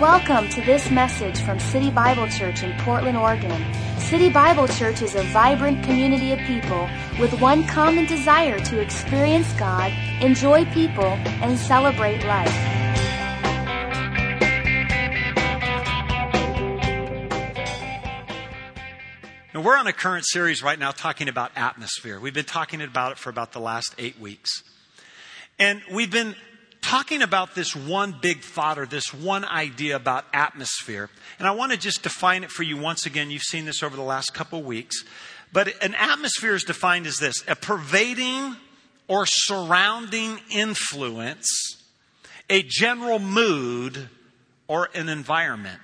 Welcome 0.00 0.48
to 0.52 0.62
this 0.62 0.90
message 0.90 1.42
from 1.42 1.60
City 1.60 1.90
Bible 1.90 2.26
Church 2.26 2.62
in 2.62 2.74
Portland, 2.78 3.18
Oregon. 3.18 3.62
City 3.98 4.30
Bible 4.30 4.66
Church 4.66 5.02
is 5.02 5.14
a 5.14 5.22
vibrant 5.24 5.84
community 5.84 6.32
of 6.32 6.38
people 6.38 6.88
with 7.20 7.38
one 7.38 7.66
common 7.66 8.06
desire 8.06 8.58
to 8.60 8.80
experience 8.80 9.52
God, 9.58 9.92
enjoy 10.22 10.64
people, 10.72 11.04
and 11.04 11.58
celebrate 11.58 12.24
life. 12.24 12.48
Now, 19.52 19.60
we're 19.60 19.76
on 19.76 19.86
a 19.86 19.92
current 19.92 20.24
series 20.26 20.62
right 20.62 20.78
now 20.78 20.92
talking 20.92 21.28
about 21.28 21.52
atmosphere. 21.56 22.18
We've 22.18 22.32
been 22.32 22.46
talking 22.46 22.80
about 22.80 23.12
it 23.12 23.18
for 23.18 23.28
about 23.28 23.52
the 23.52 23.60
last 23.60 23.94
eight 23.98 24.18
weeks. 24.18 24.62
And 25.58 25.82
we've 25.92 26.10
been 26.10 26.36
talking 26.80 27.22
about 27.22 27.54
this 27.54 27.74
one 27.76 28.14
big 28.20 28.40
thought 28.42 28.78
or 28.78 28.86
this 28.86 29.12
one 29.12 29.44
idea 29.44 29.96
about 29.96 30.24
atmosphere. 30.32 31.10
And 31.38 31.46
I 31.46 31.52
want 31.52 31.72
to 31.72 31.78
just 31.78 32.02
define 32.02 32.44
it 32.44 32.50
for 32.50 32.62
you 32.62 32.76
once 32.76 33.06
again. 33.06 33.30
You've 33.30 33.42
seen 33.42 33.64
this 33.64 33.82
over 33.82 33.96
the 33.96 34.02
last 34.02 34.34
couple 34.34 34.62
weeks. 34.62 35.04
But 35.52 35.82
an 35.82 35.94
atmosphere 35.94 36.54
is 36.54 36.64
defined 36.64 37.06
as 37.06 37.18
this 37.18 37.42
a 37.48 37.56
pervading 37.56 38.56
or 39.08 39.26
surrounding 39.26 40.38
influence, 40.50 41.82
a 42.48 42.62
general 42.62 43.18
mood, 43.18 44.08
or 44.68 44.88
an 44.94 45.08
environment. 45.08 45.80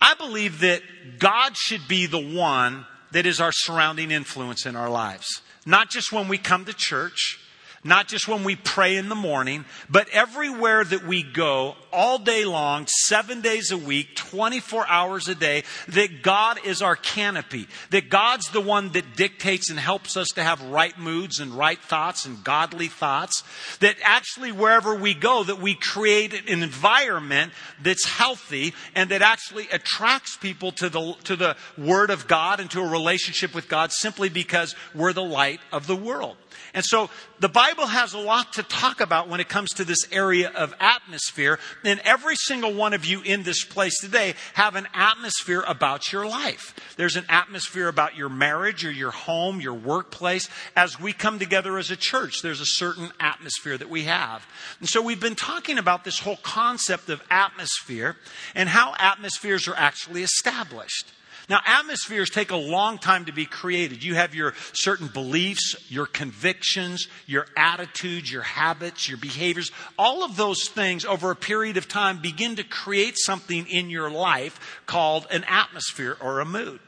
I 0.00 0.14
believe 0.14 0.60
that 0.60 0.82
God 1.18 1.56
should 1.56 1.88
be 1.88 2.06
the 2.06 2.18
one 2.18 2.86
that 3.10 3.26
is 3.26 3.40
our 3.40 3.50
surrounding 3.52 4.12
influence 4.12 4.66
in 4.66 4.76
our 4.76 4.88
lives. 4.88 5.42
Not 5.66 5.90
just 5.90 6.12
when 6.12 6.28
we 6.28 6.38
come 6.38 6.64
to 6.66 6.72
church, 6.72 7.40
not 7.84 8.08
just 8.08 8.26
when 8.26 8.44
we 8.44 8.56
pray 8.56 8.96
in 8.96 9.08
the 9.08 9.14
morning, 9.14 9.64
but 9.88 10.08
everywhere 10.10 10.84
that 10.84 11.06
we 11.06 11.22
go, 11.22 11.76
all 11.92 12.18
day 12.18 12.44
long, 12.44 12.86
seven 12.86 13.40
days 13.40 13.70
a 13.70 13.78
week, 13.78 14.14
24 14.16 14.86
hours 14.88 15.28
a 15.28 15.34
day, 15.34 15.62
that 15.88 16.22
God 16.22 16.58
is 16.64 16.82
our 16.82 16.96
canopy. 16.96 17.66
That 17.90 18.10
God's 18.10 18.50
the 18.50 18.60
one 18.60 18.92
that 18.92 19.16
dictates 19.16 19.70
and 19.70 19.78
helps 19.78 20.16
us 20.16 20.28
to 20.28 20.42
have 20.42 20.62
right 20.62 20.98
moods 20.98 21.40
and 21.40 21.52
right 21.52 21.78
thoughts 21.78 22.26
and 22.26 22.42
godly 22.42 22.88
thoughts. 22.88 23.42
That 23.80 23.96
actually 24.02 24.52
wherever 24.52 24.94
we 24.94 25.14
go, 25.14 25.44
that 25.44 25.60
we 25.60 25.74
create 25.74 26.34
an 26.48 26.62
environment 26.62 27.52
that's 27.82 28.06
healthy 28.06 28.74
and 28.94 29.10
that 29.10 29.22
actually 29.22 29.68
attracts 29.70 30.36
people 30.36 30.72
to 30.72 30.88
the, 30.88 31.14
to 31.24 31.36
the 31.36 31.56
Word 31.76 32.10
of 32.10 32.26
God 32.26 32.60
and 32.60 32.70
to 32.72 32.80
a 32.80 32.88
relationship 32.88 33.54
with 33.54 33.68
God 33.68 33.92
simply 33.92 34.28
because 34.28 34.74
we're 34.94 35.12
the 35.12 35.22
light 35.22 35.60
of 35.72 35.86
the 35.86 35.96
world. 35.96 36.36
And 36.74 36.84
so 36.84 37.10
the 37.40 37.48
Bible 37.48 37.77
has 37.86 38.14
a 38.14 38.18
lot 38.18 38.54
to 38.54 38.62
talk 38.62 39.00
about 39.00 39.28
when 39.28 39.40
it 39.40 39.48
comes 39.48 39.70
to 39.74 39.84
this 39.84 40.06
area 40.12 40.50
of 40.50 40.74
atmosphere. 40.80 41.58
And 41.84 42.00
every 42.00 42.36
single 42.36 42.74
one 42.74 42.92
of 42.92 43.04
you 43.04 43.20
in 43.22 43.42
this 43.42 43.64
place 43.64 44.00
today 44.00 44.34
have 44.54 44.76
an 44.76 44.88
atmosphere 44.94 45.64
about 45.66 46.12
your 46.12 46.26
life. 46.26 46.74
There's 46.96 47.16
an 47.16 47.26
atmosphere 47.28 47.88
about 47.88 48.16
your 48.16 48.28
marriage 48.28 48.84
or 48.84 48.90
your 48.90 49.10
home, 49.10 49.60
your 49.60 49.74
workplace. 49.74 50.48
As 50.76 51.00
we 51.00 51.12
come 51.12 51.38
together 51.38 51.78
as 51.78 51.90
a 51.90 51.96
church, 51.96 52.42
there's 52.42 52.60
a 52.60 52.66
certain 52.66 53.10
atmosphere 53.20 53.78
that 53.78 53.90
we 53.90 54.04
have. 54.04 54.46
And 54.80 54.88
so 54.88 55.02
we've 55.02 55.20
been 55.20 55.34
talking 55.34 55.78
about 55.78 56.04
this 56.04 56.20
whole 56.20 56.38
concept 56.42 57.08
of 57.08 57.22
atmosphere 57.30 58.16
and 58.54 58.68
how 58.68 58.94
atmospheres 58.98 59.68
are 59.68 59.76
actually 59.76 60.22
established. 60.22 61.12
Now, 61.48 61.60
atmospheres 61.64 62.28
take 62.28 62.50
a 62.50 62.56
long 62.56 62.98
time 62.98 63.24
to 63.24 63.32
be 63.32 63.46
created. 63.46 64.04
You 64.04 64.14
have 64.16 64.34
your 64.34 64.52
certain 64.74 65.08
beliefs, 65.08 65.76
your 65.88 66.04
convictions, 66.04 67.08
your 67.26 67.46
attitudes, 67.56 68.30
your 68.30 68.42
habits, 68.42 69.08
your 69.08 69.16
behaviors. 69.16 69.70
All 69.98 70.24
of 70.24 70.36
those 70.36 70.68
things 70.68 71.06
over 71.06 71.30
a 71.30 71.36
period 71.36 71.78
of 71.78 71.88
time 71.88 72.20
begin 72.20 72.56
to 72.56 72.64
create 72.64 73.16
something 73.18 73.66
in 73.66 73.88
your 73.88 74.10
life 74.10 74.82
called 74.84 75.26
an 75.30 75.44
atmosphere 75.44 76.18
or 76.20 76.40
a 76.40 76.44
mood. 76.44 76.80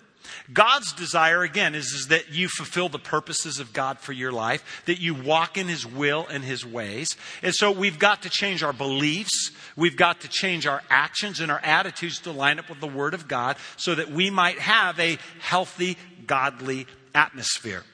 God's 0.53 0.92
desire, 0.92 1.42
again, 1.42 1.74
is, 1.74 1.92
is, 1.92 2.08
that 2.08 2.30
you 2.30 2.48
fulfill 2.48 2.89
the 2.89 2.98
purposes 2.98 3.58
of 3.58 3.73
God 3.73 3.98
for 3.98 4.13
your 4.13 4.33
life, 4.33 4.83
that 4.86 5.01
you 5.01 5.14
walk 5.14 5.57
in 5.57 5.68
His 5.68 5.86
will 5.86 6.27
and 6.29 6.45
His 6.45 6.64
ways. 6.64 7.17
And 7.42 7.55
so 7.55 7.70
we've 7.70 7.98
got 7.98 8.23
to 8.23 8.30
change 8.30 8.63
our 8.63 8.73
beliefs. 8.73 9.52
We've 9.77 9.96
got 9.96 10.20
to 10.23 10.29
change 10.29 10.67
our 10.67 10.83
actions 10.90 11.40
and 11.40 11.51
our 11.51 11.61
attitudes 11.61 12.20
to 12.20 12.33
line 12.33 12.58
up 12.58 12.69
with 12.69 12.80
the 12.80 12.86
Word 12.86 13.14
of 13.14 13.29
God 13.29 13.57
so 13.77 13.95
that 13.95 14.11
we 14.11 14.30
might 14.30 14.58
have 14.58 14.98
a 14.98 15.19
healthy, 15.40 15.96
godly 16.27 16.86
atmosphere. 17.14 17.85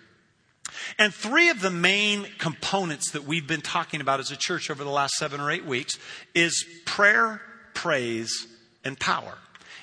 And 0.99 1.13
three 1.13 1.49
of 1.49 1.61
the 1.61 1.71
main 1.71 2.27
components 2.39 3.13
that 3.13 3.25
we've 3.25 3.47
been 3.47 3.61
talking 3.61 4.01
about 4.01 4.21
as 4.21 4.31
a 4.31 4.37
church 4.37 4.71
over 4.71 4.85
the 4.85 4.91
last 4.91 5.15
seven 5.15 5.41
or 5.41 5.51
eight 5.51 5.65
weeks 5.65 5.99
is 6.35 6.65
prayer, 6.85 7.41
praise, 7.75 8.47
and 8.85 8.99
power. 8.99 9.35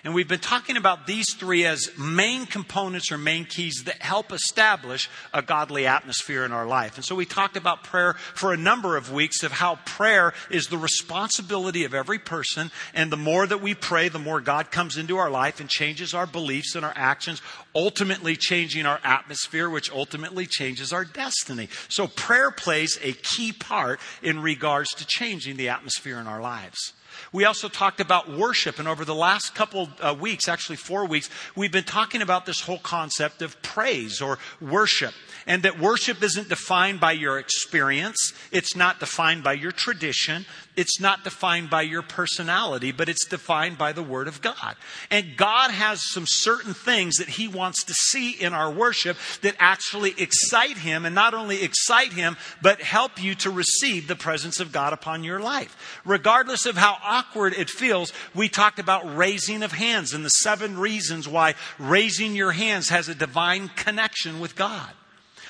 And 0.06 0.14
we've 0.14 0.28
been 0.28 0.40
talking 0.40 0.76
about 0.76 1.08
these 1.08 1.34
three 1.34 1.66
as 1.66 1.90
main 1.98 2.46
components 2.46 3.10
or 3.10 3.18
main 3.18 3.46
keys 3.46 3.84
that 3.86 4.02
help 4.02 4.34
establish 4.34 5.10
a 5.34 5.42
godly 5.42 5.88
atmosphere 5.88 6.44
in 6.44 6.52
our 6.52 6.66
life. 6.66 6.98
And 6.98 7.06
so 7.06 7.16
we 7.16 7.26
talked 7.26 7.56
about 7.56 7.86
prayer 7.86 8.16
for 8.34 8.52
a 8.52 8.58
number 8.58 8.98
of 8.98 9.14
weeks 9.14 9.44
of 9.44 9.54
how 9.54 9.80
prayer 9.86 10.34
is 10.50 10.68
the 10.68 10.78
responsibility 10.78 11.86
of 11.86 11.94
every 11.94 12.20
person. 12.20 12.70
And 12.94 13.14
the 13.14 13.18
more 13.18 13.48
that 13.48 13.62
we 13.62 13.76
pray, 13.76 14.10
the 14.10 14.20
more 14.20 14.42
God 14.42 14.72
comes 14.72 14.98
into 14.98 15.16
our 15.16 15.32
life 15.32 15.62
and 15.62 15.70
changes 15.70 16.14
our 16.14 16.28
beliefs 16.28 16.76
and 16.76 16.84
our 16.84 16.94
actions, 16.98 17.42
ultimately 17.74 18.36
changing 18.36 18.86
our 18.86 19.00
atmosphere, 19.06 19.70
which 19.70 19.90
ultimately 19.90 20.46
changes 20.46 20.92
our 20.92 21.06
destiny. 21.06 21.70
So 21.88 22.08
prayer 22.08 22.52
plays 22.52 23.00
a 23.02 23.14
key 23.14 23.54
part 23.54 24.02
in 24.22 24.42
regards 24.42 24.90
to 24.96 25.06
changing 25.08 25.56
the 25.56 25.70
atmosphere 25.70 26.20
in 26.20 26.28
our 26.28 26.42
lives. 26.42 26.92
We 27.32 27.46
also 27.46 27.68
talked 27.68 28.00
about 28.00 28.32
worship, 28.32 28.80
and 28.80 28.88
over 28.88 29.06
the 29.06 29.16
last 29.16 29.56
couple 29.56 29.90
uh, 30.02 30.16
weeks, 30.20 30.48
actually 30.48 30.78
four 30.78 31.06
weeks, 31.06 31.30
we've 31.56 31.72
been 31.72 31.84
talking 31.84 32.22
about 32.22 32.46
this 32.46 32.62
whole 32.62 32.80
concept 32.80 33.42
of 33.42 33.62
praise 33.62 34.22
or 34.22 34.40
worship. 34.62 35.14
And 35.46 35.64
that 35.64 35.80
worship 35.80 36.24
isn't 36.24 36.50
defined 36.50 37.00
by 37.00 37.12
your 37.14 37.38
experience, 37.38 38.34
it's 38.52 38.76
not 38.76 39.00
defined 39.00 39.44
by 39.44 39.54
your 39.54 39.72
tradition, 39.72 40.46
it's 40.76 41.00
not 41.00 41.24
defined 41.24 41.70
by 41.70 41.84
your 41.84 42.02
personality, 42.02 42.92
but 42.92 43.10
it's 43.10 43.26
defined 43.26 43.78
by 43.78 43.92
the 43.92 44.04
Word 44.04 44.28
of 44.28 44.42
God. 44.42 44.76
And 45.12 45.38
God 45.38 45.72
has 45.72 46.02
some 46.12 46.26
certain 46.28 46.74
things 46.74 47.18
that 47.18 47.30
He 47.30 47.48
wants 47.48 47.84
to 47.86 47.94
see 47.94 48.32
in 48.32 48.54
our 48.54 48.72
worship 48.72 49.18
that 49.42 49.56
actually 49.60 50.14
excite 50.18 50.78
Him, 50.78 51.06
and 51.06 51.14
not 51.14 51.34
only 51.34 51.62
excite 51.62 52.14
Him, 52.14 52.38
but 52.62 52.82
help 52.82 53.22
you 53.22 53.36
to 53.36 53.52
receive 53.52 54.08
the 54.08 54.16
presence 54.16 54.60
of 54.60 54.72
God 54.72 54.94
upon 54.94 55.24
your 55.24 55.40
life. 55.40 56.02
Regardless 56.06 56.66
of 56.66 56.78
how 56.78 56.98
awkward 57.04 57.54
it 57.54 57.70
feels, 57.70 58.12
we 58.34 58.50
talked 58.50 58.80
about 58.80 59.16
raising 59.16 59.64
of 59.64 59.72
hands 59.72 60.14
and 60.14 60.26
the 60.26 60.30
seven 60.30 60.78
reasons 60.78 61.28
why 61.28 61.56
raising 61.78 62.36
your 62.36 62.52
hands 62.52 62.90
has 62.90 63.10
a 63.10 63.16
divine 63.16 63.70
connection 63.70 64.40
with 64.40 64.56
God. 64.56 64.92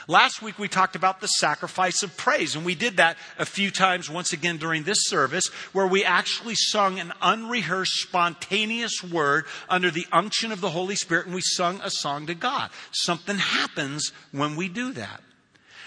Last 0.08 0.42
week 0.42 0.60
we 0.60 0.68
talked 0.68 0.96
about 0.96 1.22
the 1.22 1.28
sacrifice 1.28 2.04
of 2.04 2.18
praise, 2.18 2.56
and 2.56 2.66
we 2.66 2.76
did 2.76 2.98
that 2.98 3.18
a 3.38 3.46
few 3.46 3.72
times 3.72 4.10
once 4.10 4.34
again 4.34 4.58
during 4.58 4.84
this 4.84 5.06
service, 5.08 5.48
where 5.72 5.88
we 5.88 6.04
actually 6.04 6.56
sung 6.56 7.00
an 7.00 7.14
unrehearsed, 7.22 8.02
spontaneous 8.02 9.02
word 9.02 9.46
under 9.70 9.90
the 9.90 10.06
unction 10.12 10.52
of 10.52 10.60
the 10.60 10.72
Holy 10.72 10.96
Spirit, 10.96 11.26
and 11.26 11.36
we 11.36 11.42
sung 11.42 11.80
a 11.82 11.90
song 11.90 12.28
to 12.28 12.36
God. 12.36 12.70
Something 12.92 13.38
happens 13.38 14.12
when 14.32 14.56
we 14.56 14.68
do 14.68 14.92
that. 14.94 15.22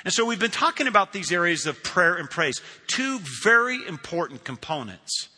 And 0.05 0.15
so 0.15 0.25
we've 0.25 0.41
been 0.41 0.51
talking 0.51 0.87
about 0.87 1.13
these 1.13 1.33
areas 1.33 1.67
of 1.67 1.83
prayer 1.83 2.15
and 2.15 2.31
praise, 2.31 2.63
two 2.87 3.19
very 3.43 3.87
important 3.87 4.45
components. 4.45 5.29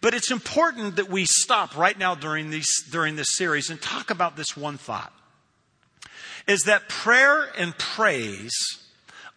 But 0.00 0.14
it's 0.14 0.30
important 0.30 0.96
that 0.96 1.08
we 1.08 1.24
stop 1.24 1.76
right 1.76 1.98
now 1.98 2.14
during, 2.14 2.50
these, 2.50 2.84
during 2.90 3.16
this 3.16 3.36
series 3.36 3.70
and 3.70 3.80
talk 3.80 4.10
about 4.10 4.36
this 4.36 4.56
one 4.56 4.76
thought 4.76 5.12
is 6.46 6.62
that 6.64 6.88
prayer 6.88 7.48
and 7.56 7.76
praise 7.78 8.52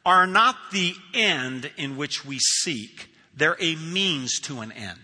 are 0.06 0.28
not 0.28 0.56
the 0.72 0.96
end 1.14 1.70
in 1.78 1.98
which 1.98 2.26
we 2.26 2.40
seek, 2.40 3.10
they're 3.36 3.58
a 3.60 3.76
means 3.76 4.40
to 4.40 4.60
an 4.60 4.72
end. 4.72 4.98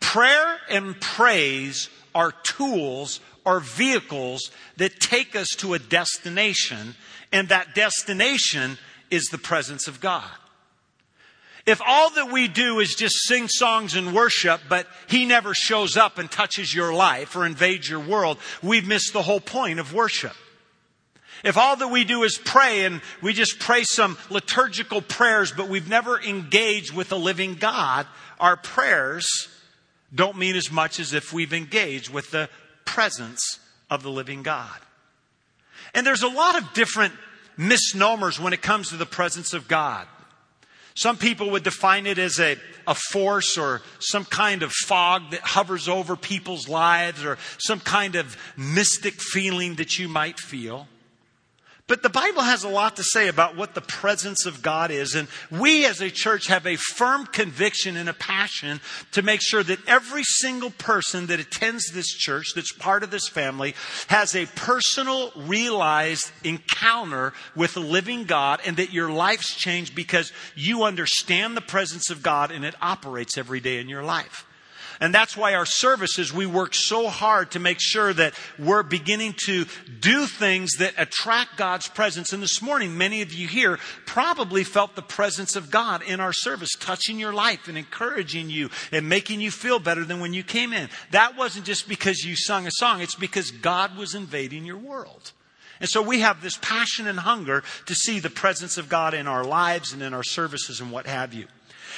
Prayer 0.00 0.58
and 0.68 1.00
praise 1.00 1.88
are 2.14 2.32
tools 2.42 3.20
or 3.44 3.60
vehicles 3.60 4.50
that 4.76 5.00
take 5.00 5.34
us 5.36 5.48
to 5.58 5.74
a 5.74 5.78
destination, 5.78 6.94
and 7.32 7.48
that 7.48 7.74
destination 7.74 8.78
is 9.10 9.24
the 9.26 9.38
presence 9.38 9.88
of 9.88 10.00
God. 10.00 10.30
If 11.70 11.80
all 11.86 12.10
that 12.10 12.32
we 12.32 12.48
do 12.48 12.80
is 12.80 12.96
just 12.96 13.14
sing 13.28 13.46
songs 13.46 13.94
and 13.94 14.12
worship, 14.12 14.60
but 14.68 14.88
He 15.06 15.24
never 15.24 15.54
shows 15.54 15.96
up 15.96 16.18
and 16.18 16.28
touches 16.28 16.74
your 16.74 16.92
life 16.92 17.36
or 17.36 17.46
invades 17.46 17.88
your 17.88 18.00
world, 18.00 18.38
we've 18.60 18.88
missed 18.88 19.12
the 19.12 19.22
whole 19.22 19.38
point 19.38 19.78
of 19.78 19.94
worship. 19.94 20.34
If 21.44 21.56
all 21.56 21.76
that 21.76 21.86
we 21.86 22.02
do 22.02 22.24
is 22.24 22.38
pray 22.38 22.86
and 22.86 23.00
we 23.22 23.32
just 23.32 23.60
pray 23.60 23.84
some 23.84 24.18
liturgical 24.30 25.00
prayers, 25.00 25.52
but 25.52 25.68
we've 25.68 25.88
never 25.88 26.20
engaged 26.20 26.92
with 26.92 27.08
the 27.08 27.18
living 27.18 27.54
God, 27.54 28.08
our 28.40 28.56
prayers 28.56 29.28
don't 30.12 30.36
mean 30.36 30.56
as 30.56 30.72
much 30.72 30.98
as 30.98 31.12
if 31.12 31.32
we've 31.32 31.52
engaged 31.52 32.12
with 32.12 32.32
the 32.32 32.50
presence 32.84 33.60
of 33.88 34.02
the 34.02 34.10
living 34.10 34.42
God. 34.42 34.80
And 35.94 36.04
there's 36.04 36.24
a 36.24 36.28
lot 36.28 36.60
of 36.60 36.72
different 36.72 37.14
misnomers 37.56 38.40
when 38.40 38.52
it 38.52 38.60
comes 38.60 38.88
to 38.88 38.96
the 38.96 39.06
presence 39.06 39.54
of 39.54 39.68
God. 39.68 40.08
Some 40.94 41.16
people 41.16 41.50
would 41.50 41.62
define 41.62 42.06
it 42.06 42.18
as 42.18 42.38
a, 42.40 42.56
a 42.86 42.94
force 42.94 43.56
or 43.56 43.82
some 43.98 44.24
kind 44.24 44.62
of 44.62 44.72
fog 44.72 45.30
that 45.30 45.40
hovers 45.40 45.88
over 45.88 46.16
people's 46.16 46.68
lives 46.68 47.24
or 47.24 47.38
some 47.58 47.80
kind 47.80 48.16
of 48.16 48.36
mystic 48.56 49.14
feeling 49.20 49.76
that 49.76 49.98
you 49.98 50.08
might 50.08 50.38
feel. 50.38 50.88
But 51.90 52.04
the 52.04 52.08
Bible 52.08 52.42
has 52.42 52.62
a 52.62 52.68
lot 52.68 52.94
to 52.98 53.02
say 53.02 53.26
about 53.26 53.56
what 53.56 53.74
the 53.74 53.80
presence 53.80 54.46
of 54.46 54.62
God 54.62 54.92
is. 54.92 55.16
And 55.16 55.26
we 55.50 55.84
as 55.86 56.00
a 56.00 56.08
church 56.08 56.46
have 56.46 56.64
a 56.64 56.76
firm 56.76 57.26
conviction 57.26 57.96
and 57.96 58.08
a 58.08 58.14
passion 58.14 58.80
to 59.10 59.22
make 59.22 59.40
sure 59.42 59.64
that 59.64 59.88
every 59.88 60.22
single 60.22 60.70
person 60.70 61.26
that 61.26 61.40
attends 61.40 61.90
this 61.90 62.06
church, 62.06 62.52
that's 62.54 62.70
part 62.70 63.02
of 63.02 63.10
this 63.10 63.28
family, 63.28 63.74
has 64.06 64.36
a 64.36 64.46
personal, 64.54 65.32
realized 65.34 66.30
encounter 66.44 67.32
with 67.56 67.74
the 67.74 67.80
living 67.80 68.22
God 68.22 68.60
and 68.64 68.76
that 68.76 68.92
your 68.92 69.10
life's 69.10 69.56
changed 69.56 69.96
because 69.96 70.32
you 70.54 70.84
understand 70.84 71.56
the 71.56 71.60
presence 71.60 72.08
of 72.08 72.22
God 72.22 72.52
and 72.52 72.64
it 72.64 72.76
operates 72.80 73.36
every 73.36 73.58
day 73.58 73.80
in 73.80 73.88
your 73.88 74.04
life. 74.04 74.46
And 75.00 75.14
that's 75.14 75.34
why 75.34 75.54
our 75.54 75.64
services, 75.64 76.30
we 76.30 76.44
work 76.44 76.74
so 76.74 77.08
hard 77.08 77.52
to 77.52 77.58
make 77.58 77.78
sure 77.80 78.12
that 78.12 78.34
we're 78.58 78.82
beginning 78.82 79.34
to 79.46 79.64
do 79.98 80.26
things 80.26 80.76
that 80.76 80.92
attract 80.98 81.56
God's 81.56 81.88
presence. 81.88 82.34
And 82.34 82.42
this 82.42 82.60
morning, 82.60 82.98
many 82.98 83.22
of 83.22 83.32
you 83.32 83.48
here 83.48 83.78
probably 84.04 84.62
felt 84.62 84.96
the 84.96 85.02
presence 85.02 85.56
of 85.56 85.70
God 85.70 86.02
in 86.02 86.20
our 86.20 86.34
service, 86.34 86.72
touching 86.78 87.18
your 87.18 87.32
life 87.32 87.66
and 87.66 87.78
encouraging 87.78 88.50
you 88.50 88.68
and 88.92 89.08
making 89.08 89.40
you 89.40 89.50
feel 89.50 89.78
better 89.78 90.04
than 90.04 90.20
when 90.20 90.34
you 90.34 90.42
came 90.42 90.74
in. 90.74 90.90
That 91.12 91.34
wasn't 91.34 91.64
just 91.64 91.88
because 91.88 92.22
you 92.22 92.36
sung 92.36 92.66
a 92.66 92.70
song, 92.70 93.00
it's 93.00 93.14
because 93.14 93.50
God 93.50 93.96
was 93.96 94.14
invading 94.14 94.66
your 94.66 94.76
world. 94.76 95.32
And 95.80 95.88
so 95.88 96.02
we 96.02 96.20
have 96.20 96.42
this 96.42 96.58
passion 96.58 97.06
and 97.06 97.20
hunger 97.20 97.64
to 97.86 97.94
see 97.94 98.20
the 98.20 98.28
presence 98.28 98.76
of 98.76 98.90
God 98.90 99.14
in 99.14 99.26
our 99.26 99.44
lives 99.44 99.94
and 99.94 100.02
in 100.02 100.12
our 100.12 100.22
services 100.22 100.78
and 100.78 100.92
what 100.92 101.06
have 101.06 101.32
you. 101.32 101.46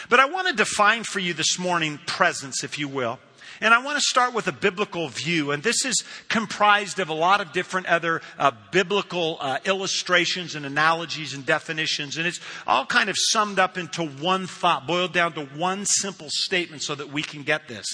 But 0.08 0.20
I 0.20 0.26
want 0.26 0.48
to 0.48 0.54
define 0.54 1.04
for 1.04 1.18
you 1.18 1.34
this 1.34 1.58
morning 1.58 1.98
presence, 2.06 2.64
if 2.64 2.78
you 2.78 2.88
will. 2.88 3.18
And 3.60 3.72
I 3.72 3.78
want 3.78 3.96
to 3.96 4.04
start 4.04 4.34
with 4.34 4.48
a 4.48 4.52
biblical 4.52 5.08
view. 5.08 5.52
And 5.52 5.62
this 5.62 5.84
is 5.84 6.02
comprised 6.28 6.98
of 6.98 7.08
a 7.08 7.14
lot 7.14 7.40
of 7.40 7.52
different 7.52 7.86
other 7.86 8.20
uh, 8.36 8.50
biblical 8.72 9.38
uh, 9.40 9.58
illustrations 9.64 10.56
and 10.56 10.66
analogies 10.66 11.32
and 11.32 11.46
definitions. 11.46 12.16
And 12.16 12.26
it's 12.26 12.40
all 12.66 12.84
kind 12.84 13.08
of 13.08 13.14
summed 13.16 13.60
up 13.60 13.78
into 13.78 14.04
one 14.04 14.48
thought, 14.48 14.86
boiled 14.88 15.12
down 15.12 15.34
to 15.34 15.44
one 15.44 15.84
simple 15.84 16.26
statement 16.28 16.82
so 16.82 16.96
that 16.96 17.12
we 17.12 17.22
can 17.22 17.44
get 17.44 17.68
this. 17.68 17.86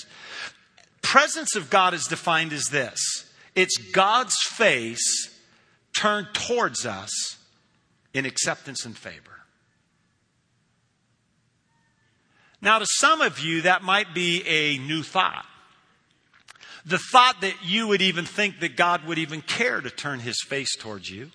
Presence 1.02 1.54
of 1.54 1.68
God 1.68 1.92
is 1.92 2.06
defined 2.06 2.52
as 2.52 2.68
this 2.68 2.98
it's 3.54 3.76
God's 3.92 4.36
face 4.42 5.34
turned 5.92 6.28
towards 6.32 6.86
us 6.86 7.10
in 8.14 8.24
acceptance 8.24 8.84
and 8.84 8.96
favor. 8.96 9.37
Now, 12.60 12.78
to 12.78 12.86
some 12.86 13.20
of 13.20 13.38
you, 13.38 13.62
that 13.62 13.82
might 13.82 14.14
be 14.14 14.46
a 14.46 14.78
new 14.78 15.02
thought. 15.02 15.46
The 16.84 16.98
thought 16.98 17.40
that 17.42 17.54
you 17.64 17.88
would 17.88 18.02
even 18.02 18.24
think 18.24 18.60
that 18.60 18.76
God 18.76 19.04
would 19.04 19.18
even 19.18 19.42
care 19.42 19.80
to 19.80 19.90
turn 19.90 20.20
his 20.20 20.40
face 20.42 20.74
towards 20.76 21.10
you. 21.10 21.30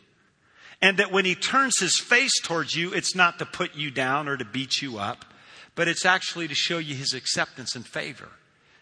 And 0.82 0.98
that 0.98 1.12
when 1.12 1.24
he 1.24 1.36
turns 1.36 1.80
his 1.80 1.98
face 1.98 2.34
towards 2.42 2.76
you, 2.76 2.94
it's 2.94 3.16
not 3.16 3.40
to 3.40 3.46
put 3.46 3.76
you 3.76 3.90
down 3.90 4.28
or 4.28 4.36
to 4.36 4.44
beat 4.44 4.82
you 4.82 4.98
up, 4.98 5.24
but 5.76 5.88
it's 5.88 6.06
actually 6.06 6.48
to 6.50 6.56
show 6.56 6.78
you 6.78 6.96
his 6.96 7.14
acceptance 7.14 7.76
and 7.76 7.88
favor, 7.88 8.30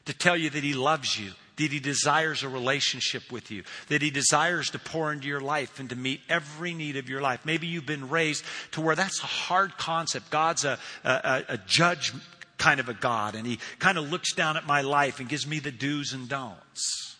to 0.05 0.13
tell 0.13 0.35
you 0.35 0.49
that 0.49 0.63
he 0.63 0.73
loves 0.73 1.19
you, 1.19 1.31
that 1.61 1.71
he 1.71 1.79
desires 1.79 2.43
a 2.43 2.49
relationship 2.49 3.31
with 3.31 3.51
you, 3.51 3.63
that 3.87 4.01
he 4.01 4.09
desires 4.09 4.69
to 4.71 4.79
pour 4.79 5.13
into 5.13 5.27
your 5.27 5.39
life 5.39 5.79
and 5.79 5.89
to 5.89 5.95
meet 5.95 6.21
every 6.27 6.73
need 6.73 6.97
of 6.97 7.07
your 7.07 7.21
life. 7.21 7.45
Maybe 7.45 7.67
you've 7.67 7.85
been 7.85 8.09
raised 8.09 8.43
to 8.71 8.81
where 8.81 8.95
that's 8.95 9.21
a 9.21 9.27
hard 9.27 9.77
concept. 9.77 10.31
God's 10.31 10.65
a, 10.65 10.79
a, 11.03 11.43
a 11.49 11.57
judge 11.57 12.13
kind 12.57 12.79
of 12.79 12.89
a 12.89 12.93
God, 12.93 13.35
and 13.35 13.45
he 13.45 13.59
kind 13.79 13.97
of 13.97 14.11
looks 14.11 14.33
down 14.33 14.57
at 14.57 14.65
my 14.65 14.81
life 14.81 15.19
and 15.19 15.29
gives 15.29 15.47
me 15.47 15.59
the 15.59 15.71
do's 15.71 16.13
and 16.13 16.27
don'ts. 16.27 17.15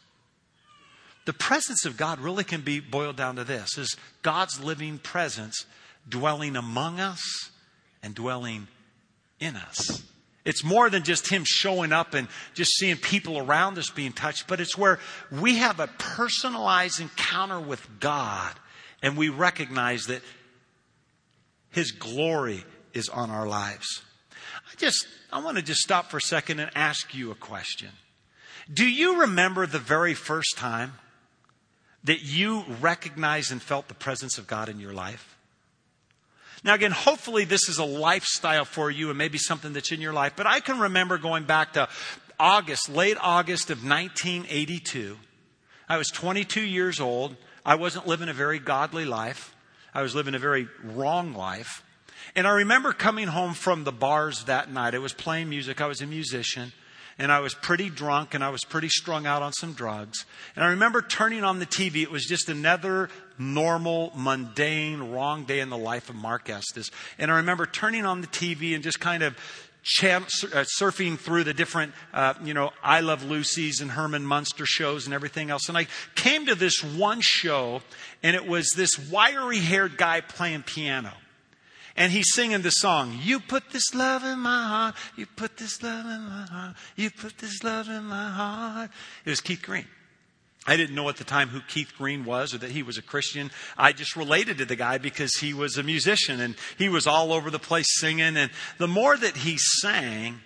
The 1.26 1.34
presence 1.34 1.86
of 1.86 1.98
God 1.98 2.20
really 2.20 2.44
can 2.44 2.62
be 2.62 2.80
boiled 2.80 3.16
down 3.16 3.36
to 3.36 3.44
this 3.44 3.78
is 3.78 3.96
God's 4.24 4.60
living 4.64 4.98
presence 4.98 5.66
dwelling 6.10 6.56
among 6.56 7.00
us 7.00 7.52
and 8.02 8.16
dwelling 8.16 8.68
in 9.40 9.56
us. 9.56 10.04
It's 10.44 10.64
more 10.64 10.90
than 10.90 11.04
just 11.04 11.28
Him 11.28 11.44
showing 11.46 11.92
up 11.92 12.14
and 12.14 12.28
just 12.54 12.72
seeing 12.78 12.98
people 12.98 13.38
around 13.38 13.78
us 13.78 13.90
being 13.90 14.12
touched, 14.12 14.48
but 14.48 14.60
it's 14.60 14.78
where 14.78 15.00
we 15.32 15.58
have 15.58 15.80
a 15.80 15.88
personalized 15.88 17.00
encounter 17.00 17.60
with 17.60 17.88
God 18.00 18.54
and 19.04 19.18
we 19.18 19.30
recognize 19.30 20.06
that 20.06 20.22
His 21.70 21.92
glory 21.92 22.64
is 22.94 23.08
on 23.10 23.30
our 23.30 23.48
lives. 23.48 24.02
I 24.72 24.76
just, 24.78 25.06
I 25.32 25.44
want 25.44 25.58
to 25.58 25.64
just 25.64 25.82
stop 25.82 26.10
for 26.10 26.18
a 26.18 26.22
second 26.22 26.60
and 26.60 26.72
ask 26.76 27.14
you 27.14 27.32
a 27.32 27.36
question. 27.36 27.90
Do 28.72 28.88
you 28.88 29.22
remember 29.22 29.68
the 29.68 29.80
very 29.80 30.14
first 30.14 30.58
time 30.58 30.94
that 32.04 32.24
you 32.24 32.64
recognized 32.80 33.52
and 33.52 33.62
felt 33.62 33.88
the 33.88 33.94
presence 33.94 34.38
of 34.38 34.48
God 34.48 34.70
in 34.70 34.80
your 34.80 34.94
life? 34.94 35.38
Now, 36.64 36.76
again, 36.76 36.92
hopefully 36.92 37.44
this 37.44 37.68
is 37.70 37.80
a 37.80 37.84
lifestyle 37.84 38.66
for 38.66 38.92
you 38.92 39.10
and 39.10 39.18
maybe 39.18 39.38
something 39.40 39.74
that's 39.74 39.92
in 39.92 40.00
your 40.00 40.14
life, 40.14 40.34
but 40.36 40.46
I 40.46 40.60
can 40.60 40.80
remember 40.80 41.18
going 41.18 41.46
back 41.46 41.74
to 41.74 41.90
August, 42.40 42.90
late 42.90 43.18
August 43.20 43.70
of 43.72 43.84
1982. 43.84 45.18
I 45.90 45.98
was 45.98 46.10
22 46.10 46.62
years 46.62 47.00
old. 47.00 47.36
I 47.66 47.76
wasn't 47.76 48.08
living 48.08 48.30
a 48.30 48.34
very 48.34 48.60
godly 48.60 49.06
life. 49.06 49.56
I 49.94 50.02
was 50.02 50.16
living 50.16 50.36
a 50.36 50.40
very 50.40 50.68
wrong 50.84 51.34
life. 51.34 51.84
And 52.36 52.48
I 52.48 52.52
remember 52.52 52.94
coming 52.94 53.28
home 53.28 53.54
from 53.54 53.84
the 53.84 53.92
bars 53.92 54.46
that 54.46 54.72
night. 54.72 54.96
I 54.96 55.00
was 55.00 55.14
playing 55.14 55.50
music. 55.50 55.82
I 55.82 55.88
was 55.88 56.02
a 56.02 56.08
musician. 56.08 56.72
And 57.18 57.32
I 57.32 57.40
was 57.42 57.54
pretty 57.54 57.90
drunk 57.90 58.34
and 58.34 58.44
I 58.44 58.50
was 58.50 58.64
pretty 58.64 58.90
strung 58.90 59.26
out 59.26 59.42
on 59.42 59.54
some 59.54 59.74
drugs. 59.74 60.26
And 60.56 60.64
I 60.64 60.70
remember 60.70 61.02
turning 61.02 61.44
on 61.44 61.60
the 61.60 61.66
TV. 61.66 62.02
It 62.04 62.12
was 62.12 62.26
just 62.26 62.50
another 62.50 63.10
normal, 63.42 64.12
mundane, 64.16 65.12
wrong 65.12 65.46
day 65.46 65.60
in 65.60 65.70
the 65.70 65.78
life 65.78 66.10
of 66.10 66.16
Marc 66.16 66.50
Estes. 66.50 66.92
And 67.18 67.32
I 67.32 67.38
remember 67.38 67.66
turning 67.66 68.06
on 68.06 68.22
the 68.22 68.28
TV 68.28 68.76
and 68.76 68.84
just 68.84 69.00
kind 69.00 69.24
of 69.24 69.36
uh, 69.84 70.20
surfing 70.80 71.18
through 71.18 71.44
the 71.44 71.54
different, 71.54 71.94
uh, 72.14 72.36
you 72.44 72.54
know, 72.54 72.72
I 72.84 73.00
Love 73.00 73.24
Lucy's 73.24 73.82
and 73.82 73.92
Herman 73.92 74.24
Munster 74.24 74.66
shows 74.66 75.06
and 75.06 75.14
everything 75.14 75.50
else. 75.50 75.70
And 75.70 75.78
I 75.78 75.88
came 76.14 76.46
to 76.46 76.56
this 76.56 76.84
one 76.84 77.20
show, 77.22 77.82
and 78.22 78.36
it 78.36 78.46
was 78.46 78.74
this 78.76 79.00
wiry 79.10 79.58
haired 79.58 79.98
guy 79.98 80.22
playing 80.22 80.64
piano. 80.64 81.12
And 81.98 82.12
he's 82.12 82.34
singing 82.34 82.62
the 82.62 82.70
song, 82.70 83.18
You 83.22 83.40
put 83.40 83.72
this 83.72 83.94
love 83.94 84.24
in 84.24 84.40
my 84.40 84.68
heart, 84.68 84.96
you 85.18 85.26
put 85.26 85.58
this 85.58 85.82
love 85.84 86.06
in 86.06 86.22
my 86.22 86.46
heart, 86.50 86.76
you 86.96 87.10
put 87.10 87.40
this 87.40 87.64
love 87.64 87.90
in 87.90 88.04
my 88.06 88.30
heart. 88.30 88.92
It 89.26 89.30
was 89.30 89.42
Keith 89.42 89.62
Green. 89.64 89.88
I 90.68 90.78
didn't 90.78 90.96
know 90.96 91.10
at 91.10 91.18
the 91.18 91.24
time 91.24 91.50
who 91.50 91.62
Keith 91.62 91.92
Green 91.98 92.24
was 92.24 92.54
or 92.54 92.60
that 92.60 92.72
he 92.72 92.84
was 92.84 92.98
a 92.98 93.02
Christian. 93.02 93.50
I 93.78 93.94
just 93.94 94.16
related 94.16 94.60
to 94.60 94.66
the 94.66 94.76
guy 94.76 95.00
because 95.00 95.36
he 95.38 95.56
was 95.56 95.78
a 95.78 95.84
musician 95.84 96.40
and 96.40 96.56
he 96.78 96.88
was 96.88 97.08
all 97.08 97.34
over 97.34 97.50
the 97.50 97.60
place 97.60 97.88
singing. 98.00 98.38
And 98.38 98.52
the 98.78 98.88
more 98.88 99.18
that 99.18 99.38
he 99.38 99.58
sang, 99.58 100.40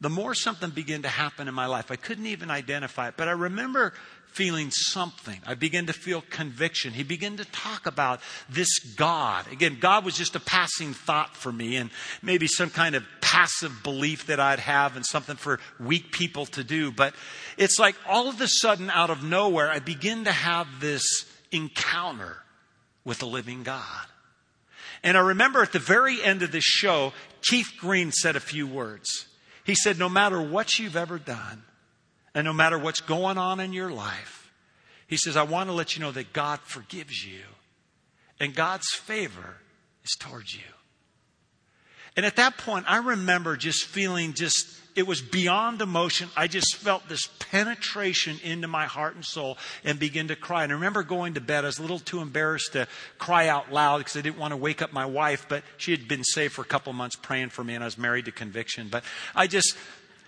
the 0.00 0.08
more 0.08 0.34
something 0.34 0.70
began 0.70 1.02
to 1.02 1.08
happen 1.08 1.46
in 1.46 1.54
my 1.54 1.66
life. 1.66 1.90
I 1.90 1.96
couldn't 1.96 2.26
even 2.26 2.50
identify 2.50 3.08
it, 3.08 3.14
but 3.18 3.28
I 3.28 3.32
remember 3.32 3.92
feeling 4.32 4.70
something. 4.70 5.40
I 5.46 5.54
began 5.54 5.86
to 5.86 5.92
feel 5.92 6.22
conviction. 6.30 6.92
He 6.92 7.02
began 7.02 7.36
to 7.38 7.44
talk 7.44 7.86
about 7.86 8.20
this 8.48 8.78
God. 8.78 9.50
Again, 9.52 9.78
God 9.80 10.04
was 10.04 10.16
just 10.16 10.36
a 10.36 10.40
passing 10.40 10.94
thought 10.94 11.36
for 11.36 11.52
me 11.52 11.76
and 11.76 11.90
maybe 12.22 12.46
some 12.46 12.70
kind 12.70 12.94
of 12.94 13.04
passive 13.20 13.82
belief 13.82 14.26
that 14.26 14.40
I'd 14.40 14.60
have 14.60 14.96
and 14.96 15.04
something 15.04 15.36
for 15.36 15.60
weak 15.78 16.12
people 16.12 16.46
to 16.46 16.64
do. 16.64 16.90
But 16.92 17.14
it's 17.56 17.78
like 17.78 17.96
all 18.06 18.28
of 18.28 18.40
a 18.40 18.48
sudden, 18.48 18.90
out 18.90 19.10
of 19.10 19.22
nowhere, 19.22 19.68
I 19.68 19.78
begin 19.78 20.24
to 20.24 20.32
have 20.32 20.66
this 20.80 21.04
encounter 21.52 22.36
with 23.04 23.18
the 23.18 23.26
living 23.26 23.62
God. 23.62 24.06
And 25.02 25.16
I 25.16 25.20
remember 25.20 25.62
at 25.62 25.72
the 25.72 25.78
very 25.78 26.22
end 26.22 26.42
of 26.42 26.52
this 26.52 26.64
show, 26.64 27.12
Keith 27.42 27.72
Green 27.78 28.12
said 28.12 28.36
a 28.36 28.40
few 28.40 28.66
words. 28.66 29.26
He 29.64 29.74
said, 29.74 29.98
No 29.98 30.08
matter 30.08 30.40
what 30.40 30.78
you've 30.78 30.96
ever 30.96 31.18
done, 31.18 31.62
and 32.34 32.44
no 32.44 32.52
matter 32.52 32.78
what's 32.78 33.00
going 33.00 33.38
on 33.38 33.60
in 33.60 33.72
your 33.72 33.90
life, 33.90 34.52
he 35.06 35.16
says, 35.16 35.36
I 35.36 35.42
want 35.42 35.68
to 35.68 35.72
let 35.72 35.96
you 35.96 36.02
know 36.02 36.12
that 36.12 36.32
God 36.32 36.60
forgives 36.60 37.24
you 37.24 37.42
and 38.38 38.54
God's 38.54 38.88
favor 38.94 39.56
is 40.04 40.16
towards 40.18 40.54
you. 40.54 40.62
And 42.16 42.26
at 42.26 42.36
that 42.36 42.56
point, 42.56 42.86
I 42.88 42.98
remember 42.98 43.56
just 43.56 43.84
feeling 43.84 44.32
just, 44.32 44.66
it 44.96 45.06
was 45.06 45.20
beyond 45.20 45.80
emotion. 45.80 46.28
I 46.36 46.48
just 46.48 46.76
felt 46.76 47.08
this 47.08 47.28
penetration 47.38 48.40
into 48.42 48.66
my 48.66 48.86
heart 48.86 49.14
and 49.14 49.24
soul 49.24 49.58
and 49.84 49.98
began 49.98 50.28
to 50.28 50.36
cry. 50.36 50.64
And 50.64 50.72
I 50.72 50.74
remember 50.74 51.02
going 51.02 51.34
to 51.34 51.40
bed. 51.40 51.64
I 51.64 51.68
was 51.68 51.78
a 51.78 51.82
little 51.82 52.00
too 52.00 52.20
embarrassed 52.20 52.72
to 52.72 52.88
cry 53.18 53.48
out 53.48 53.72
loud 53.72 53.98
because 53.98 54.16
I 54.16 54.22
didn't 54.22 54.38
want 54.38 54.52
to 54.52 54.56
wake 54.56 54.82
up 54.82 54.92
my 54.92 55.06
wife, 55.06 55.46
but 55.48 55.62
she 55.76 55.92
had 55.92 56.08
been 56.08 56.24
saved 56.24 56.54
for 56.54 56.62
a 56.62 56.66
couple 56.66 56.92
months 56.92 57.16
praying 57.16 57.50
for 57.50 57.62
me 57.62 57.74
and 57.74 57.84
I 57.84 57.86
was 57.86 57.98
married 57.98 58.24
to 58.24 58.32
conviction. 58.32 58.88
But 58.90 59.04
I 59.34 59.46
just 59.46 59.76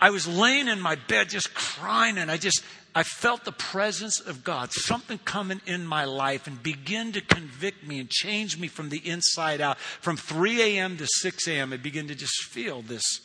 I 0.03 0.09
was 0.09 0.27
laying 0.27 0.67
in 0.67 0.81
my 0.81 0.95
bed 0.95 1.29
just 1.29 1.53
crying 1.53 2.17
and 2.17 2.29
I 2.29 2.35
just, 2.35 2.61
I 2.93 3.03
felt 3.03 3.45
the 3.45 3.53
presence 3.53 4.19
of 4.19 4.43
God, 4.43 4.73
something 4.73 5.17
coming 5.19 5.61
in 5.65 5.87
my 5.87 6.03
life 6.03 6.45
and 6.45 6.61
begin 6.61 7.13
to 7.13 7.21
convict 7.21 7.87
me 7.87 8.01
and 8.01 8.09
change 8.09 8.59
me 8.59 8.67
from 8.67 8.89
the 8.89 8.97
inside 8.97 9.61
out. 9.61 9.79
From 9.79 10.17
3 10.17 10.61
a.m. 10.61 10.97
to 10.97 11.07
6 11.07 11.47
a.m., 11.47 11.71
I 11.71 11.77
begin 11.77 12.09
to 12.09 12.15
just 12.15 12.43
feel 12.43 12.81
this 12.81 13.21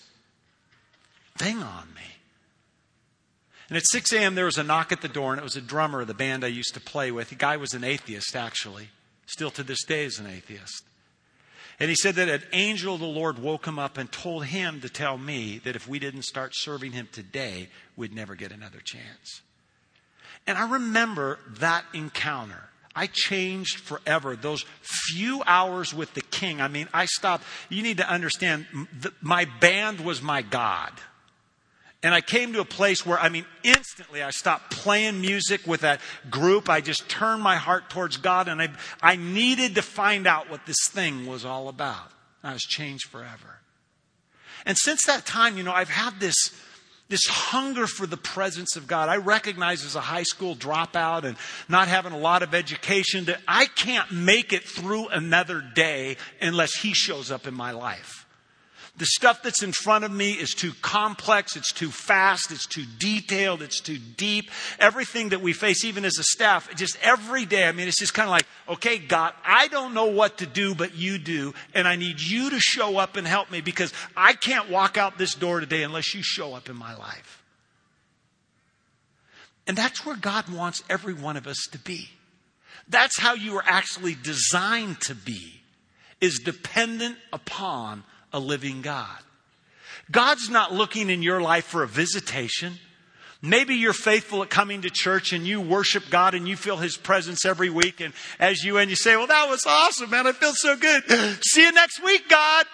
thing 1.37 1.65
on 1.65 1.93
me. 1.97 2.15
And 3.69 3.77
at 3.77 3.89
6 3.89 4.13
a.m., 4.13 4.37
there 4.37 4.45
was 4.45 4.57
a 4.57 4.63
knock 4.63 4.93
at 4.93 5.01
the 5.01 5.09
door, 5.09 5.33
and 5.33 5.41
it 5.41 5.45
was 5.45 5.57
a 5.57 5.61
drummer 5.61 6.03
of 6.03 6.07
the 6.07 6.15
band 6.15 6.45
I 6.45 6.47
used 6.47 6.75
to 6.75 6.81
play 6.81 7.11
with. 7.11 7.31
The 7.31 7.35
guy 7.35 7.57
was 7.57 7.75
an 7.75 7.83
atheist, 7.83 8.37
actually. 8.37 8.91
Still 9.27 9.51
to 9.51 9.65
this 9.65 9.83
day 9.85 10.05
is 10.05 10.21
an 10.21 10.29
atheist. 10.29 10.85
And 11.81 11.89
he 11.89 11.95
said 11.95 12.17
that 12.17 12.29
an 12.29 12.43
angel 12.53 12.95
of 12.95 13.01
the 13.01 13.07
Lord 13.07 13.39
woke 13.39 13.67
him 13.67 13.79
up 13.79 13.99
and 13.99 14.11
told 14.11 14.47
him 14.47 14.81
to 14.81 14.89
tell 14.89 15.17
me 15.17 15.59
that 15.65 15.77
if 15.77 15.87
we 15.87 15.99
didn't 15.99 16.23
start 16.23 16.53
serving 16.55 16.93
him 16.93 17.09
today, 17.13 17.69
we'd 17.97 18.13
never 18.13 18.35
get 18.35 18.51
another 18.51 18.81
chance. 18.81 19.43
And 20.47 20.59
I 20.59 20.69
remember 20.69 21.39
that 21.61 21.85
encounter. 21.95 22.65
I 22.97 23.07
changed 23.07 23.79
forever. 23.79 24.35
Those 24.35 24.65
few 24.83 25.43
hours 25.47 25.95
with 25.95 26.15
the 26.15 26.21
king. 26.21 26.61
I 26.61 26.67
mean, 26.67 26.89
I 26.93 27.05
stopped. 27.05 27.45
You 27.69 27.85
need 27.85 27.99
to 27.99 28.11
understand, 28.11 28.67
my 29.21 29.45
band 29.61 30.01
was 30.01 30.21
my 30.21 30.43
God. 30.43 30.91
And 32.03 32.15
I 32.15 32.21
came 32.21 32.53
to 32.53 32.61
a 32.61 32.65
place 32.65 33.05
where, 33.05 33.19
I 33.19 33.29
mean, 33.29 33.45
instantly 33.65 34.23
I 34.23 34.31
stopped 34.31 34.71
playing 34.71 35.21
music 35.21 35.67
with 35.67 35.81
that 35.81 36.01
group. 36.31 36.69
I 36.69 36.81
just 36.81 37.09
turned 37.09 37.43
my 37.43 37.57
heart 37.57 37.91
towards 37.91 38.19
God 38.19 38.47
and 38.47 38.63
I, 38.63 38.69
I 39.03 39.17
needed 39.17 39.75
to 39.75 39.83
find 39.83 40.27
out 40.27 40.49
what 40.49 40.65
this 40.65 40.89
thing 40.89 41.27
was 41.27 41.45
all 41.45 41.69
about. 41.69 42.13
I 42.43 42.53
was 42.53 42.63
changed 42.63 43.09
forever. 43.09 43.59
And 44.65 44.79
since 44.79 45.07
that 45.07 45.27
time, 45.27 45.57
you 45.57 45.65
know, 45.65 45.73
I've 45.73 45.89
had 45.89 46.21
this, 46.21 46.37
this 47.09 47.27
hunger 47.27 47.89
for 47.89 48.07
the 48.07 48.17
presence 48.17 48.77
of 48.77 48.87
God. 48.87 49.09
I 49.09 49.17
recognize 49.17 49.85
as 49.85 49.97
a 49.97 50.01
high 50.01 50.23
school 50.23 50.55
dropout 50.55 51.25
and 51.25 51.37
not 51.69 51.89
having 51.89 52.13
a 52.13 52.19
lot 52.19 52.45
of 52.45 52.55
education 52.55 53.25
that 53.25 53.41
I 53.49 53.67
can't 53.67 54.13
make 54.13 54.53
it 54.53 54.63
through 54.63 55.09
another 55.09 55.61
day 55.61 56.17
unless 56.41 56.75
He 56.75 56.93
shows 56.95 57.33
up 57.33 57.49
in 57.49 57.55
my 57.55 57.73
life. 57.73 58.27
The 58.99 59.07
stuff 59.07 59.45
that's 59.45 59.63
in 59.63 59.71
front 59.71 60.05
of 60.05 60.11
me 60.11 60.33
is 60.33 60.55
too 60.55 60.73
complex, 60.83 61.55
it's 61.55 61.73
too 61.73 61.91
fast, 61.91 62.51
it's 62.51 62.67
too 62.67 62.85
detailed, 62.99 63.63
it's 63.63 63.81
too 63.81 63.99
deep. 63.99 64.51
Everything 64.81 65.29
that 65.29 65.41
we 65.41 65.53
face, 65.53 65.85
even 65.85 66.05
as 66.05 66.19
a 66.19 66.25
staff, 66.25 66.69
just 66.75 66.99
every 67.01 67.47
day, 67.47 67.69
I 67.69 67.73
mean, 67.73 67.87
it's 67.87 68.01
just 68.01 68.13
kind 68.13 68.27
of 68.27 68.33
like, 68.33 68.47
okay, 68.69 68.99
God, 68.99 69.35
I 69.45 69.69
don't 69.69 69.95
know 69.95 70.07
what 70.07 70.39
to 70.39 70.47
do, 70.47 70.75
but 70.75 70.97
you 70.97 71.19
do, 71.19 71.55
and 71.75 71.87
I 71.87 71.95
need 71.95 72.21
you 72.21 72.51
to 72.51 72.59
show 72.59 72.99
up 72.99 73.17
and 73.17 73.25
help 73.25 73.53
me 73.53 73.61
because 73.61 73.93
I 74.17 74.33
can't 74.33 74.69
walk 74.69 74.97
out 74.97 75.17
this 75.17 75.35
door 75.35 75.61
today 75.61 75.85
unless 75.85 76.13
you 76.13 76.23
show 76.25 76.55
up 76.55 76.69
in 76.69 76.75
my 76.75 76.97
life. 76.97 77.41
And 79.69 79.77
that's 79.77 80.05
where 80.05 80.17
God 80.17 80.49
wants 80.49 80.83
every 80.91 81.15
one 81.15 81.37
of 81.37 81.47
us 81.47 81.69
to 81.71 81.79
be. 81.79 82.09
That's 82.89 83.21
how 83.21 83.35
you 83.35 83.59
are 83.59 83.65
actually 83.65 84.17
designed 84.21 85.01
to 85.03 85.15
be, 85.15 85.61
is 86.21 86.41
dependent 86.41 87.17
upon 87.33 88.03
a 88.33 88.39
living 88.39 88.83
God. 88.83 89.19
God's 90.11 90.49
not 90.49 90.73
looking 90.73 91.11
in 91.11 91.23
your 91.23 91.41
life 91.41 91.65
for 91.65 91.83
a 91.83 91.89
visitation. 91.89 92.75
Maybe 93.41 93.77
you're 93.77 93.93
faithful 93.93 94.43
at 94.43 94.51
coming 94.51 94.83
to 94.83 94.91
church 94.91 95.33
and 95.33 95.47
you 95.47 95.61
worship 95.61 96.05
God 96.11 96.35
and 96.35 96.49
you 96.49 96.57
feel 96.57 96.77
His 96.77 96.97
presence 96.97 97.45
every 97.45 97.71
week. 97.71 98.01
And 98.01 98.13
as 98.41 98.65
you 98.65 98.79
and 98.79 98.91
you 98.91 98.97
say, 98.97 99.17
Well, 99.17 99.29
that 99.29 99.49
was 99.49 99.65
awesome, 99.67 100.11
man. 100.11 100.27
I 100.27 100.33
feel 100.33 100.55
so 100.55 100.77
good. 100.77 101.05
See 101.45 101.63
you 101.63 101.73
next 101.73 102.03
week, 102.03 102.29
God. 102.29 102.67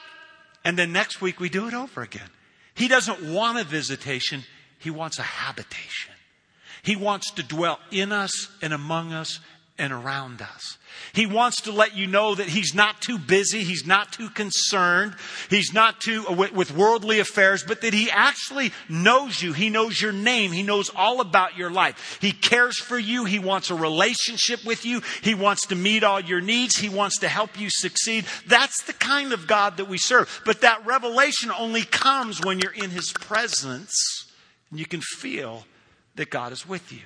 And 0.64 0.78
then 0.78 0.92
next 0.92 1.20
week 1.20 1.38
we 1.40 1.48
do 1.48 1.68
it 1.68 1.74
over 1.74 2.02
again. 2.02 2.30
He 2.74 2.88
doesn't 2.88 3.22
want 3.32 3.58
a 3.58 3.64
visitation, 3.64 4.44
He 4.78 4.90
wants 4.90 5.18
a 5.18 5.22
habitation. 5.22 6.12
He 6.82 6.96
wants 6.96 7.30
to 7.32 7.42
dwell 7.42 7.78
in 7.90 8.12
us 8.12 8.48
and 8.60 8.74
among 8.74 9.14
us 9.14 9.40
and 9.76 9.92
around 9.92 10.40
us. 10.40 10.78
He 11.12 11.26
wants 11.26 11.62
to 11.62 11.72
let 11.72 11.96
you 11.96 12.06
know 12.06 12.34
that 12.34 12.48
he's 12.48 12.74
not 12.74 13.00
too 13.00 13.18
busy, 13.18 13.64
he's 13.64 13.84
not 13.84 14.12
too 14.12 14.30
concerned, 14.30 15.16
he's 15.50 15.72
not 15.72 16.00
too 16.00 16.24
uh, 16.28 16.48
with 16.52 16.74
worldly 16.74 17.18
affairs, 17.18 17.64
but 17.66 17.80
that 17.80 17.92
he 17.92 18.08
actually 18.10 18.72
knows 18.88 19.42
you. 19.42 19.52
He 19.52 19.70
knows 19.70 20.00
your 20.00 20.12
name, 20.12 20.52
he 20.52 20.62
knows 20.62 20.90
all 20.94 21.20
about 21.20 21.56
your 21.56 21.70
life. 21.70 22.18
He 22.20 22.30
cares 22.30 22.78
for 22.78 22.98
you, 22.98 23.24
he 23.24 23.40
wants 23.40 23.70
a 23.70 23.74
relationship 23.74 24.64
with 24.64 24.84
you, 24.84 25.02
he 25.22 25.34
wants 25.34 25.66
to 25.66 25.74
meet 25.74 26.04
all 26.04 26.20
your 26.20 26.40
needs, 26.40 26.76
he 26.76 26.88
wants 26.88 27.18
to 27.18 27.28
help 27.28 27.58
you 27.58 27.68
succeed. 27.70 28.26
That's 28.46 28.84
the 28.84 28.92
kind 28.92 29.32
of 29.32 29.48
God 29.48 29.78
that 29.78 29.88
we 29.88 29.98
serve. 29.98 30.42
But 30.44 30.60
that 30.60 30.86
revelation 30.86 31.50
only 31.50 31.82
comes 31.82 32.40
when 32.40 32.60
you're 32.60 32.72
in 32.72 32.90
his 32.90 33.12
presence 33.12 34.30
and 34.70 34.78
you 34.78 34.86
can 34.86 35.00
feel 35.00 35.66
that 36.14 36.30
God 36.30 36.52
is 36.52 36.68
with 36.68 36.92
you. 36.92 37.00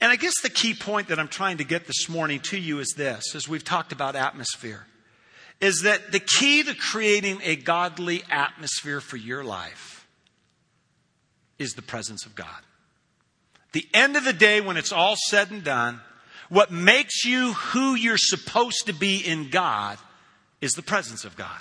And 0.00 0.12
I 0.12 0.16
guess 0.16 0.40
the 0.42 0.50
key 0.50 0.74
point 0.74 1.08
that 1.08 1.18
I'm 1.18 1.28
trying 1.28 1.58
to 1.58 1.64
get 1.64 1.86
this 1.86 2.08
morning 2.08 2.40
to 2.40 2.58
you 2.58 2.80
is 2.80 2.94
this, 2.96 3.34
as 3.34 3.48
we've 3.48 3.64
talked 3.64 3.92
about 3.92 4.14
atmosphere, 4.14 4.86
is 5.60 5.82
that 5.82 6.12
the 6.12 6.20
key 6.20 6.62
to 6.62 6.74
creating 6.74 7.40
a 7.42 7.56
godly 7.56 8.22
atmosphere 8.30 9.00
for 9.00 9.16
your 9.16 9.42
life 9.42 10.06
is 11.58 11.72
the 11.72 11.82
presence 11.82 12.26
of 12.26 12.34
God. 12.34 12.62
The 13.72 13.86
end 13.94 14.16
of 14.16 14.24
the 14.24 14.32
day, 14.34 14.60
when 14.60 14.76
it's 14.76 14.92
all 14.92 15.16
said 15.28 15.50
and 15.50 15.64
done, 15.64 16.00
what 16.48 16.70
makes 16.70 17.24
you 17.24 17.54
who 17.54 17.94
you're 17.94 18.18
supposed 18.18 18.86
to 18.86 18.92
be 18.92 19.16
in 19.16 19.50
God 19.50 19.98
is 20.60 20.72
the 20.72 20.82
presence 20.82 21.24
of 21.24 21.36
God. 21.36 21.60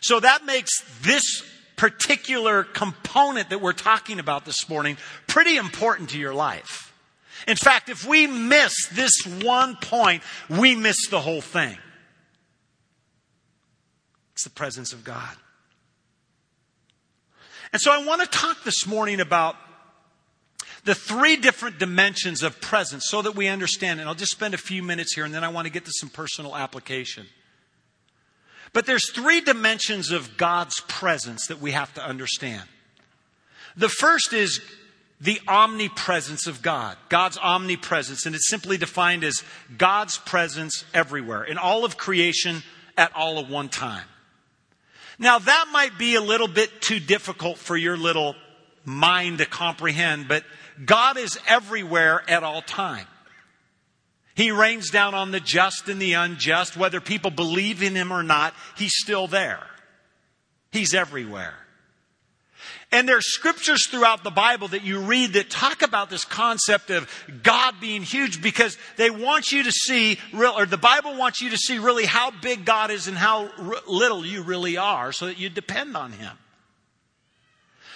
So 0.00 0.20
that 0.20 0.44
makes 0.44 0.70
this 1.02 1.42
particular 1.78 2.64
component 2.64 3.48
that 3.50 3.62
we're 3.62 3.72
talking 3.72 4.18
about 4.18 4.44
this 4.44 4.68
morning 4.68 4.98
pretty 5.26 5.56
important 5.56 6.10
to 6.10 6.18
your 6.18 6.34
life. 6.34 6.92
In 7.46 7.56
fact, 7.56 7.88
if 7.88 8.06
we 8.06 8.26
miss 8.26 8.88
this 8.92 9.22
one 9.42 9.76
point, 9.76 10.22
we 10.50 10.74
miss 10.74 11.08
the 11.08 11.20
whole 11.20 11.40
thing. 11.40 11.78
It's 14.32 14.44
the 14.44 14.50
presence 14.50 14.92
of 14.92 15.04
God. 15.04 15.36
And 17.72 17.80
so 17.80 17.92
I 17.92 18.04
want 18.04 18.20
to 18.22 18.26
talk 18.26 18.64
this 18.64 18.86
morning 18.86 19.20
about 19.20 19.56
the 20.84 20.94
three 20.94 21.36
different 21.36 21.78
dimensions 21.78 22.42
of 22.42 22.60
presence 22.60 23.04
so 23.08 23.22
that 23.22 23.36
we 23.36 23.46
understand. 23.46 24.00
And 24.00 24.08
I'll 24.08 24.14
just 24.14 24.32
spend 24.32 24.54
a 24.54 24.58
few 24.58 24.82
minutes 24.82 25.14
here 25.14 25.24
and 25.24 25.34
then 25.34 25.44
I 25.44 25.48
want 25.48 25.66
to 25.66 25.72
get 25.72 25.84
to 25.84 25.92
some 25.92 26.08
personal 26.08 26.56
application. 26.56 27.26
But 28.72 28.86
there's 28.86 29.10
three 29.10 29.40
dimensions 29.40 30.10
of 30.10 30.36
God's 30.36 30.80
presence 30.80 31.46
that 31.46 31.60
we 31.60 31.72
have 31.72 31.92
to 31.94 32.04
understand. 32.04 32.62
The 33.76 33.88
first 33.88 34.32
is 34.32 34.60
the 35.20 35.40
omnipresence 35.48 36.46
of 36.46 36.62
God, 36.62 36.96
God's 37.08 37.38
omnipresence, 37.38 38.26
and 38.26 38.34
it's 38.34 38.48
simply 38.48 38.76
defined 38.76 39.24
as 39.24 39.42
God's 39.76 40.18
presence 40.18 40.84
everywhere, 40.94 41.42
in 41.44 41.58
all 41.58 41.84
of 41.84 41.96
creation 41.96 42.62
at 42.96 43.14
all 43.16 43.38
at 43.38 43.48
one 43.48 43.68
time. 43.68 44.04
Now, 45.18 45.38
that 45.40 45.66
might 45.72 45.98
be 45.98 46.14
a 46.14 46.20
little 46.20 46.46
bit 46.46 46.80
too 46.80 47.00
difficult 47.00 47.58
for 47.58 47.76
your 47.76 47.96
little 47.96 48.36
mind 48.84 49.38
to 49.38 49.46
comprehend, 49.46 50.28
but 50.28 50.44
God 50.84 51.18
is 51.18 51.38
everywhere 51.48 52.22
at 52.28 52.44
all 52.44 52.62
time. 52.62 53.06
He 54.38 54.52
rains 54.52 54.90
down 54.90 55.16
on 55.16 55.32
the 55.32 55.40
just 55.40 55.88
and 55.88 56.00
the 56.00 56.12
unjust. 56.12 56.76
Whether 56.76 57.00
people 57.00 57.32
believe 57.32 57.82
in 57.82 57.96
him 57.96 58.12
or 58.12 58.22
not, 58.22 58.54
he's 58.76 58.94
still 58.94 59.26
there. 59.26 59.66
He's 60.70 60.94
everywhere. 60.94 61.54
And 62.92 63.08
there's 63.08 63.34
scriptures 63.34 63.88
throughout 63.88 64.22
the 64.22 64.30
Bible 64.30 64.68
that 64.68 64.84
you 64.84 65.00
read 65.00 65.32
that 65.32 65.50
talk 65.50 65.82
about 65.82 66.08
this 66.08 66.24
concept 66.24 66.90
of 66.90 67.10
God 67.42 67.80
being 67.80 68.04
huge 68.04 68.40
because 68.40 68.78
they 68.96 69.10
want 69.10 69.50
you 69.50 69.64
to 69.64 69.72
see 69.72 70.20
real, 70.32 70.54
or 70.56 70.66
the 70.66 70.78
Bible 70.78 71.16
wants 71.16 71.40
you 71.40 71.50
to 71.50 71.58
see 71.58 71.80
really 71.80 72.04
how 72.04 72.30
big 72.30 72.64
God 72.64 72.92
is 72.92 73.08
and 73.08 73.18
how 73.18 73.50
little 73.88 74.24
you 74.24 74.42
really 74.42 74.76
are 74.76 75.10
so 75.10 75.26
that 75.26 75.38
you 75.38 75.48
depend 75.48 75.96
on 75.96 76.12
Him. 76.12 76.30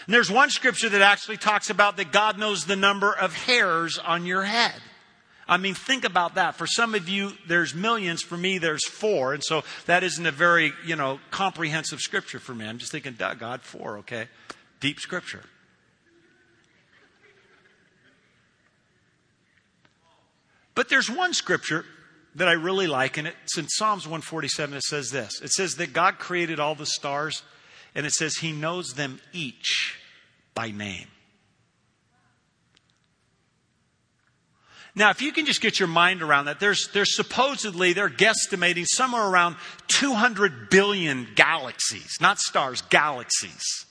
And 0.07 0.15
there's 0.15 0.29
one 0.29 0.51
scripture 0.51 0.89
that 0.89 1.03
actually 1.03 1.37
talks 1.37 1.71
about 1.71 1.99
that 1.99 2.11
God 2.11 2.37
knows 2.37 2.65
the 2.65 2.75
number 2.75 3.13
of 3.15 3.33
hairs 3.33 3.97
on 3.97 4.27
your 4.27 4.43
head. 4.43 4.75
I 5.49 5.57
mean, 5.57 5.75
think 5.75 6.05
about 6.05 6.37
that. 6.37 6.57
For 6.57 6.67
some 6.67 6.95
of 6.95 7.09
you, 7.09 7.33
there's 7.47 7.75
millions. 7.75 8.23
For 8.23 8.37
me, 8.37 8.59
there's 8.59 8.87
four. 8.87 9.35
And 9.35 9.43
so 9.45 9.65
that 9.87 10.05
isn't 10.05 10.25
a 10.25 10.31
very, 10.31 10.73
you 10.87 10.97
know, 10.97 11.19
comprehensive 11.31 12.01
scripture 12.01 12.39
for 12.39 12.55
me. 12.55 12.67
I'm 12.67 12.79
just 12.79 12.93
thinking, 12.93 13.17
God, 13.19 13.63
four, 13.63 13.99
okay? 13.99 14.29
Deep 14.81 15.01
scripture. 15.01 15.43
But 20.75 20.89
there's 20.89 21.11
one 21.11 21.35
scripture 21.35 21.85
that 22.35 22.49
I 22.49 22.53
really 22.53 22.87
like, 22.87 23.19
and 23.19 23.29
it's 23.29 23.59
in 23.59 23.69
Psalms 23.69 24.07
147. 24.07 24.75
It 24.75 24.83
says 24.83 25.11
this 25.11 25.41
It 25.43 25.51
says 25.51 25.75
that 25.77 25.93
God 25.93 26.19
created 26.19 26.61
all 26.61 26.75
the 26.75 26.87
stars, 26.87 27.43
and 27.95 28.07
it 28.07 28.13
says 28.13 28.37
He 28.37 28.53
knows 28.53 28.95
them 28.95 29.21
each 29.33 29.99
by 30.55 30.71
name. 30.71 31.09
Now, 34.95 35.09
if 35.09 35.23
you 35.23 35.33
can 35.33 35.47
just 35.47 35.63
get 35.63 35.79
your 35.79 35.89
mind 35.89 36.21
around 36.21 36.47
that, 36.47 36.61
there's, 36.61 36.89
there's 36.93 37.17
supposedly, 37.17 37.95
they're 37.95 38.11
guesstimating 38.11 38.85
somewhere 38.87 39.27
around 39.27 39.57
200 39.89 40.69
billion 40.69 41.29
galaxies, 41.35 42.19
not 42.21 42.39
stars, 42.39 42.83
galaxies. 42.83 43.87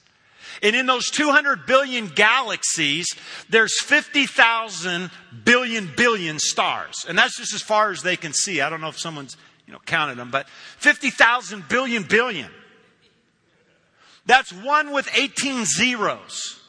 And 0.62 0.75
in 0.75 0.86
those 0.86 1.10
200 1.10 1.65
billion 1.65 2.08
galaxies, 2.08 3.08
there's 3.50 3.81
50,000 3.81 5.10
billion 5.43 5.89
billion 5.98 6.38
stars. 6.38 7.05
And 7.08 7.17
that's 7.17 7.36
just 7.36 7.55
as 7.55 7.63
far 7.63 7.89
as 7.89 8.03
they 8.03 8.15
can 8.15 8.31
see. 8.31 8.62
I 8.62 8.70
don't 8.70 8.81
know 8.81 8.89
if 8.89 9.00
someone's, 9.00 9.38
you 9.65 9.74
know, 9.74 9.79
counted 9.86 10.20
them, 10.20 10.29
but 10.29 10.48
50,000 10.77 11.67
billion 11.67 12.03
billion. 12.03 12.51
That's 14.27 14.53
one 14.53 14.91
with 14.91 15.10
18 15.15 15.65
zeros. 15.65 16.61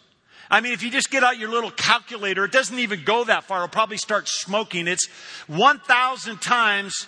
I 0.53 0.61
mean, 0.61 0.75
if 0.75 0.83
you 0.83 0.91
just 0.91 1.11
get 1.11 1.25
out 1.25 1.39
your 1.39 1.49
little 1.49 1.71
calculator, 1.71 2.45
it 2.45 2.53
doesn't 2.53 2.79
even 2.79 3.05
go 3.05 3.25
that 3.25 3.45
far. 3.45 3.65
It'll 3.65 3.69
probably 3.69 3.97
start 3.97 4.29
smoking. 4.29 4.87
It's 4.87 5.09
1,000 5.47 6.43
times, 6.43 7.07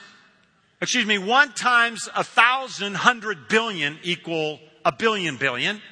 excuse 0.80 1.04
me, 1.04 1.18
one 1.18 1.52
times 1.52 2.08
a 2.16 2.24
thousand 2.24 2.94
hundred 2.94 3.48
billion 3.48 3.98
equal 4.02 4.60
a 4.82 4.92
billion 4.92 5.36
billion. 5.36 5.82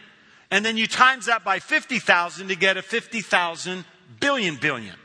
And 0.51 0.65
then 0.65 0.79
you 0.79 0.87
times 0.87 1.27
that 1.27 1.45
by 1.45 1.59
50,000 1.59 2.49
to 2.49 2.57
get 2.57 2.79
a 2.79 2.83
50,000 2.83 3.85
billion 4.19 4.57
billion. 4.57 4.97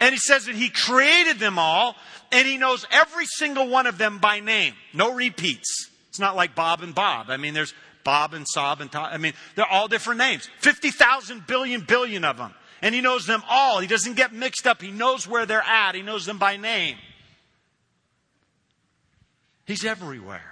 And 0.00 0.12
he 0.12 0.18
says 0.18 0.46
that 0.46 0.56
he 0.56 0.70
created 0.70 1.38
them 1.38 1.56
all 1.56 1.94
and 2.32 2.48
he 2.48 2.56
knows 2.56 2.84
every 2.90 3.26
single 3.26 3.68
one 3.68 3.86
of 3.86 3.96
them 3.96 4.18
by 4.18 4.40
name. 4.40 4.74
No 4.92 5.14
repeats. 5.14 5.88
It's 6.08 6.18
not 6.18 6.34
like 6.34 6.56
Bob 6.56 6.82
and 6.82 6.96
Bob. 6.96 7.30
I 7.30 7.36
mean, 7.36 7.54
there's 7.54 7.74
Bob 8.04 8.34
and 8.34 8.46
Sob 8.48 8.80
and 8.80 8.90
Tom. 8.90 9.08
I 9.10 9.18
mean, 9.18 9.34
they're 9.54 9.66
all 9.66 9.88
different 9.88 10.18
names. 10.18 10.48
50,000 10.60 11.46
billion 11.46 11.82
billion 11.82 12.24
of 12.24 12.36
them. 12.36 12.54
And 12.82 12.94
he 12.94 13.00
knows 13.00 13.26
them 13.26 13.42
all. 13.48 13.78
He 13.80 13.86
doesn't 13.86 14.14
get 14.14 14.32
mixed 14.32 14.66
up. 14.66 14.80
He 14.80 14.90
knows 14.90 15.26
where 15.26 15.46
they're 15.46 15.62
at. 15.62 15.94
He 15.94 16.02
knows 16.02 16.24
them 16.24 16.38
by 16.38 16.56
name. 16.56 16.96
He's 19.66 19.84
everywhere. 19.84 20.42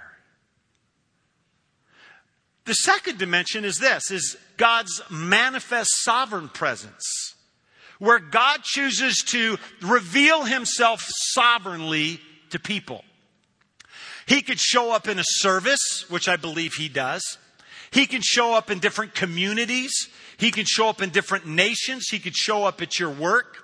The 2.65 2.75
second 2.75 3.17
dimension 3.17 3.65
is 3.65 3.79
this, 3.79 4.11
is 4.11 4.37
God's 4.57 5.01
manifest 5.09 5.89
sovereign 6.03 6.49
presence, 6.49 7.33
where 7.97 8.19
God 8.19 8.63
chooses 8.63 9.23
to 9.29 9.57
reveal 9.81 10.43
himself 10.43 11.03
sovereignly 11.03 12.19
to 12.51 12.59
people. 12.59 13.03
He 14.29 14.43
could 14.43 14.59
show 14.59 14.91
up 14.91 15.07
in 15.07 15.17
a 15.17 15.23
service, 15.25 16.05
which 16.07 16.29
I 16.29 16.35
believe 16.35 16.75
he 16.75 16.87
does. 16.87 17.39
He 17.89 18.05
can 18.05 18.21
show 18.21 18.53
up 18.53 18.69
in 18.69 18.77
different 18.77 19.15
communities. 19.15 20.07
He 20.37 20.51
can 20.51 20.65
show 20.65 20.87
up 20.87 21.01
in 21.01 21.09
different 21.09 21.47
nations. 21.47 22.09
He 22.11 22.19
could 22.19 22.35
show 22.35 22.63
up 22.65 22.79
at 22.79 22.99
your 22.99 23.09
work. 23.09 23.57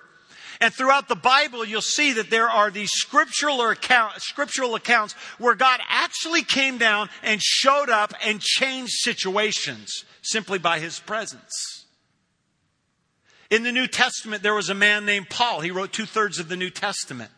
And 0.60 0.74
throughout 0.74 1.08
the 1.08 1.16
Bible, 1.16 1.64
you'll 1.66 1.84
see 1.84 2.14
that 2.14 2.32
there 2.32 2.50
are 2.50 2.72
these 2.72 2.90
scriptural, 2.92 3.62
account, 3.70 4.20
scriptural 4.24 4.74
accounts 4.74 5.14
where 5.38 5.54
God 5.54 5.82
actually 5.88 6.42
came 6.42 6.80
down 6.80 7.10
and 7.22 7.40
showed 7.44 7.92
up 7.92 8.16
and 8.26 8.42
changed 8.42 8.94
situations 8.94 10.04
simply 10.24 10.58
by 10.58 10.80
his 10.80 11.00
presence. 11.00 11.86
In 13.52 13.62
the 13.62 13.72
New 13.72 13.86
Testament, 13.86 14.42
there 14.42 14.56
was 14.56 14.70
a 14.70 14.74
man 14.74 15.06
named 15.06 15.30
Paul. 15.30 15.60
He 15.60 15.70
wrote 15.70 15.94
two 15.94 16.08
thirds 16.08 16.40
of 16.40 16.50
the 16.50 16.58
New 16.58 16.72
Testament. 16.72 17.30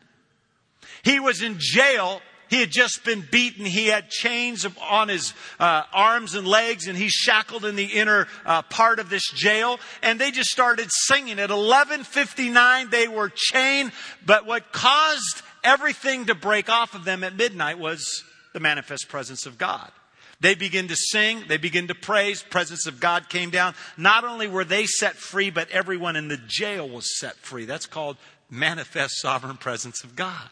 He 1.04 1.20
was 1.20 1.42
in 1.42 1.58
jail 1.60 2.22
he 2.50 2.60
had 2.60 2.72
just 2.72 3.04
been 3.04 3.26
beaten. 3.30 3.66
He 3.66 3.88
had 3.88 4.10
chains 4.10 4.66
on 4.82 5.10
his 5.10 5.34
uh, 5.60 5.84
arms 5.94 6.34
and 6.36 6.48
legs, 6.48 6.88
and 6.88 6.98
he's 6.98 7.12
shackled 7.12 7.66
in 7.66 7.76
the 7.76 7.86
inner 7.86 8.28
uh, 8.46 8.62
part 8.64 9.00
of 9.00 9.10
this 9.10 9.30
jail. 9.32 9.80
And 10.02 10.20
they 10.20 10.32
just 10.32 10.50
started 10.50 10.90
singing. 10.92 11.40
At 11.40 11.50
11:59, 11.50 12.90
they 12.90 13.08
were 13.08 13.32
chained. 13.34 13.92
But 14.26 14.46
what 14.46 14.72
caused 14.72 15.42
everything 15.64 16.26
to 16.26 16.36
break 16.36 16.70
off 16.70 16.96
of 16.96 17.06
them 17.06 17.24
at 17.24 17.36
midnight 17.36 17.80
was 17.80 18.24
the 18.54 18.60
manifest 18.60 19.10
presence 19.10 19.46
of 19.46 19.58
God. 19.58 19.92
They 20.40 20.54
begin 20.54 20.88
to 20.90 20.96
sing, 20.96 21.46
they 21.48 21.58
begin 21.58 21.88
to 21.88 21.96
praise, 21.96 22.44
presence 22.44 22.86
of 22.86 23.00
God 23.00 23.28
came 23.28 23.50
down. 23.50 23.74
Not 23.98 24.24
only 24.24 24.48
were 24.48 24.64
they 24.64 24.86
set 24.86 25.16
free, 25.16 25.50
but 25.50 25.70
everyone 25.72 26.16
in 26.16 26.28
the 26.28 26.38
jail 26.38 26.88
was 26.88 27.18
set 27.20 27.36
free. 27.38 27.66
That's 27.66 27.88
called 27.88 28.18
manifest 28.50 29.20
sovereign 29.20 29.58
presence 29.58 30.04
of 30.04 30.16
God. 30.16 30.50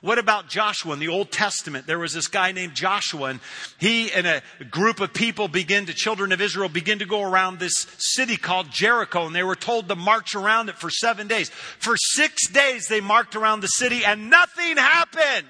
What 0.00 0.18
about 0.18 0.48
Joshua 0.48 0.92
in 0.92 1.00
the 1.00 1.08
Old 1.08 1.32
Testament? 1.32 1.86
There 1.86 1.98
was 1.98 2.12
this 2.12 2.28
guy 2.28 2.52
named 2.52 2.74
Joshua 2.74 3.30
and 3.30 3.40
he 3.78 4.12
and 4.12 4.26
a 4.26 4.42
group 4.70 5.00
of 5.00 5.12
people 5.12 5.48
begin 5.48 5.86
to, 5.86 5.94
children 5.94 6.30
of 6.30 6.40
Israel 6.40 6.68
begin 6.68 7.00
to 7.00 7.04
go 7.04 7.22
around 7.22 7.58
this 7.58 7.74
city 7.98 8.36
called 8.36 8.70
Jericho 8.70 9.26
and 9.26 9.34
they 9.34 9.42
were 9.42 9.56
told 9.56 9.88
to 9.88 9.96
march 9.96 10.34
around 10.34 10.68
it 10.68 10.76
for 10.76 10.90
seven 10.90 11.26
days. 11.26 11.50
For 11.50 11.96
six 11.96 12.48
days 12.48 12.86
they 12.86 13.00
marched 13.00 13.34
around 13.34 13.60
the 13.60 13.68
city 13.68 14.04
and 14.04 14.30
nothing 14.30 14.76
happened. 14.76 15.46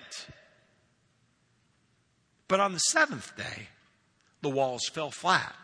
But 2.48 2.60
on 2.60 2.72
the 2.72 2.78
seventh 2.78 3.36
day, 3.36 3.68
the 4.40 4.48
walls 4.48 4.88
fell 4.88 5.10
flat. 5.10 5.54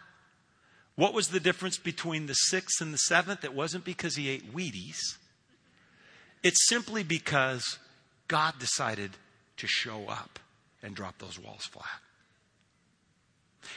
What 0.96 1.14
was 1.14 1.28
the 1.28 1.40
difference 1.40 1.78
between 1.78 2.26
the 2.26 2.34
sixth 2.34 2.80
and 2.80 2.92
the 2.92 2.98
seventh? 2.98 3.44
It 3.44 3.54
wasn't 3.54 3.84
because 3.84 4.16
he 4.16 4.28
ate 4.28 4.54
Wheaties. 4.54 5.16
It's 6.42 6.68
simply 6.68 7.02
because 7.02 7.78
God 8.28 8.58
decided 8.58 9.12
to 9.58 9.66
show 9.66 10.06
up 10.08 10.38
and 10.82 10.94
drop 10.94 11.18
those 11.18 11.38
walls 11.38 11.64
flat. 11.64 12.00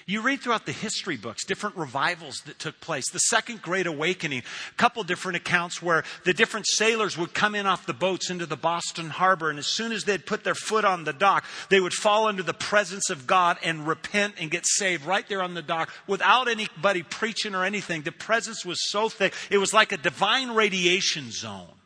You 0.05 0.21
read 0.21 0.41
throughout 0.41 0.65
the 0.65 0.71
history 0.71 1.17
books 1.17 1.45
different 1.45 1.75
revivals 1.75 2.41
that 2.45 2.59
took 2.59 2.79
place. 2.79 3.09
The 3.09 3.19
Second 3.19 3.61
Great 3.61 3.87
Awakening, 3.87 4.39
a 4.39 4.73
couple 4.75 5.03
different 5.03 5.37
accounts 5.37 5.81
where 5.81 6.03
the 6.23 6.33
different 6.33 6.67
sailors 6.67 7.17
would 7.17 7.33
come 7.33 7.55
in 7.55 7.65
off 7.65 7.85
the 7.85 7.93
boats 7.93 8.29
into 8.29 8.45
the 8.45 8.55
Boston 8.55 9.09
Harbor, 9.09 9.49
and 9.49 9.59
as 9.59 9.67
soon 9.67 9.91
as 9.91 10.03
they'd 10.03 10.25
put 10.25 10.43
their 10.43 10.55
foot 10.55 10.85
on 10.85 11.03
the 11.03 11.13
dock, 11.13 11.45
they 11.69 11.79
would 11.79 11.93
fall 11.93 12.27
under 12.27 12.43
the 12.43 12.53
presence 12.53 13.09
of 13.09 13.27
God 13.27 13.57
and 13.63 13.87
repent 13.87 14.35
and 14.39 14.51
get 14.51 14.65
saved 14.65 15.05
right 15.05 15.27
there 15.27 15.41
on 15.41 15.53
the 15.53 15.61
dock 15.61 15.89
without 16.05 16.47
anybody 16.47 17.03
preaching 17.03 17.55
or 17.55 17.63
anything. 17.63 18.01
The 18.01 18.11
presence 18.11 18.65
was 18.65 18.89
so 18.89 19.09
thick, 19.09 19.33
it 19.49 19.57
was 19.57 19.73
like 19.73 19.91
a 19.91 19.97
divine 19.97 20.51
radiation 20.51 21.31
zone. 21.31 21.76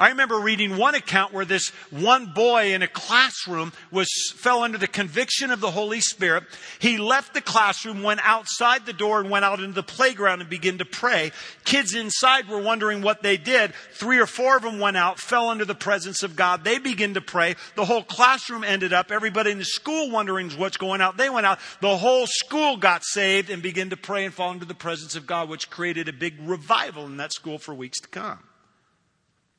I 0.00 0.10
remember 0.10 0.38
reading 0.38 0.76
one 0.76 0.94
account 0.94 1.32
where 1.32 1.44
this 1.44 1.70
one 1.90 2.26
boy 2.26 2.72
in 2.72 2.82
a 2.82 2.86
classroom 2.86 3.72
was, 3.90 4.08
fell 4.36 4.62
under 4.62 4.78
the 4.78 4.86
conviction 4.86 5.50
of 5.50 5.60
the 5.60 5.72
Holy 5.72 6.00
Spirit. 6.00 6.44
He 6.78 6.98
left 6.98 7.34
the 7.34 7.40
classroom, 7.40 8.04
went 8.04 8.20
outside 8.22 8.86
the 8.86 8.92
door 8.92 9.18
and 9.18 9.28
went 9.28 9.44
out 9.44 9.58
into 9.58 9.72
the 9.72 9.82
playground 9.82 10.40
and 10.40 10.48
began 10.48 10.78
to 10.78 10.84
pray. 10.84 11.32
Kids 11.64 11.96
inside 11.96 12.48
were 12.48 12.62
wondering 12.62 13.02
what 13.02 13.24
they 13.24 13.36
did. 13.36 13.72
Three 13.92 14.20
or 14.20 14.26
four 14.26 14.58
of 14.58 14.62
them 14.62 14.78
went 14.78 14.96
out, 14.96 15.18
fell 15.18 15.48
under 15.48 15.64
the 15.64 15.74
presence 15.74 16.22
of 16.22 16.36
God. 16.36 16.62
They 16.62 16.78
began 16.78 17.14
to 17.14 17.20
pray. 17.20 17.56
The 17.74 17.84
whole 17.84 18.04
classroom 18.04 18.62
ended 18.62 18.92
up, 18.92 19.10
everybody 19.10 19.50
in 19.50 19.58
the 19.58 19.64
school 19.64 20.12
wondering 20.12 20.50
what's 20.50 20.76
going 20.76 21.00
on. 21.00 21.16
They 21.16 21.28
went 21.28 21.44
out. 21.44 21.58
The 21.80 21.96
whole 21.96 22.28
school 22.28 22.76
got 22.76 23.02
saved 23.04 23.50
and 23.50 23.64
began 23.64 23.90
to 23.90 23.96
pray 23.96 24.24
and 24.24 24.32
fall 24.32 24.52
into 24.52 24.64
the 24.64 24.74
presence 24.74 25.16
of 25.16 25.26
God, 25.26 25.48
which 25.48 25.70
created 25.70 26.08
a 26.08 26.12
big 26.12 26.34
revival 26.40 27.04
in 27.06 27.16
that 27.16 27.32
school 27.32 27.58
for 27.58 27.74
weeks 27.74 27.98
to 27.98 28.06
come. 28.06 28.38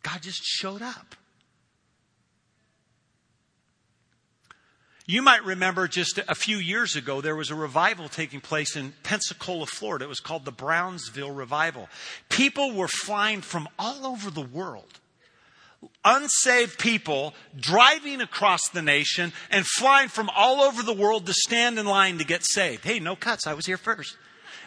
God 0.03 0.21
just 0.21 0.43
showed 0.43 0.81
up. 0.81 1.15
You 5.09 5.23
might 5.23 5.43
remember 5.43 5.88
just 5.88 6.19
a 6.27 6.35
few 6.35 6.57
years 6.57 6.95
ago, 6.95 7.19
there 7.19 7.35
was 7.35 7.49
a 7.49 7.55
revival 7.55 8.09
taking 8.09 8.41
place 8.41 8.75
in 8.75 8.93
Pensacola, 9.01 9.65
Florida. 9.65 10.05
It 10.05 10.07
was 10.07 10.19
called 10.19 10.45
the 10.45 10.51
Brownsville 10.51 11.31
Revival. 11.31 11.89
People 12.29 12.73
were 12.73 12.88
flying 12.88 13.41
from 13.41 13.67
all 13.79 14.05
over 14.05 14.29
the 14.29 14.43
world. 14.43 14.99
Unsaved 16.05 16.77
people 16.77 17.33
driving 17.59 18.21
across 18.21 18.69
the 18.69 18.83
nation 18.83 19.33
and 19.49 19.65
flying 19.65 20.09
from 20.09 20.29
all 20.29 20.62
over 20.62 20.83
the 20.83 20.93
world 20.93 21.25
to 21.25 21.33
stand 21.33 21.79
in 21.79 21.88
line 21.88 22.19
to 22.19 22.23
get 22.23 22.43
saved. 22.45 22.83
Hey, 22.83 22.99
no 22.99 23.15
cuts. 23.15 23.47
I 23.47 23.55
was 23.55 23.65
here 23.65 23.77
first. 23.77 24.15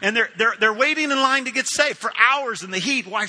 And 0.01 0.17
they're, 0.17 0.31
they're, 0.37 0.55
they're 0.59 0.75
waiting 0.75 1.13
in 1.13 1.19
line 1.19 1.45
to 1.45 1.53
get 1.53 1.69
saved 1.69 1.99
for 1.99 2.11
hours 2.19 2.65
in 2.65 2.73
the 2.73 2.81
heat. 2.81 3.07
Why? 3.07 3.29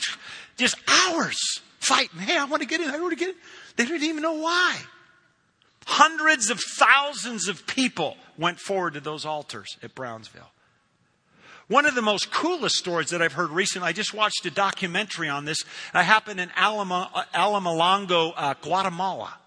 Just 0.57 0.77
hours 0.87 1.61
fighting. 1.83 2.19
Hey, 2.19 2.37
I 2.37 2.45
want 2.45 2.61
to 2.61 2.67
get 2.67 2.81
in. 2.81 2.89
I 2.89 2.99
want 2.99 3.11
to 3.11 3.19
get 3.19 3.29
in. 3.29 3.35
They 3.75 3.85
didn't 3.85 4.03
even 4.03 4.21
know 4.21 4.33
why. 4.33 4.79
Hundreds 5.85 6.49
of 6.49 6.59
thousands 6.59 7.47
of 7.47 7.67
people 7.67 8.17
went 8.37 8.59
forward 8.59 8.93
to 8.93 8.99
those 8.99 9.25
altars 9.25 9.77
at 9.83 9.93
Brownsville. 9.93 10.49
One 11.67 11.85
of 11.85 11.95
the 11.95 12.01
most 12.01 12.31
coolest 12.31 12.75
stories 12.75 13.09
that 13.09 13.21
I've 13.21 13.33
heard 13.33 13.49
recently, 13.49 13.87
I 13.87 13.93
just 13.93 14.13
watched 14.13 14.45
a 14.45 14.51
documentary 14.51 15.29
on 15.29 15.45
this. 15.45 15.63
It 15.93 16.03
happened 16.03 16.39
in 16.39 16.49
Alama, 16.57 17.09
Alamalongo, 17.33 18.33
uh, 18.35 18.53
Guatemala. 18.61 19.37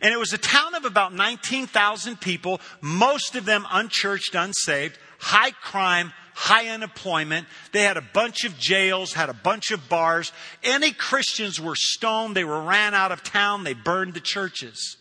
And 0.00 0.12
it 0.12 0.18
was 0.18 0.32
a 0.32 0.38
town 0.38 0.74
of 0.74 0.84
about 0.84 1.14
19,000 1.14 2.20
people, 2.20 2.60
most 2.80 3.36
of 3.36 3.44
them 3.44 3.66
unchurched, 3.70 4.34
unsaved, 4.34 4.98
high 5.18 5.52
crime, 5.52 6.12
high 6.36 6.68
unemployment. 6.68 7.46
They 7.72 7.82
had 7.82 7.96
a 7.96 8.02
bunch 8.02 8.44
of 8.44 8.58
jails, 8.58 9.14
had 9.14 9.30
a 9.30 9.34
bunch 9.34 9.70
of 9.70 9.88
bars. 9.88 10.32
Any 10.62 10.92
Christians 10.92 11.58
were 11.58 11.74
stoned. 11.74 12.36
They 12.36 12.44
were 12.44 12.60
ran 12.60 12.92
out 12.92 13.10
of 13.10 13.22
town. 13.22 13.64
They 13.64 13.72
burned 13.72 14.12
the 14.12 14.20
churches. 14.20 14.98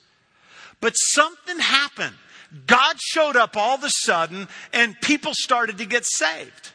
But 0.79 0.93
something 0.93 1.59
happened. 1.59 2.15
God 2.65 2.95
showed 3.01 3.35
up 3.35 3.57
all 3.57 3.75
of 3.75 3.83
a 3.83 3.89
sudden 3.89 4.47
and 4.71 4.99
people 5.01 5.33
started 5.33 5.77
to 5.79 5.85
get 5.85 6.05
saved. 6.05 6.71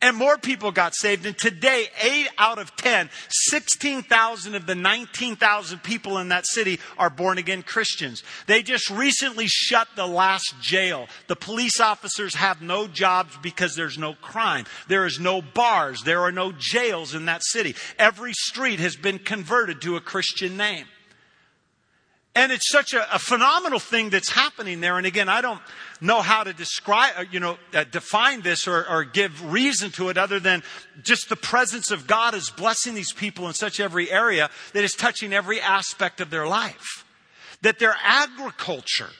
And 0.00 0.16
more 0.16 0.38
people 0.38 0.70
got 0.70 0.94
saved. 0.94 1.26
And 1.26 1.36
today, 1.36 1.86
8 2.00 2.28
out 2.38 2.58
of 2.60 2.76
10, 2.76 3.10
16,000 3.28 4.54
of 4.54 4.64
the 4.64 4.76
19,000 4.76 5.82
people 5.82 6.18
in 6.18 6.28
that 6.28 6.46
city 6.46 6.78
are 6.98 7.10
born 7.10 7.36
again 7.36 7.64
Christians. 7.64 8.22
They 8.46 8.62
just 8.62 8.90
recently 8.90 9.46
shut 9.48 9.88
the 9.96 10.06
last 10.06 10.54
jail. 10.60 11.08
The 11.26 11.34
police 11.34 11.80
officers 11.80 12.36
have 12.36 12.62
no 12.62 12.86
jobs 12.86 13.36
because 13.42 13.74
there's 13.74 13.98
no 13.98 14.14
crime. 14.14 14.66
There 14.86 15.04
is 15.04 15.18
no 15.18 15.42
bars. 15.42 16.02
There 16.04 16.20
are 16.20 16.32
no 16.32 16.52
jails 16.56 17.16
in 17.16 17.24
that 17.24 17.42
city. 17.44 17.74
Every 17.98 18.34
street 18.34 18.78
has 18.78 18.94
been 18.94 19.18
converted 19.18 19.82
to 19.82 19.96
a 19.96 20.00
Christian 20.00 20.56
name. 20.56 20.86
And 22.38 22.52
it's 22.52 22.70
such 22.70 22.94
a, 22.94 23.12
a, 23.12 23.18
phenomenal 23.18 23.80
thing 23.80 24.10
that's 24.10 24.30
happening 24.30 24.80
there. 24.80 24.96
And 24.96 25.04
again, 25.08 25.28
I 25.28 25.40
don't 25.40 25.60
know 26.00 26.22
how 26.22 26.44
to 26.44 26.52
describe, 26.52 27.14
uh, 27.18 27.24
you 27.32 27.40
know, 27.40 27.58
uh, 27.74 27.82
define 27.82 28.42
this 28.42 28.68
or, 28.68 28.88
or 28.88 29.02
give 29.02 29.52
reason 29.52 29.90
to 29.92 30.08
it 30.08 30.16
other 30.16 30.38
than 30.38 30.62
just 31.02 31.28
the 31.28 31.34
presence 31.34 31.90
of 31.90 32.06
God 32.06 32.34
is 32.34 32.48
blessing 32.50 32.94
these 32.94 33.12
people 33.12 33.48
in 33.48 33.54
such 33.54 33.80
every 33.80 34.08
area 34.08 34.50
that 34.72 34.84
is 34.84 34.92
touching 34.92 35.32
every 35.32 35.60
aspect 35.60 36.20
of 36.20 36.30
their 36.30 36.46
life. 36.46 37.04
That 37.62 37.80
their 37.80 37.96
agriculture 38.04 39.10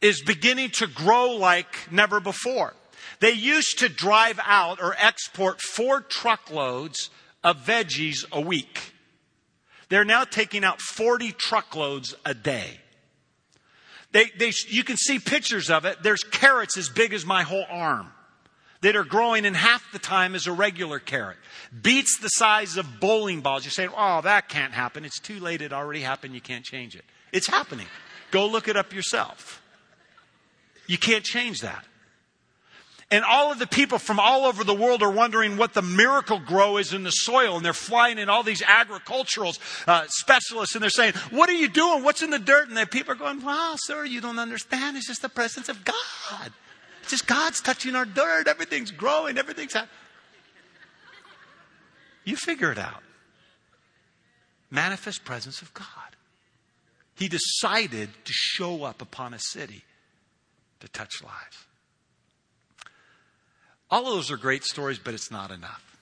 is 0.00 0.22
beginning 0.22 0.70
to 0.70 0.88
grow 0.88 1.36
like 1.36 1.92
never 1.92 2.18
before. 2.18 2.74
They 3.20 3.30
used 3.30 3.78
to 3.78 3.88
drive 3.88 4.40
out 4.44 4.82
or 4.82 4.96
export 4.98 5.60
four 5.60 6.00
truckloads 6.00 7.10
of 7.44 7.58
veggies 7.58 8.24
a 8.32 8.40
week. 8.40 8.91
They're 9.92 10.06
now 10.06 10.24
taking 10.24 10.64
out 10.64 10.80
40 10.80 11.32
truckloads 11.32 12.14
a 12.24 12.32
day. 12.32 12.80
They, 14.12 14.30
they, 14.38 14.50
you 14.68 14.84
can 14.84 14.96
see 14.96 15.18
pictures 15.18 15.68
of 15.68 15.84
it. 15.84 16.02
There's 16.02 16.22
carrots 16.22 16.78
as 16.78 16.88
big 16.88 17.12
as 17.12 17.26
my 17.26 17.42
whole 17.42 17.66
arm 17.68 18.10
that 18.80 18.96
are 18.96 19.04
growing 19.04 19.44
in 19.44 19.52
half 19.52 19.84
the 19.92 19.98
time 19.98 20.34
as 20.34 20.46
a 20.46 20.52
regular 20.52 20.98
carrot. 20.98 21.36
Beets 21.78 22.20
the 22.20 22.28
size 22.28 22.78
of 22.78 23.00
bowling 23.00 23.42
balls. 23.42 23.66
You 23.66 23.70
say, 23.70 23.86
oh, 23.94 24.22
that 24.22 24.48
can't 24.48 24.72
happen. 24.72 25.04
It's 25.04 25.20
too 25.20 25.38
late. 25.38 25.60
It 25.60 25.74
already 25.74 26.00
happened. 26.00 26.34
You 26.34 26.40
can't 26.40 26.64
change 26.64 26.96
it. 26.96 27.04
It's 27.30 27.46
happening. 27.46 27.86
Go 28.30 28.46
look 28.46 28.68
it 28.68 28.78
up 28.78 28.94
yourself. 28.94 29.60
You 30.86 30.96
can't 30.96 31.22
change 31.22 31.60
that. 31.60 31.84
And 33.12 33.26
all 33.26 33.52
of 33.52 33.58
the 33.58 33.66
people 33.66 33.98
from 33.98 34.18
all 34.18 34.46
over 34.46 34.64
the 34.64 34.74
world 34.74 35.02
are 35.02 35.10
wondering 35.10 35.58
what 35.58 35.74
the 35.74 35.82
miracle 35.82 36.38
grow 36.38 36.78
is 36.78 36.94
in 36.94 37.02
the 37.02 37.10
soil. 37.10 37.56
And 37.56 37.64
they're 37.64 37.74
flying 37.74 38.18
in 38.18 38.30
all 38.30 38.42
these 38.42 38.62
agricultural 38.62 39.52
uh, 39.86 40.06
specialists 40.08 40.74
and 40.74 40.82
they're 40.82 40.88
saying, 40.88 41.12
What 41.30 41.50
are 41.50 41.54
you 41.54 41.68
doing? 41.68 42.02
What's 42.04 42.22
in 42.22 42.30
the 42.30 42.38
dirt? 42.38 42.68
And 42.68 42.76
the 42.76 42.86
people 42.86 43.12
are 43.12 43.16
going, 43.16 43.44
Wow, 43.44 43.74
sir, 43.76 44.06
you 44.06 44.22
don't 44.22 44.38
understand. 44.38 44.96
It's 44.96 45.06
just 45.06 45.20
the 45.20 45.28
presence 45.28 45.68
of 45.68 45.84
God. 45.84 46.52
It's 47.02 47.10
just 47.10 47.26
God's 47.26 47.60
touching 47.60 47.94
our 47.94 48.06
dirt. 48.06 48.48
Everything's 48.48 48.90
growing. 48.90 49.36
Everything's 49.36 49.74
happening. 49.74 49.94
You 52.24 52.36
figure 52.36 52.72
it 52.72 52.78
out. 52.78 53.02
Manifest 54.70 55.22
presence 55.22 55.60
of 55.60 55.74
God. 55.74 55.86
He 57.14 57.28
decided 57.28 58.08
to 58.24 58.32
show 58.32 58.84
up 58.84 59.02
upon 59.02 59.34
a 59.34 59.38
city 59.38 59.82
to 60.80 60.88
touch 60.88 61.22
lives. 61.22 61.61
All 63.92 64.06
of 64.06 64.14
those 64.14 64.30
are 64.30 64.38
great 64.38 64.64
stories, 64.64 64.98
but 64.98 65.12
it's 65.12 65.30
not 65.30 65.50
enough. 65.50 65.98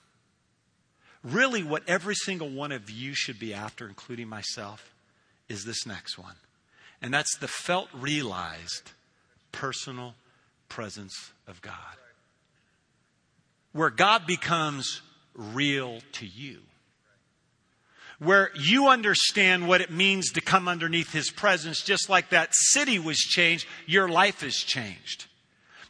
Really, 1.25 1.61
what 1.61 1.83
every 1.87 2.15
single 2.15 2.49
one 2.49 2.71
of 2.71 2.89
you 2.89 3.13
should 3.13 3.37
be 3.37 3.53
after, 3.53 3.85
including 3.85 4.29
myself, 4.29 4.93
is 5.49 5.65
this 5.65 5.85
next 5.85 6.17
one. 6.17 6.35
And 7.01 7.13
that's 7.13 7.37
the 7.37 7.49
felt 7.49 7.89
realized 7.93 8.91
personal 9.51 10.15
presence 10.69 11.31
of 11.47 11.61
God. 11.61 11.75
Where 13.73 13.89
God 13.89 14.25
becomes 14.25 15.01
real 15.35 15.99
to 16.13 16.25
you. 16.25 16.59
Where 18.19 18.51
you 18.55 18.87
understand 18.87 19.67
what 19.67 19.81
it 19.81 19.91
means 19.91 20.31
to 20.31 20.41
come 20.41 20.69
underneath 20.69 21.11
His 21.11 21.29
presence, 21.29 21.81
just 21.81 22.09
like 22.09 22.29
that 22.29 22.51
city 22.53 22.99
was 22.99 23.17
changed, 23.17 23.67
your 23.85 24.07
life 24.07 24.43
is 24.43 24.55
changed. 24.55 25.25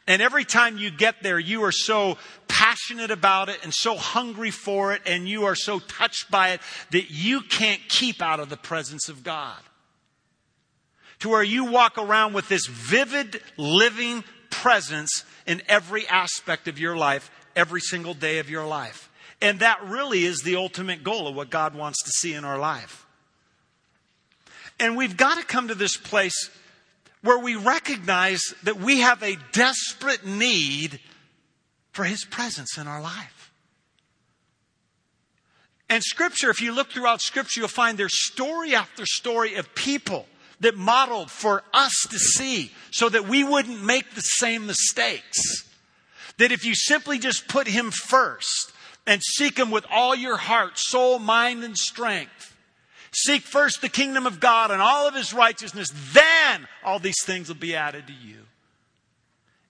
And 0.06 0.20
every 0.20 0.44
time 0.44 0.78
you 0.78 0.90
get 0.90 1.22
there, 1.22 1.38
you 1.38 1.62
are 1.64 1.72
so 1.72 2.18
passionate 2.48 3.10
about 3.10 3.48
it 3.48 3.58
and 3.62 3.72
so 3.72 3.96
hungry 3.96 4.50
for 4.50 4.92
it 4.92 5.02
and 5.06 5.28
you 5.28 5.44
are 5.44 5.54
so 5.54 5.78
touched 5.78 6.30
by 6.30 6.50
it 6.50 6.60
that 6.90 7.10
you 7.10 7.40
can't 7.40 7.80
keep 7.88 8.20
out 8.20 8.40
of 8.40 8.48
the 8.48 8.56
presence 8.56 9.08
of 9.08 9.22
God. 9.22 9.58
To 11.20 11.28
where 11.28 11.42
you 11.42 11.66
walk 11.66 11.98
around 11.98 12.32
with 12.32 12.48
this 12.48 12.66
vivid, 12.66 13.40
living 13.56 14.24
presence 14.50 15.24
in 15.46 15.62
every 15.68 16.06
aspect 16.08 16.66
of 16.66 16.80
your 16.80 16.96
life, 16.96 17.30
every 17.54 17.80
single 17.80 18.14
day 18.14 18.38
of 18.38 18.50
your 18.50 18.66
life. 18.66 19.08
And 19.40 19.60
that 19.60 19.84
really 19.84 20.24
is 20.24 20.42
the 20.42 20.56
ultimate 20.56 21.04
goal 21.04 21.28
of 21.28 21.36
what 21.36 21.50
God 21.50 21.74
wants 21.74 22.02
to 22.04 22.10
see 22.10 22.34
in 22.34 22.44
our 22.44 22.58
life. 22.58 23.06
And 24.80 24.96
we've 24.96 25.16
got 25.16 25.38
to 25.38 25.44
come 25.44 25.68
to 25.68 25.74
this 25.74 25.96
place 25.96 26.50
where 27.22 27.38
we 27.38 27.56
recognize 27.56 28.42
that 28.64 28.76
we 28.76 29.00
have 29.00 29.22
a 29.22 29.38
desperate 29.52 30.26
need 30.26 31.00
for 31.92 32.04
His 32.04 32.24
presence 32.24 32.76
in 32.76 32.86
our 32.86 33.00
life. 33.00 33.52
And 35.88 36.02
Scripture, 36.02 36.50
if 36.50 36.60
you 36.60 36.72
look 36.72 36.90
throughout 36.90 37.20
Scripture, 37.20 37.60
you'll 37.60 37.68
find 37.68 37.98
there's 37.98 38.24
story 38.26 38.74
after 38.74 39.04
story 39.06 39.54
of 39.56 39.74
people 39.74 40.26
that 40.60 40.76
modeled 40.76 41.30
for 41.30 41.62
us 41.74 42.06
to 42.10 42.18
see 42.18 42.70
so 42.90 43.08
that 43.08 43.28
we 43.28 43.44
wouldn't 43.44 43.82
make 43.82 44.14
the 44.14 44.20
same 44.20 44.66
mistakes. 44.66 45.68
That 46.38 46.52
if 46.52 46.64
you 46.64 46.74
simply 46.74 47.18
just 47.18 47.46
put 47.46 47.66
Him 47.66 47.90
first 47.90 48.72
and 49.06 49.20
seek 49.22 49.58
Him 49.58 49.70
with 49.70 49.84
all 49.90 50.14
your 50.14 50.36
heart, 50.36 50.78
soul, 50.78 51.18
mind, 51.18 51.62
and 51.62 51.76
strength, 51.76 52.51
Seek 53.14 53.42
first 53.42 53.82
the 53.82 53.88
kingdom 53.88 54.26
of 54.26 54.40
God 54.40 54.70
and 54.70 54.80
all 54.80 55.06
of 55.06 55.14
his 55.14 55.34
righteousness, 55.34 55.88
then 56.12 56.66
all 56.82 56.98
these 56.98 57.22
things 57.24 57.48
will 57.48 57.56
be 57.56 57.76
added 57.76 58.06
to 58.06 58.12
you. 58.12 58.38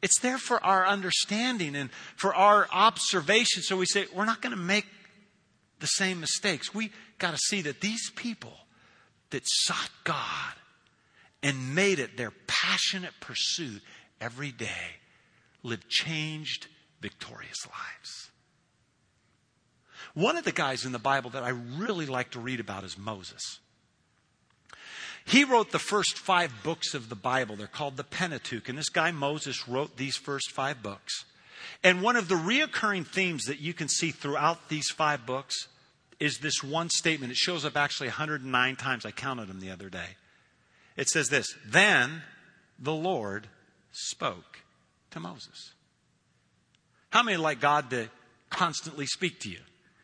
It's 0.01 0.21
there 0.21 0.39
for 0.39 0.63
our 0.65 0.87
understanding 0.87 1.77
and 1.77 1.91
for 2.17 2.35
our 2.35 2.69
observation. 2.73 3.63
So 3.63 3.77
we 3.77 3.87
say, 3.87 4.07
we're 4.15 4.25
not 4.25 4.43
going 4.43 4.55
to 4.55 4.61
make 4.61 4.87
the 5.79 5.87
same 5.87 6.21
mistakes. 6.21 6.75
We 6.75 6.93
got 7.19 7.33
to 7.33 7.39
see 7.39 7.63
that 7.63 7.81
these 7.81 8.11
people 8.11 8.55
that 9.31 9.43
sought 9.45 9.91
God 10.05 10.55
and 11.43 11.75
made 11.75 11.99
it 11.99 12.17
their 12.17 12.33
passionate 12.47 13.15
pursuit 13.21 13.83
every 14.21 14.53
day 14.53 14.99
lived 15.63 15.89
changed, 15.89 16.67
victorious 17.01 17.67
lives. 17.67 18.31
One 20.14 20.37
of 20.37 20.44
the 20.44 20.53
guys 20.53 20.85
in 20.85 20.92
the 20.92 20.98
Bible 20.98 21.31
that 21.31 21.42
I 21.42 21.51
really 21.51 22.07
like 22.07 22.31
to 22.33 22.40
read 22.40 22.61
about 22.61 22.85
is 22.85 22.98
Moses. 22.98 23.59
He 25.25 25.44
wrote 25.44 25.70
the 25.70 25.79
first 25.79 26.18
five 26.18 26.53
books 26.62 26.94
of 26.94 27.09
the 27.09 27.14
Bible. 27.14 27.57
They're 27.57 27.66
called 27.66 27.96
the 27.96 28.05
Pentateuch. 28.05 28.68
And 28.68 28.77
this 28.77 28.88
guy, 28.88 29.11
Moses, 29.12 29.68
wrote 29.68 29.96
these 29.96 30.16
first 30.16 30.51
five 30.51 30.83
books. 30.83 31.25
And 31.85 32.03
one 32.03 32.16
of 32.16 32.29
the 32.29 32.35
reoccurring 32.35 33.07
themes 33.07 33.44
that 33.44 33.61
you 33.61 33.72
can 33.72 33.88
see 33.88 34.11
throughout 34.11 34.68
these 34.68 34.90
five 34.90 35.25
books 35.25 35.68
is 36.18 36.38
this 36.38 36.62
one 36.62 36.90
statement. 36.90 37.33
It 37.33 37.37
shows 37.37 37.64
up 37.64 37.77
actually 37.77 38.09
109 38.09 38.77
times. 38.77 39.07
I 39.07 39.11
counted 39.12 39.48
them 39.48 39.61
the 39.61 39.70
other 39.70 39.88
day. 39.88 40.16
It 40.96 41.09
says 41.09 41.29
this 41.29 41.46
Then 41.66 42.22
the 42.79 42.94
Lord 42.94 43.46
spoke 43.92 44.61
to 45.12 45.20
Moses. 45.20 45.72
How 47.11 47.22
many 47.22 47.37
like 47.37 47.61
God 47.61 47.90
to 47.90 48.09
constantly 48.51 49.07
speak 49.07 49.40
to 49.40 49.48
you? 49.48 49.59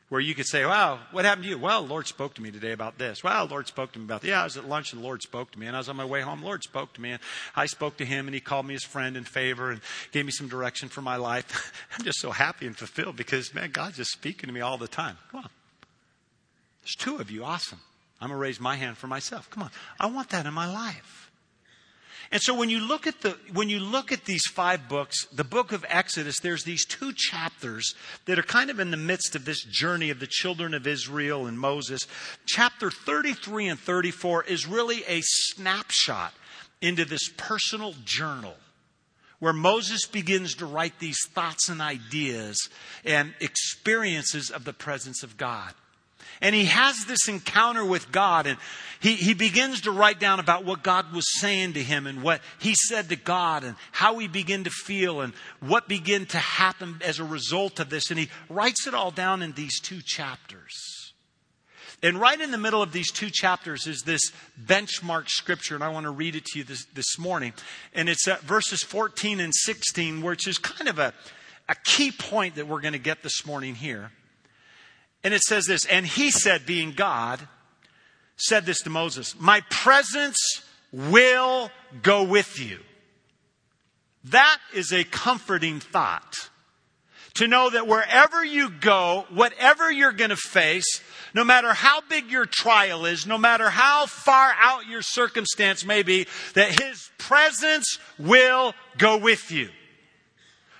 Where 0.08 0.20
you 0.20 0.34
could 0.34 0.46
say, 0.46 0.64
wow, 0.64 1.00
what 1.10 1.24
happened 1.24 1.44
to 1.44 1.50
you? 1.50 1.58
Well, 1.58 1.86
Lord 1.86 2.06
spoke 2.06 2.34
to 2.34 2.42
me 2.42 2.50
today 2.50 2.72
about 2.72 2.96
this. 2.96 3.22
Well, 3.22 3.46
the 3.46 3.52
Lord 3.52 3.66
spoke 3.66 3.92
to 3.92 3.98
me 3.98 4.06
about 4.06 4.22
that. 4.22 4.28
Yeah, 4.28 4.40
I 4.40 4.44
was 4.44 4.56
at 4.56 4.66
lunch 4.66 4.92
and 4.92 5.02
the 5.02 5.04
Lord 5.06 5.20
spoke 5.20 5.50
to 5.50 5.58
me. 5.58 5.66
And 5.66 5.76
I 5.76 5.80
was 5.80 5.88
on 5.88 5.96
my 5.96 6.04
way 6.04 6.22
home. 6.22 6.42
Lord 6.42 6.62
spoke 6.62 6.94
to 6.94 7.00
me 7.00 7.10
and 7.10 7.20
I 7.54 7.66
spoke 7.66 7.98
to 7.98 8.06
him 8.06 8.26
and 8.26 8.34
he 8.34 8.40
called 8.40 8.66
me 8.66 8.72
his 8.72 8.84
friend 8.84 9.16
in 9.16 9.24
favor 9.24 9.70
and 9.70 9.80
gave 10.12 10.24
me 10.24 10.32
some 10.32 10.48
direction 10.48 10.88
for 10.88 11.02
my 11.02 11.16
life. 11.16 11.72
I'm 11.98 12.04
just 12.04 12.20
so 12.20 12.30
happy 12.30 12.66
and 12.66 12.76
fulfilled 12.76 13.16
because, 13.16 13.52
man, 13.52 13.70
God's 13.70 13.98
just 13.98 14.12
speaking 14.12 14.46
to 14.46 14.52
me 14.52 14.62
all 14.62 14.78
the 14.78 14.88
time. 14.88 15.18
Come 15.30 15.40
on. 15.40 15.50
There's 16.82 16.96
two 16.96 17.16
of 17.16 17.30
you. 17.30 17.44
Awesome. 17.44 17.80
I'm 18.20 18.28
going 18.28 18.38
to 18.38 18.42
raise 18.42 18.58
my 18.58 18.76
hand 18.76 18.96
for 18.96 19.08
myself. 19.08 19.50
Come 19.50 19.62
on. 19.62 19.70
I 20.00 20.06
want 20.06 20.30
that 20.30 20.46
in 20.46 20.54
my 20.54 20.72
life. 20.72 21.27
And 22.30 22.42
so 22.42 22.54
when 22.54 22.68
you 22.68 22.80
look 22.80 23.06
at 23.06 23.22
the, 23.22 23.38
when 23.54 23.70
you 23.70 23.80
look 23.80 24.12
at 24.12 24.26
these 24.26 24.46
five 24.46 24.88
books, 24.88 25.24
the 25.32 25.44
book 25.44 25.72
of 25.72 25.84
Exodus, 25.88 26.40
there's 26.40 26.64
these 26.64 26.84
two 26.84 27.12
chapters 27.14 27.94
that 28.26 28.38
are 28.38 28.42
kind 28.42 28.68
of 28.68 28.80
in 28.80 28.90
the 28.90 28.98
midst 28.98 29.34
of 29.34 29.46
this 29.46 29.64
journey 29.64 30.10
of 30.10 30.20
the 30.20 30.26
children 30.26 30.74
of 30.74 30.86
Israel 30.86 31.46
and 31.46 31.58
Moses. 31.58 32.06
Chapter 32.46 32.90
33 32.90 33.68
and 33.68 33.80
34 33.80 34.44
is 34.44 34.66
really 34.66 35.04
a 35.06 35.20
snapshot 35.22 36.34
into 36.82 37.06
this 37.06 37.30
personal 37.36 37.94
journal 38.04 38.56
where 39.38 39.52
Moses 39.52 40.04
begins 40.06 40.54
to 40.56 40.66
write 40.66 40.98
these 40.98 41.18
thoughts 41.30 41.68
and 41.68 41.80
ideas 41.80 42.68
and 43.04 43.34
experiences 43.40 44.50
of 44.50 44.64
the 44.64 44.72
presence 44.72 45.22
of 45.22 45.36
God. 45.36 45.72
And 46.40 46.54
he 46.54 46.66
has 46.66 47.04
this 47.04 47.28
encounter 47.28 47.84
with 47.84 48.12
God 48.12 48.46
and 48.46 48.58
he, 49.00 49.14
he 49.14 49.34
begins 49.34 49.82
to 49.82 49.92
write 49.92 50.18
down 50.18 50.40
about 50.40 50.64
what 50.64 50.82
God 50.82 51.12
was 51.12 51.24
saying 51.40 51.74
to 51.74 51.82
him 51.82 52.06
and 52.06 52.22
what 52.22 52.40
he 52.58 52.74
said 52.74 53.08
to 53.10 53.16
God 53.16 53.62
and 53.62 53.76
how 53.92 54.18
he 54.18 54.26
began 54.26 54.64
to 54.64 54.70
feel 54.70 55.20
and 55.20 55.32
what 55.60 55.88
began 55.88 56.26
to 56.26 56.38
happen 56.38 57.00
as 57.04 57.20
a 57.20 57.24
result 57.24 57.78
of 57.78 57.90
this. 57.90 58.10
And 58.10 58.18
he 58.18 58.28
writes 58.48 58.86
it 58.86 58.94
all 58.94 59.12
down 59.12 59.42
in 59.42 59.52
these 59.52 59.80
two 59.80 60.00
chapters. 60.04 60.74
And 62.02 62.20
right 62.20 62.40
in 62.40 62.50
the 62.50 62.58
middle 62.58 62.82
of 62.82 62.92
these 62.92 63.10
two 63.10 63.30
chapters 63.30 63.86
is 63.86 64.02
this 64.02 64.32
benchmark 64.60 65.28
scripture, 65.28 65.74
and 65.74 65.82
I 65.82 65.88
want 65.88 66.04
to 66.04 66.10
read 66.10 66.36
it 66.36 66.44
to 66.46 66.58
you 66.58 66.64
this, 66.64 66.84
this 66.94 67.18
morning. 67.18 67.52
And 67.92 68.08
it's 68.08 68.26
at 68.28 68.40
verses 68.42 68.82
14 68.82 69.40
and 69.40 69.52
16, 69.52 70.22
which 70.22 70.46
is 70.46 70.58
kind 70.58 70.88
of 70.88 71.00
a, 71.00 71.12
a 71.68 71.74
key 71.84 72.12
point 72.12 72.54
that 72.54 72.68
we're 72.68 72.80
going 72.80 72.92
to 72.92 73.00
get 73.00 73.24
this 73.24 73.44
morning 73.44 73.74
here. 73.74 74.12
And 75.24 75.34
it 75.34 75.42
says 75.42 75.66
this, 75.66 75.84
and 75.86 76.06
he 76.06 76.30
said, 76.30 76.64
being 76.64 76.92
God, 76.92 77.46
said 78.36 78.66
this 78.66 78.82
to 78.82 78.90
Moses, 78.90 79.34
My 79.38 79.62
presence 79.68 80.62
will 80.92 81.70
go 82.02 82.22
with 82.22 82.58
you. 82.58 82.78
That 84.24 84.58
is 84.74 84.92
a 84.92 85.04
comforting 85.04 85.80
thought. 85.80 86.50
To 87.34 87.46
know 87.46 87.70
that 87.70 87.86
wherever 87.86 88.44
you 88.44 88.68
go, 88.68 89.26
whatever 89.30 89.92
you're 89.92 90.12
going 90.12 90.30
to 90.30 90.36
face, 90.36 91.02
no 91.34 91.44
matter 91.44 91.72
how 91.72 92.00
big 92.08 92.30
your 92.30 92.46
trial 92.46 93.04
is, 93.04 93.26
no 93.26 93.38
matter 93.38 93.70
how 93.70 94.06
far 94.06 94.52
out 94.58 94.86
your 94.86 95.02
circumstance 95.02 95.84
may 95.84 96.02
be, 96.02 96.26
that 96.54 96.80
His 96.80 97.10
presence 97.18 97.98
will 98.18 98.74
go 98.96 99.18
with 99.18 99.52
you. 99.52 99.68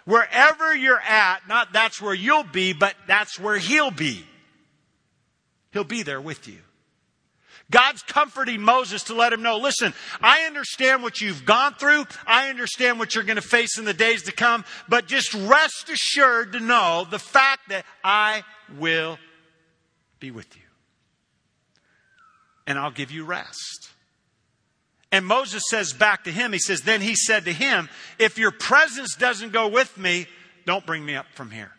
Wherever 0.09 0.75
you're 0.75 1.03
at, 1.03 1.47
not 1.49 1.75
that's 1.75 2.01
where 2.01 2.15
you'll 2.15 2.43
be, 2.43 2.73
but 2.73 2.95
that's 3.07 3.39
where 3.39 3.59
He'll 3.59 3.91
be. 3.91 4.25
He'll 5.71 5.85
be 5.85 6.03
there 6.03 6.19
with 6.19 6.49
you. 6.49 6.61
God's 7.71 8.01
comforting 8.01 8.63
Moses 8.63 9.03
to 9.05 9.15
let 9.15 9.35
him 9.35 9.43
know, 9.43 9.59
listen, 9.59 9.93
I 10.23 10.47
understand 10.47 11.03
what 11.03 11.21
you've 11.21 11.45
gone 11.45 11.75
through. 11.75 12.07
I 12.27 12.49
understand 12.49 12.99
what 12.99 13.15
you're 13.15 13.25
going 13.25 13.37
to 13.37 13.43
face 13.43 13.77
in 13.77 13.85
the 13.85 13.93
days 13.93 14.23
to 14.23 14.33
come, 14.33 14.65
but 14.89 15.07
just 15.07 15.35
rest 15.35 15.91
assured 15.93 16.53
to 16.53 16.61
know 16.61 17.07
the 17.11 17.19
fact 17.19 17.69
that 17.69 17.85
I 18.03 18.45
will 18.79 19.19
be 20.21 20.31
with 20.31 20.57
you. 20.57 20.63
And 22.67 22.79
I'll 22.79 22.91
give 22.91 23.11
you 23.11 23.27
rest. 23.27 23.88
And 25.11 25.25
Moses 25.25 25.63
says 25.69 25.93
back 25.93 26.25
to 26.25 26.33
him, 26.33 26.53
he 26.53 26.59
says, 26.59 26.83
Then 26.83 27.01
he 27.01 27.15
said 27.15 27.47
to 27.47 27.53
him, 27.53 27.89
If 28.19 28.39
your 28.39 28.51
presence 28.51 29.15
doesn't 29.17 29.53
go 29.53 29.69
with 29.69 29.97
me, 29.97 30.27
don't 30.67 30.85
bring 30.85 31.05
me 31.05 31.15
up 31.15 31.27
from 31.35 31.51
here. 31.51 31.73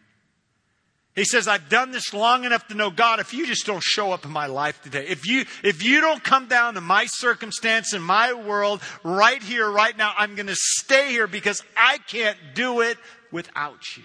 He 1.15 1.26
says, 1.26 1.48
I've 1.48 1.70
done 1.70 1.92
this 1.92 2.13
long 2.13 2.46
enough 2.46 2.68
to 2.70 2.76
know 2.76 2.89
God, 2.89 3.20
if 3.20 3.34
you 3.34 3.46
just 3.46 3.65
don't 3.65 3.84
show 3.84 4.13
up 4.13 4.26
in 4.26 4.32
my 4.32 4.46
life 4.46 4.82
today, 4.82 5.06
if 5.08 5.28
you, 5.28 5.44
if 5.63 5.84
you 5.84 6.02
don't 6.02 6.24
come 6.24 6.48
down 6.48 6.76
to 6.76 6.82
my 6.82 7.06
circumstance 7.08 7.94
in 7.94 8.02
my 8.02 8.34
world 8.34 8.82
right 9.04 9.42
here, 9.44 9.70
right 9.70 9.96
now, 9.98 10.13
I'm 10.18 10.36
going 10.36 10.48
to 10.48 10.56
stay 10.56 11.10
here 11.10 11.28
because 11.28 11.62
I 11.76 11.98
can't 12.08 12.38
do 12.56 12.82
it 12.82 12.98
without 13.32 13.98
you. 13.98 14.04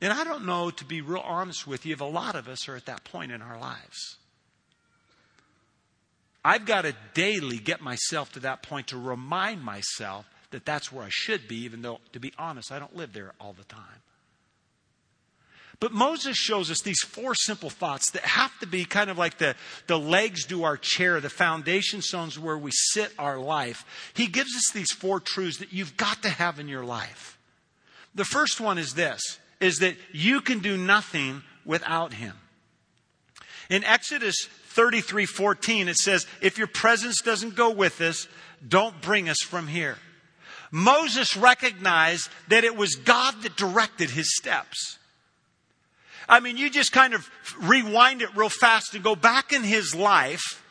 And 0.00 0.12
I 0.12 0.24
don't 0.24 0.46
know, 0.46 0.70
to 0.70 0.84
be 0.84 1.00
real 1.00 1.22
honest 1.22 1.66
with 1.66 1.84
you, 1.84 1.92
if 1.92 2.00
a 2.00 2.04
lot 2.04 2.34
of 2.34 2.48
us 2.48 2.68
are 2.68 2.76
at 2.76 2.86
that 2.86 3.04
point 3.04 3.32
in 3.32 3.42
our 3.42 3.58
lives. 3.58 4.16
I've 6.48 6.64
got 6.64 6.82
to 6.82 6.94
daily 7.12 7.58
get 7.58 7.82
myself 7.82 8.32
to 8.32 8.40
that 8.40 8.62
point 8.62 8.86
to 8.86 8.96
remind 8.96 9.62
myself 9.62 10.24
that 10.50 10.64
that's 10.64 10.90
where 10.90 11.04
I 11.04 11.10
should 11.10 11.46
be, 11.46 11.56
even 11.56 11.82
though, 11.82 12.00
to 12.14 12.20
be 12.20 12.32
honest, 12.38 12.72
I 12.72 12.78
don't 12.78 12.96
live 12.96 13.12
there 13.12 13.34
all 13.38 13.52
the 13.52 13.64
time. 13.64 14.00
But 15.78 15.92
Moses 15.92 16.38
shows 16.38 16.70
us 16.70 16.80
these 16.80 17.02
four 17.02 17.34
simple 17.34 17.68
thoughts 17.68 18.12
that 18.12 18.22
have 18.22 18.58
to 18.60 18.66
be 18.66 18.86
kind 18.86 19.10
of 19.10 19.18
like 19.18 19.36
the, 19.36 19.56
the 19.88 19.98
legs 19.98 20.46
to 20.46 20.64
our 20.64 20.78
chair, 20.78 21.20
the 21.20 21.28
foundation 21.28 22.00
stones 22.00 22.38
where 22.38 22.56
we 22.56 22.70
sit 22.72 23.12
our 23.18 23.38
life. 23.38 23.84
He 24.14 24.26
gives 24.26 24.56
us 24.56 24.72
these 24.72 24.90
four 24.90 25.20
truths 25.20 25.58
that 25.58 25.74
you've 25.74 25.98
got 25.98 26.22
to 26.22 26.30
have 26.30 26.58
in 26.58 26.66
your 26.66 26.82
life. 26.82 27.36
The 28.14 28.24
first 28.24 28.58
one 28.58 28.78
is 28.78 28.94
this 28.94 29.20
is 29.60 29.80
that 29.80 29.96
you 30.12 30.40
can 30.40 30.60
do 30.60 30.78
nothing 30.78 31.42
without 31.66 32.14
him. 32.14 32.32
In 33.68 33.84
Exodus 33.84 34.48
33 34.78 35.26
14, 35.26 35.88
it 35.88 35.96
says, 35.96 36.24
If 36.40 36.56
your 36.56 36.68
presence 36.68 37.20
doesn't 37.20 37.56
go 37.56 37.68
with 37.68 38.00
us, 38.00 38.28
don't 38.66 39.02
bring 39.02 39.28
us 39.28 39.38
from 39.42 39.66
here. 39.66 39.98
Moses 40.70 41.36
recognized 41.36 42.30
that 42.46 42.62
it 42.62 42.76
was 42.76 42.94
God 42.94 43.42
that 43.42 43.56
directed 43.56 44.10
his 44.10 44.36
steps. 44.36 44.98
I 46.28 46.38
mean, 46.38 46.56
you 46.56 46.70
just 46.70 46.92
kind 46.92 47.12
of 47.12 47.28
rewind 47.60 48.22
it 48.22 48.36
real 48.36 48.50
fast 48.50 48.94
and 48.94 49.02
go 49.02 49.16
back 49.16 49.52
in 49.52 49.64
his 49.64 49.96
life, 49.96 50.62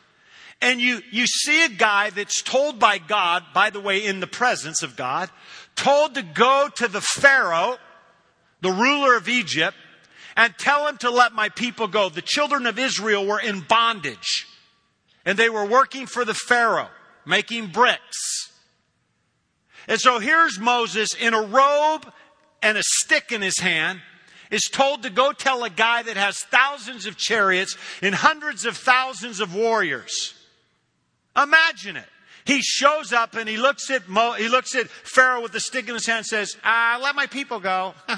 and 0.62 0.80
you, 0.80 1.02
you 1.12 1.26
see 1.26 1.66
a 1.66 1.68
guy 1.68 2.08
that's 2.08 2.40
told 2.40 2.78
by 2.78 2.96
God, 2.96 3.42
by 3.52 3.68
the 3.68 3.80
way, 3.80 4.06
in 4.06 4.20
the 4.20 4.26
presence 4.26 4.82
of 4.82 4.96
God, 4.96 5.28
told 5.76 6.14
to 6.14 6.22
go 6.22 6.70
to 6.76 6.88
the 6.88 7.02
Pharaoh 7.02 7.76
the 8.62 8.72
ruler 8.72 9.18
of 9.18 9.28
Egypt, 9.28 9.76
and 10.38 10.56
tell 10.56 10.86
him 10.86 10.96
to 10.98 11.10
let 11.10 11.34
my 11.34 11.48
people 11.48 11.88
go. 11.88 12.08
The 12.08 12.22
children 12.22 12.66
of 12.66 12.78
Israel 12.78 13.26
were 13.26 13.40
in 13.40 13.60
bondage, 13.60 14.46
and 15.26 15.36
they 15.36 15.50
were 15.50 15.66
working 15.66 16.06
for 16.06 16.24
the 16.24 16.32
Pharaoh, 16.32 16.90
making 17.26 17.66
bricks. 17.66 18.52
And 19.88 20.00
so 20.00 20.20
here's 20.20 20.60
Moses 20.60 21.08
in 21.20 21.34
a 21.34 21.42
robe 21.42 22.06
and 22.62 22.78
a 22.78 22.82
stick 22.84 23.32
in 23.32 23.42
his 23.42 23.58
hand, 23.58 24.00
is 24.50 24.62
told 24.72 25.02
to 25.02 25.10
go 25.10 25.32
tell 25.32 25.64
a 25.64 25.70
guy 25.70 26.02
that 26.04 26.16
has 26.16 26.38
thousands 26.38 27.04
of 27.04 27.16
chariots 27.16 27.76
and 28.00 28.14
hundreds 28.14 28.64
of 28.64 28.76
thousands 28.76 29.40
of 29.40 29.54
warriors. 29.54 30.34
Imagine 31.36 31.96
it. 31.96 32.08
He 32.44 32.62
shows 32.62 33.12
up 33.12 33.34
and 33.34 33.48
he 33.48 33.56
looks 33.56 33.90
at 33.90 34.08
Mo, 34.08 34.32
he 34.32 34.48
looks 34.48 34.74
at 34.74 34.88
Pharaoh 34.88 35.42
with 35.42 35.52
the 35.52 35.60
stick 35.60 35.88
in 35.88 35.94
his 35.94 36.06
hand 36.06 36.18
and 36.18 36.26
says, 36.26 36.56
ah, 36.64 36.98
let 37.02 37.14
my 37.14 37.26
people 37.26 37.58
go. 37.60 37.94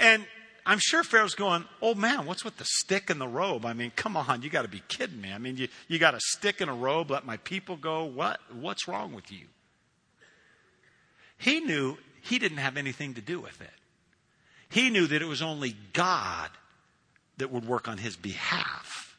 And 0.00 0.26
I'm 0.66 0.78
sure 0.78 1.04
Pharaoh's 1.04 1.34
going, 1.34 1.64
oh 1.82 1.94
man, 1.94 2.26
what's 2.26 2.44
with 2.44 2.56
the 2.56 2.64
stick 2.64 3.10
and 3.10 3.20
the 3.20 3.28
robe? 3.28 3.64
I 3.66 3.72
mean, 3.72 3.92
come 3.94 4.16
on, 4.16 4.42
you 4.42 4.50
got 4.50 4.62
to 4.62 4.68
be 4.68 4.82
kidding 4.88 5.20
me. 5.20 5.32
I 5.32 5.38
mean, 5.38 5.56
you, 5.56 5.68
you 5.88 5.98
got 5.98 6.14
a 6.14 6.20
stick 6.20 6.60
and 6.60 6.70
a 6.70 6.74
robe, 6.74 7.10
let 7.10 7.24
my 7.24 7.36
people 7.38 7.76
go. 7.76 8.04
What? 8.04 8.40
What's 8.52 8.88
wrong 8.88 9.12
with 9.14 9.30
you? 9.30 9.46
He 11.38 11.60
knew 11.60 11.96
he 12.22 12.38
didn't 12.38 12.58
have 12.58 12.76
anything 12.76 13.14
to 13.14 13.20
do 13.20 13.40
with 13.40 13.60
it. 13.60 13.70
He 14.68 14.90
knew 14.90 15.06
that 15.06 15.22
it 15.22 15.26
was 15.26 15.42
only 15.42 15.76
God 15.92 16.50
that 17.38 17.50
would 17.50 17.66
work 17.66 17.88
on 17.88 17.98
his 17.98 18.16
behalf. 18.16 19.09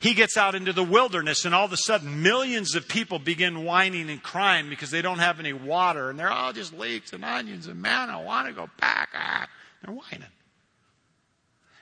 He 0.00 0.14
gets 0.14 0.36
out 0.36 0.54
into 0.54 0.72
the 0.72 0.84
wilderness, 0.84 1.44
and 1.44 1.54
all 1.54 1.64
of 1.64 1.72
a 1.72 1.76
sudden, 1.76 2.22
millions 2.22 2.76
of 2.76 2.86
people 2.86 3.18
begin 3.18 3.64
whining 3.64 4.08
and 4.10 4.22
crying 4.22 4.68
because 4.70 4.92
they 4.92 5.02
don't 5.02 5.18
have 5.18 5.40
any 5.40 5.52
water, 5.52 6.08
and 6.08 6.18
they're 6.18 6.30
all 6.30 6.52
just 6.52 6.72
leeks 6.72 7.12
and 7.12 7.24
onions, 7.24 7.66
and 7.66 7.82
man, 7.82 8.08
I 8.08 8.22
want 8.22 8.46
to 8.46 8.52
go 8.52 8.68
back. 8.80 9.10
Ah, 9.14 9.48
they're 9.82 9.94
whining. 9.94 10.28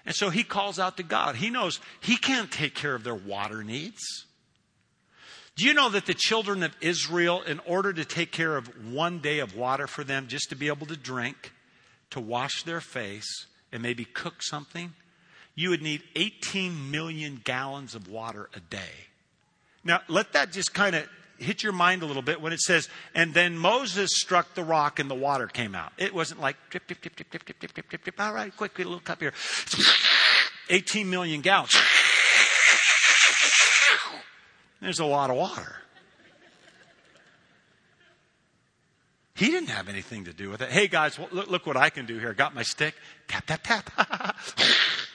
And 0.07 0.15
so 0.15 0.31
he 0.31 0.45
calls 0.45 0.79
out 0.79 0.97
to 0.97 1.03
God. 1.03 1.37
He 1.37 1.51
knows 1.51 1.81
he 2.01 2.17
can't 2.17 2.51
take 2.51 2.75
care 2.75 2.95
of 2.95 3.05
their 3.05 3.15
water 3.15 3.63
needs. 3.63 4.25
Do 5.57 5.65
you 5.65 5.75
know 5.75 5.91
that 5.91 6.07
the 6.07 6.15
children 6.15 6.63
of 6.63 6.77
Israel, 6.81 7.43
in 7.43 7.61
order 7.67 7.93
to 7.93 8.05
take 8.05 8.31
care 8.31 8.57
of 8.57 8.93
one 8.93 9.19
day 9.19 9.41
of 9.41 9.57
water 9.57 9.87
for 9.87 10.05
them, 10.05 10.27
just 10.29 10.51
to 10.51 10.55
be 10.55 10.69
able 10.69 10.87
to 10.87 10.97
drink, 10.97 11.53
to 12.11 12.21
wash 12.21 12.63
their 12.63 12.81
face, 12.81 13.47
and 13.73 13.83
maybe 13.83 14.05
cook 14.05 14.43
something, 14.43 14.95
you 15.57 15.71
would 15.71 15.83
need 15.83 16.03
18 16.15 16.91
million 16.91 17.41
gallons 17.43 17.95
of 17.95 18.09
water 18.09 18.49
a 18.55 18.61
day. 18.61 19.09
Now, 19.83 20.03
let 20.07 20.35
that 20.35 20.53
just 20.53 20.75
kind 20.75 20.95
of 20.95 21.09
hit 21.39 21.63
your 21.63 21.73
mind 21.73 22.03
a 22.03 22.07
little 22.07 22.23
bit 22.23 22.41
when 22.41 22.53
it 22.53 22.61
says, 22.61 22.89
and 23.15 23.33
then 23.35 23.57
Moses 23.57 24.11
struck 24.13 24.55
the 24.55 24.63
rock 24.63 24.99
and 24.99 25.11
the 25.11 25.15
water 25.15 25.47
came 25.47 25.75
out. 25.75 25.93
It 25.97 26.15
wasn't 26.15 26.41
like 26.41 26.57
drip, 26.71 26.87
drip, 26.87 27.01
drip, 27.01 27.17
drip, 27.17 27.31
drip, 27.31 27.45
drip, 27.45 27.73
drip, 27.73 27.89
drip, 27.89 28.05
drip. 28.05 28.21
All 28.21 28.33
right, 28.33 28.55
quick, 28.55 28.77
get 28.77 28.87
a 28.87 28.89
little 28.89 29.01
cup 29.01 29.21
here. 29.21 29.33
18 30.69 31.09
million 31.09 31.41
gallons. 31.41 31.77
There's 34.81 35.01
a 35.01 35.07
lot 35.07 35.31
of 35.31 35.37
water. 35.37 35.77
He 39.35 39.47
didn't 39.47 39.69
have 39.69 39.89
anything 39.89 40.25
to 40.25 40.33
do 40.33 40.49
with 40.49 40.63
it. 40.63 40.71
Hey 40.71 40.89
guys, 40.89 41.19
look, 41.31 41.49
look 41.49 41.67
what 41.67 41.77
I 41.77 41.91
can 41.91 42.07
do 42.07 42.19
here. 42.19 42.33
Got 42.33 42.55
my 42.55 42.63
stick. 42.63 42.95
Tap, 43.29 43.47
tap, 43.47 43.63
tap. 43.63 44.37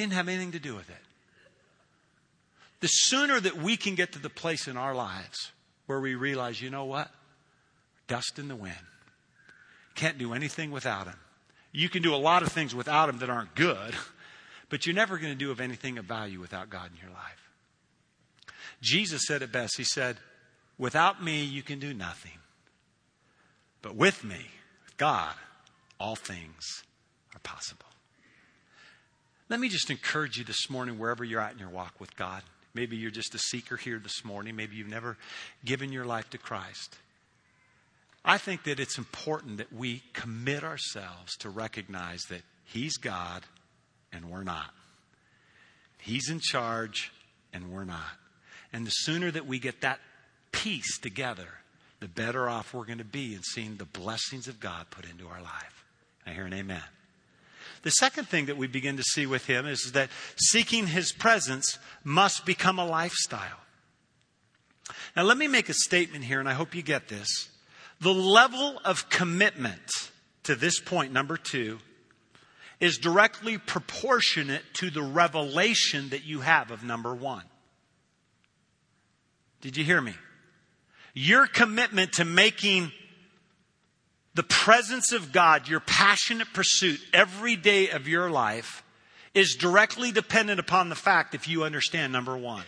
He 0.00 0.06
didn't 0.06 0.14
have 0.14 0.28
anything 0.28 0.52
to 0.52 0.58
do 0.58 0.74
with 0.74 0.88
it. 0.88 0.96
The 2.80 2.86
sooner 2.86 3.38
that 3.38 3.58
we 3.58 3.76
can 3.76 3.96
get 3.96 4.12
to 4.12 4.18
the 4.18 4.30
place 4.30 4.66
in 4.66 4.78
our 4.78 4.94
lives 4.94 5.52
where 5.84 6.00
we 6.00 6.14
realize, 6.14 6.58
you 6.58 6.70
know 6.70 6.86
what? 6.86 7.10
Dust 8.06 8.38
in 8.38 8.48
the 8.48 8.56
wind. 8.56 8.74
Can't 9.94 10.16
do 10.16 10.32
anything 10.32 10.70
without 10.70 11.06
Him. 11.06 11.18
You 11.70 11.90
can 11.90 12.00
do 12.00 12.14
a 12.14 12.16
lot 12.16 12.42
of 12.42 12.50
things 12.50 12.74
without 12.74 13.10
Him 13.10 13.18
that 13.18 13.28
aren't 13.28 13.54
good, 13.54 13.94
but 14.70 14.86
you're 14.86 14.94
never 14.94 15.18
going 15.18 15.34
to 15.34 15.38
do 15.38 15.50
of 15.50 15.60
anything 15.60 15.98
of 15.98 16.06
value 16.06 16.40
without 16.40 16.70
God 16.70 16.90
in 16.90 16.98
your 17.06 17.14
life. 17.14 17.50
Jesus 18.80 19.26
said 19.26 19.42
it 19.42 19.52
best. 19.52 19.76
He 19.76 19.84
said, 19.84 20.16
Without 20.78 21.22
me, 21.22 21.44
you 21.44 21.62
can 21.62 21.78
do 21.78 21.92
nothing. 21.92 22.38
But 23.82 23.96
with 23.96 24.24
me, 24.24 24.46
with 24.86 24.96
God, 24.96 25.34
all 25.98 26.16
things 26.16 26.84
are 27.34 27.40
possible. 27.40 27.89
Let 29.50 29.58
me 29.58 29.68
just 29.68 29.90
encourage 29.90 30.38
you 30.38 30.44
this 30.44 30.70
morning, 30.70 30.96
wherever 30.96 31.24
you're 31.24 31.40
at 31.40 31.52
in 31.52 31.58
your 31.58 31.70
walk 31.70 31.94
with 31.98 32.14
God. 32.14 32.42
Maybe 32.72 32.96
you're 32.96 33.10
just 33.10 33.34
a 33.34 33.38
seeker 33.38 33.76
here 33.76 33.98
this 33.98 34.24
morning. 34.24 34.54
Maybe 34.54 34.76
you've 34.76 34.86
never 34.86 35.18
given 35.64 35.90
your 35.90 36.04
life 36.04 36.30
to 36.30 36.38
Christ. 36.38 36.96
I 38.24 38.38
think 38.38 38.62
that 38.64 38.78
it's 38.78 38.96
important 38.96 39.56
that 39.56 39.72
we 39.72 40.04
commit 40.12 40.62
ourselves 40.62 41.36
to 41.38 41.50
recognize 41.50 42.22
that 42.28 42.42
He's 42.64 42.96
God 42.96 43.42
and 44.12 44.30
we're 44.30 44.44
not. 44.44 44.70
He's 45.98 46.30
in 46.30 46.38
charge 46.38 47.12
and 47.52 47.72
we're 47.72 47.84
not. 47.84 48.18
And 48.72 48.86
the 48.86 48.90
sooner 48.90 49.32
that 49.32 49.46
we 49.46 49.58
get 49.58 49.80
that 49.80 49.98
piece 50.52 50.98
together, 51.00 51.48
the 51.98 52.06
better 52.06 52.48
off 52.48 52.72
we're 52.72 52.84
going 52.84 52.98
to 52.98 53.04
be 53.04 53.34
in 53.34 53.42
seeing 53.42 53.76
the 53.76 53.84
blessings 53.84 54.46
of 54.46 54.60
God 54.60 54.86
put 54.90 55.10
into 55.10 55.26
our 55.26 55.42
life. 55.42 55.84
I 56.24 56.30
hear 56.30 56.46
an 56.46 56.54
amen. 56.54 56.82
The 57.82 57.90
second 57.90 58.28
thing 58.28 58.46
that 58.46 58.56
we 58.56 58.66
begin 58.66 58.96
to 58.98 59.02
see 59.02 59.26
with 59.26 59.46
him 59.46 59.66
is 59.66 59.92
that 59.92 60.10
seeking 60.36 60.86
his 60.86 61.12
presence 61.12 61.78
must 62.04 62.44
become 62.44 62.78
a 62.78 62.86
lifestyle. 62.86 63.60
Now, 65.16 65.22
let 65.22 65.38
me 65.38 65.48
make 65.48 65.68
a 65.68 65.74
statement 65.74 66.24
here, 66.24 66.40
and 66.40 66.48
I 66.48 66.52
hope 66.52 66.74
you 66.74 66.82
get 66.82 67.08
this. 67.08 67.48
The 68.00 68.12
level 68.12 68.80
of 68.84 69.08
commitment 69.08 70.10
to 70.44 70.54
this 70.54 70.80
point, 70.80 71.12
number 71.12 71.36
two, 71.36 71.78
is 72.80 72.98
directly 72.98 73.58
proportionate 73.58 74.62
to 74.74 74.90
the 74.90 75.02
revelation 75.02 76.08
that 76.10 76.24
you 76.24 76.40
have 76.40 76.70
of 76.70 76.82
number 76.82 77.14
one. 77.14 77.44
Did 79.60 79.76
you 79.76 79.84
hear 79.84 80.00
me? 80.00 80.14
Your 81.12 81.46
commitment 81.46 82.14
to 82.14 82.24
making 82.24 82.92
the 84.34 84.42
presence 84.42 85.12
of 85.12 85.32
God 85.32 85.68
your 85.68 85.80
passionate 85.80 86.52
pursuit 86.52 87.00
every 87.12 87.56
day 87.56 87.90
of 87.90 88.06
your 88.06 88.30
life 88.30 88.82
is 89.34 89.54
directly 89.54 90.12
dependent 90.12 90.60
upon 90.60 90.88
the 90.88 90.94
fact 90.94 91.34
if 91.34 91.48
you 91.48 91.64
understand 91.64 92.12
number 92.12 92.36
one. 92.36 92.64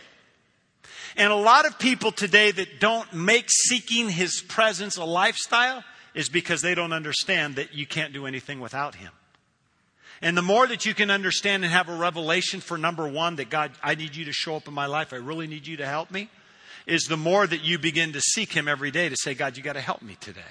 And 1.15 1.31
a 1.31 1.35
lot 1.35 1.65
of 1.65 1.77
people 1.77 2.11
today 2.11 2.51
that 2.51 2.79
don't 2.79 3.13
make 3.13 3.45
seeking 3.49 4.09
His 4.09 4.41
presence 4.41 4.97
a 4.97 5.05
lifestyle 5.05 5.83
is 6.13 6.29
because 6.29 6.61
they 6.61 6.75
don't 6.75 6.93
understand 6.93 7.55
that 7.55 7.73
you 7.73 7.85
can't 7.85 8.13
do 8.13 8.25
anything 8.25 8.59
without 8.59 8.95
Him. 8.95 9.11
And 10.21 10.37
the 10.37 10.41
more 10.41 10.65
that 10.67 10.85
you 10.85 10.93
can 10.93 11.11
understand 11.11 11.63
and 11.63 11.73
have 11.73 11.89
a 11.89 11.95
revelation 11.95 12.61
for 12.61 12.77
number 12.77 13.07
one, 13.07 13.35
that 13.35 13.49
God, 13.49 13.71
I 13.83 13.95
need 13.95 14.15
you 14.15 14.25
to 14.25 14.31
show 14.31 14.55
up 14.55 14.67
in 14.67 14.73
my 14.73 14.85
life. 14.85 15.11
I 15.11 15.17
really 15.17 15.47
need 15.47 15.67
you 15.67 15.77
to 15.77 15.85
help 15.85 16.11
me 16.11 16.29
is 16.85 17.03
the 17.03 17.17
more 17.17 17.47
that 17.47 17.63
you 17.63 17.77
begin 17.77 18.13
to 18.13 18.21
seek 18.21 18.51
Him 18.53 18.67
every 18.67 18.91
day 18.91 19.09
to 19.09 19.15
say, 19.17 19.33
God, 19.33 19.57
you 19.57 19.63
got 19.63 19.73
to 19.73 19.81
help 19.81 20.01
me 20.01 20.17
today. 20.19 20.41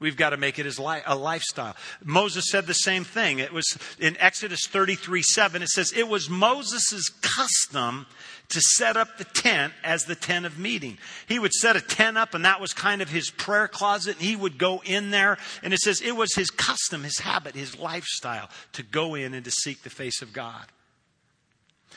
We've 0.00 0.16
got 0.16 0.30
to 0.30 0.36
make 0.36 0.60
it 0.60 0.66
as 0.66 0.78
a 0.78 1.14
lifestyle. 1.16 1.74
Moses 2.04 2.50
said 2.50 2.66
the 2.66 2.74
same 2.74 3.02
thing. 3.02 3.40
It 3.40 3.52
was 3.52 3.76
in 3.98 4.16
Exodus 4.18 4.66
33 4.68 5.22
7, 5.22 5.62
it 5.62 5.68
says, 5.68 5.92
It 5.92 6.08
was 6.08 6.30
Moses' 6.30 7.08
custom 7.20 8.06
to 8.50 8.60
set 8.60 8.96
up 8.96 9.18
the 9.18 9.24
tent 9.24 9.72
as 9.82 10.04
the 10.04 10.14
tent 10.14 10.46
of 10.46 10.58
meeting. 10.58 10.98
He 11.26 11.38
would 11.38 11.52
set 11.52 11.74
a 11.74 11.80
tent 11.80 12.16
up, 12.16 12.34
and 12.34 12.44
that 12.44 12.60
was 12.60 12.72
kind 12.72 13.02
of 13.02 13.10
his 13.10 13.30
prayer 13.30 13.66
closet, 13.66 14.16
and 14.16 14.24
he 14.24 14.36
would 14.36 14.56
go 14.56 14.80
in 14.84 15.10
there. 15.10 15.36
And 15.64 15.74
it 15.74 15.80
says 15.80 16.00
it 16.00 16.16
was 16.16 16.34
his 16.34 16.50
custom, 16.50 17.02
his 17.02 17.18
habit, 17.18 17.56
his 17.56 17.78
lifestyle 17.78 18.48
to 18.74 18.84
go 18.84 19.16
in 19.16 19.34
and 19.34 19.44
to 19.44 19.50
seek 19.50 19.82
the 19.82 19.90
face 19.90 20.22
of 20.22 20.32
God. 20.32 20.64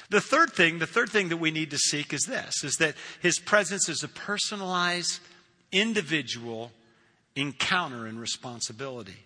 The 0.10 0.22
third 0.22 0.52
thing, 0.52 0.80
the 0.80 0.88
third 0.88 1.10
thing 1.10 1.30
that 1.30 1.38
we 1.38 1.52
need 1.52 1.70
to 1.72 1.78
seek 1.78 2.14
is 2.14 2.24
this, 2.24 2.64
is 2.64 2.78
that 2.78 2.96
his 3.22 3.40
presence 3.40 3.88
is 3.88 4.04
a 4.04 4.10
personalized, 4.10 5.20
individual 5.72 6.72
encounter 7.36 8.06
and 8.06 8.20
responsibility. 8.20 9.26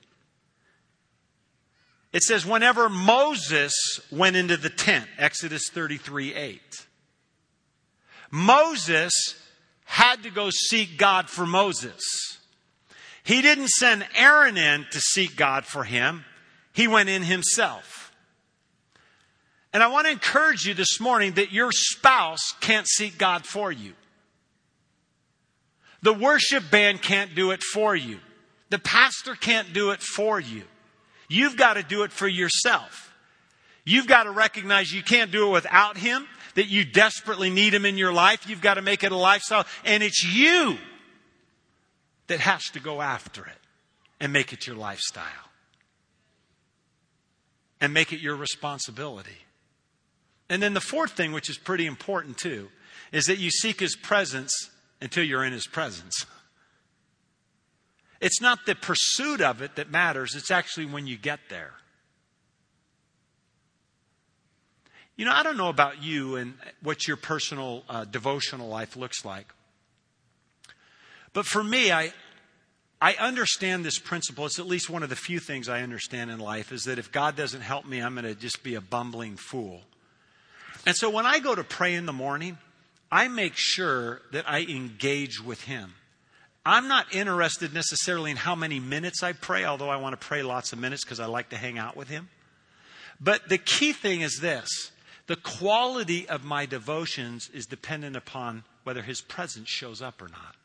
It 2.14 2.24
says, 2.24 2.46
whenever 2.46 2.88
Moses 2.88 4.00
went 4.10 4.36
into 4.36 4.56
the 4.56 4.70
tent, 4.70 5.06
Exodus 5.18 5.70
33 5.70 6.34
8, 6.34 6.62
Moses 8.32 9.36
had 9.84 10.24
to 10.24 10.30
go 10.30 10.50
seek 10.50 10.98
God 10.98 11.30
for 11.30 11.46
Moses. 11.46 12.02
He 13.24 13.42
didn't 13.42 13.70
send 13.70 14.06
Aaron 14.16 14.56
in 14.56 14.86
to 14.92 15.00
seek 15.00 15.36
God 15.36 15.66
for 15.66 15.84
him, 15.84 16.24
he 16.74 16.88
went 16.88 17.10
in 17.10 17.24
himself. 17.24 18.14
And 19.74 19.84
I 19.84 19.88
want 19.88 20.06
to 20.08 20.14
encourage 20.14 20.64
you 20.66 20.74
this 20.74 21.02
morning 21.02 21.34
that 21.34 21.52
your 21.52 21.70
spouse 21.74 22.54
can't 22.62 22.88
seek 22.88 23.18
God 23.18 23.46
for 23.46 23.74
you. 23.74 23.92
The 26.06 26.14
worship 26.14 26.70
band 26.70 27.02
can't 27.02 27.34
do 27.34 27.50
it 27.50 27.64
for 27.64 27.96
you. 27.96 28.20
The 28.70 28.78
pastor 28.78 29.34
can't 29.34 29.74
do 29.74 29.90
it 29.90 30.04
for 30.04 30.40
you. 30.40 30.62
You've 31.28 31.58
got 31.58 31.74
to 31.74 31.84
do 31.84 32.04
it 32.04 32.12
for 32.12 32.28
yourself. 32.28 33.12
You've 33.84 34.06
got 34.06 34.26
to 34.26 34.30
recognize 34.30 34.94
you 34.94 35.02
can't 35.02 35.32
do 35.32 35.48
it 35.48 35.52
without 35.52 35.98
Him, 35.98 36.28
that 36.54 36.68
you 36.68 36.86
desperately 36.86 37.50
need 37.50 37.74
Him 37.74 37.88
in 37.88 37.98
your 37.98 38.14
life. 38.14 38.48
You've 38.48 38.62
got 38.62 38.76
to 38.76 38.84
make 38.84 39.04
it 39.04 39.12
a 39.12 39.18
lifestyle. 39.18 39.66
And 39.84 40.04
it's 40.04 40.24
you 40.24 40.78
that 42.28 42.40
has 42.40 42.66
to 42.74 42.80
go 42.80 43.02
after 43.02 43.44
it 43.44 43.58
and 44.20 44.32
make 44.32 44.54
it 44.54 44.68
your 44.68 44.76
lifestyle 44.76 45.26
and 47.82 47.96
make 47.96 48.14
it 48.14 48.20
your 48.20 48.36
responsibility. 48.36 49.40
And 50.52 50.62
then 50.62 50.76
the 50.76 50.82
fourth 50.82 51.14
thing, 51.14 51.32
which 51.32 51.50
is 51.50 51.58
pretty 51.58 51.88
important 51.88 52.38
too, 52.38 52.70
is 53.12 53.26
that 53.26 53.40
you 53.40 53.50
seek 53.50 53.80
his 53.80 53.96
presence 53.96 54.70
until 55.02 55.24
you're 55.24 55.44
in 55.44 55.54
his 55.54 55.68
presence. 55.68 56.26
It's 58.22 58.42
not 58.42 58.66
the 58.66 58.76
pursuit 58.76 59.42
of 59.42 59.62
it 59.62 59.76
that 59.76 59.92
matters, 59.92 60.36
it's 60.36 60.52
actually 60.52 60.86
when 60.86 61.08
you 61.08 61.18
get 61.18 61.40
there. 61.50 61.74
You 65.18 65.26
know, 65.26 65.32
I 65.32 65.44
don't 65.44 65.58
know 65.58 65.70
about 65.70 66.04
you 66.04 66.36
and 66.36 66.56
what 66.82 67.08
your 67.08 67.16
personal 67.16 67.84
uh, 67.88 68.04
devotional 68.04 68.68
life 68.68 68.98
looks 68.98 69.24
like. 69.24 69.48
But 71.32 71.46
for 71.46 71.64
me, 71.64 71.92
I, 71.92 72.12
I 73.02 73.14
understand 73.14 73.86
this 73.86 73.98
principle. 73.98 74.46
It's 74.46 74.60
at 74.60 74.68
least 74.68 74.90
one 74.90 75.04
of 75.04 75.10
the 75.10 75.16
few 75.16 75.40
things 75.40 75.70
I 75.70 75.84
understand 75.84 76.32
in 76.32 76.40
life 76.40 76.72
is 76.72 76.84
that 76.86 77.00
if 77.00 77.12
God 77.12 77.36
doesn't 77.36 77.62
help 77.62 77.86
me, 77.86 78.02
I'm 78.02 78.14
going 78.14 78.26
to 78.26 78.36
just 78.36 78.62
be 78.64 78.76
a 78.76 78.82
bumbling 78.82 79.38
fool. 79.38 79.82
And 80.86 80.96
so 80.96 81.10
when 81.10 81.26
I 81.26 81.40
go 81.40 81.56
to 81.56 81.64
pray 81.64 81.94
in 81.94 82.06
the 82.06 82.14
morning, 82.14 82.58
I 83.12 83.28
make 83.28 83.54
sure 83.56 84.22
that 84.32 84.50
I 84.50 84.62
engage 84.62 85.42
with 85.42 85.62
Him. 85.64 85.94
I'm 86.66 86.88
not 86.88 87.14
interested 87.14 87.74
necessarily 87.74 88.32
in 88.32 88.38
how 88.38 88.56
many 88.56 88.80
minutes 88.80 89.22
I 89.22 89.34
pray, 89.34 89.66
although 89.66 89.90
I 89.90 89.98
want 89.98 90.20
to 90.20 90.28
pray 90.28 90.42
lots 90.42 90.74
of 90.74 90.80
minutes 90.80 91.04
because 91.04 91.20
I 91.20 91.28
like 91.28 91.50
to 91.50 91.58
hang 91.58 91.78
out 91.78 91.96
with 91.96 92.08
Him. 92.08 92.30
But 93.20 93.48
the 93.50 93.60
key 93.60 93.94
thing 93.94 94.22
is 94.22 94.40
this 94.42 94.92
the 95.28 95.36
quality 95.36 96.28
of 96.28 96.44
my 96.44 96.66
devotions 96.66 97.50
is 97.54 97.66
dependent 97.66 98.16
upon 98.16 98.64
whether 98.84 99.02
His 99.02 99.22
presence 99.22 99.70
shows 99.70 100.02
up 100.02 100.22
or 100.22 100.28
not. 100.28 100.56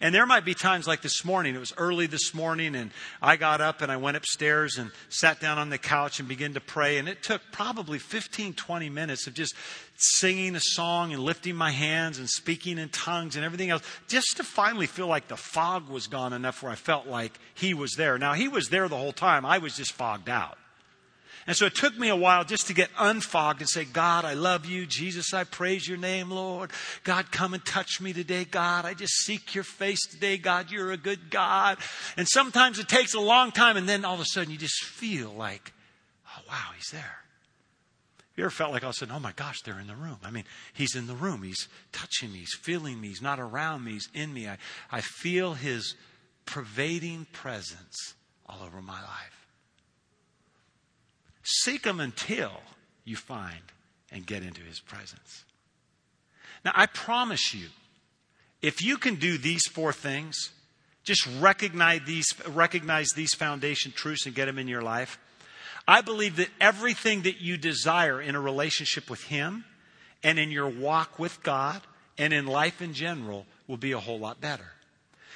And 0.00 0.14
there 0.14 0.26
might 0.26 0.44
be 0.44 0.54
times 0.54 0.86
like 0.86 1.02
this 1.02 1.24
morning. 1.24 1.54
It 1.54 1.58
was 1.58 1.72
early 1.76 2.06
this 2.06 2.34
morning, 2.34 2.74
and 2.74 2.90
I 3.22 3.36
got 3.36 3.60
up 3.60 3.82
and 3.82 3.90
I 3.90 3.96
went 3.96 4.16
upstairs 4.16 4.78
and 4.78 4.90
sat 5.08 5.40
down 5.40 5.58
on 5.58 5.70
the 5.70 5.78
couch 5.78 6.18
and 6.18 6.28
began 6.28 6.54
to 6.54 6.60
pray. 6.60 6.98
And 6.98 7.08
it 7.08 7.22
took 7.22 7.42
probably 7.52 7.98
15, 7.98 8.54
20 8.54 8.90
minutes 8.90 9.26
of 9.26 9.34
just 9.34 9.54
singing 9.96 10.56
a 10.56 10.60
song 10.60 11.12
and 11.12 11.22
lifting 11.22 11.54
my 11.54 11.70
hands 11.70 12.18
and 12.18 12.28
speaking 12.28 12.78
in 12.78 12.88
tongues 12.88 13.36
and 13.36 13.44
everything 13.44 13.70
else, 13.70 13.82
just 14.08 14.36
to 14.36 14.44
finally 14.44 14.86
feel 14.86 15.06
like 15.06 15.28
the 15.28 15.36
fog 15.36 15.88
was 15.88 16.06
gone 16.06 16.32
enough 16.32 16.62
where 16.62 16.72
I 16.72 16.76
felt 16.76 17.06
like 17.06 17.38
He 17.54 17.74
was 17.74 17.92
there. 17.92 18.18
Now, 18.18 18.32
He 18.32 18.48
was 18.48 18.68
there 18.68 18.88
the 18.88 18.96
whole 18.96 19.12
time, 19.12 19.46
I 19.46 19.58
was 19.58 19.76
just 19.76 19.92
fogged 19.92 20.28
out. 20.28 20.58
And 21.46 21.54
so 21.54 21.66
it 21.66 21.74
took 21.74 21.98
me 21.98 22.08
a 22.08 22.16
while 22.16 22.44
just 22.44 22.68
to 22.68 22.74
get 22.74 22.88
unfogged 22.98 23.60
and 23.60 23.68
say, 23.68 23.84
God, 23.84 24.24
I 24.24 24.32
love 24.32 24.64
you. 24.64 24.86
Jesus, 24.86 25.34
I 25.34 25.44
praise 25.44 25.86
your 25.86 25.98
name, 25.98 26.30
Lord. 26.30 26.70
God, 27.04 27.30
come 27.30 27.52
and 27.52 27.64
touch 27.64 28.00
me 28.00 28.12
today, 28.14 28.44
God. 28.44 28.86
I 28.86 28.94
just 28.94 29.12
seek 29.24 29.54
your 29.54 29.64
face 29.64 30.00
today, 30.06 30.38
God. 30.38 30.70
You're 30.70 30.92
a 30.92 30.96
good 30.96 31.30
God. 31.30 31.78
And 32.16 32.26
sometimes 32.26 32.78
it 32.78 32.88
takes 32.88 33.12
a 33.12 33.20
long 33.20 33.52
time, 33.52 33.76
and 33.76 33.88
then 33.88 34.04
all 34.04 34.14
of 34.14 34.20
a 34.20 34.24
sudden 34.24 34.50
you 34.50 34.56
just 34.56 34.84
feel 34.84 35.32
like, 35.32 35.72
oh, 36.28 36.42
wow, 36.48 36.70
he's 36.76 36.90
there. 36.90 37.18
You 38.36 38.44
ever 38.44 38.50
felt 38.50 38.72
like 38.72 38.82
all 38.82 38.90
of 38.90 38.96
a 38.96 38.98
sudden, 38.98 39.14
oh 39.14 39.20
my 39.20 39.32
gosh, 39.32 39.62
they're 39.62 39.78
in 39.78 39.86
the 39.86 39.94
room? 39.94 40.18
I 40.24 40.30
mean, 40.30 40.44
he's 40.72 40.96
in 40.96 41.06
the 41.06 41.14
room. 41.14 41.42
He's 41.42 41.68
touching 41.92 42.32
me. 42.32 42.38
He's 42.38 42.54
feeling 42.54 43.00
me. 43.00 43.08
He's 43.08 43.22
not 43.22 43.38
around 43.38 43.84
me. 43.84 43.92
He's 43.92 44.08
in 44.12 44.32
me. 44.32 44.48
I, 44.48 44.58
I 44.90 45.02
feel 45.02 45.54
his 45.54 45.94
pervading 46.46 47.26
presence 47.32 48.14
all 48.46 48.62
over 48.64 48.82
my 48.82 49.00
life. 49.00 49.43
Seek 51.44 51.84
Him 51.84 52.00
until 52.00 52.60
you 53.04 53.16
find 53.16 53.60
and 54.10 54.26
get 54.26 54.42
into 54.42 54.62
His 54.62 54.80
presence. 54.80 55.44
Now, 56.64 56.72
I 56.74 56.86
promise 56.86 57.54
you, 57.54 57.68
if 58.62 58.82
you 58.82 58.96
can 58.96 59.16
do 59.16 59.36
these 59.36 59.66
four 59.66 59.92
things, 59.92 60.50
just 61.04 61.28
recognize 61.38 62.00
these, 62.06 62.26
recognize 62.48 63.10
these 63.10 63.34
foundation 63.34 63.92
truths 63.92 64.24
and 64.24 64.34
get 64.34 64.46
them 64.46 64.58
in 64.58 64.68
your 64.68 64.82
life, 64.82 65.18
I 65.86 66.00
believe 66.00 66.36
that 66.36 66.48
everything 66.60 67.22
that 67.22 67.42
you 67.42 67.58
desire 67.58 68.20
in 68.20 68.34
a 68.34 68.40
relationship 68.40 69.10
with 69.10 69.22
Him 69.24 69.66
and 70.22 70.38
in 70.38 70.50
your 70.50 70.68
walk 70.68 71.18
with 71.18 71.42
God 71.42 71.82
and 72.16 72.32
in 72.32 72.46
life 72.46 72.80
in 72.80 72.94
general 72.94 73.44
will 73.68 73.76
be 73.76 73.92
a 73.92 74.00
whole 74.00 74.18
lot 74.18 74.40
better. 74.40 74.73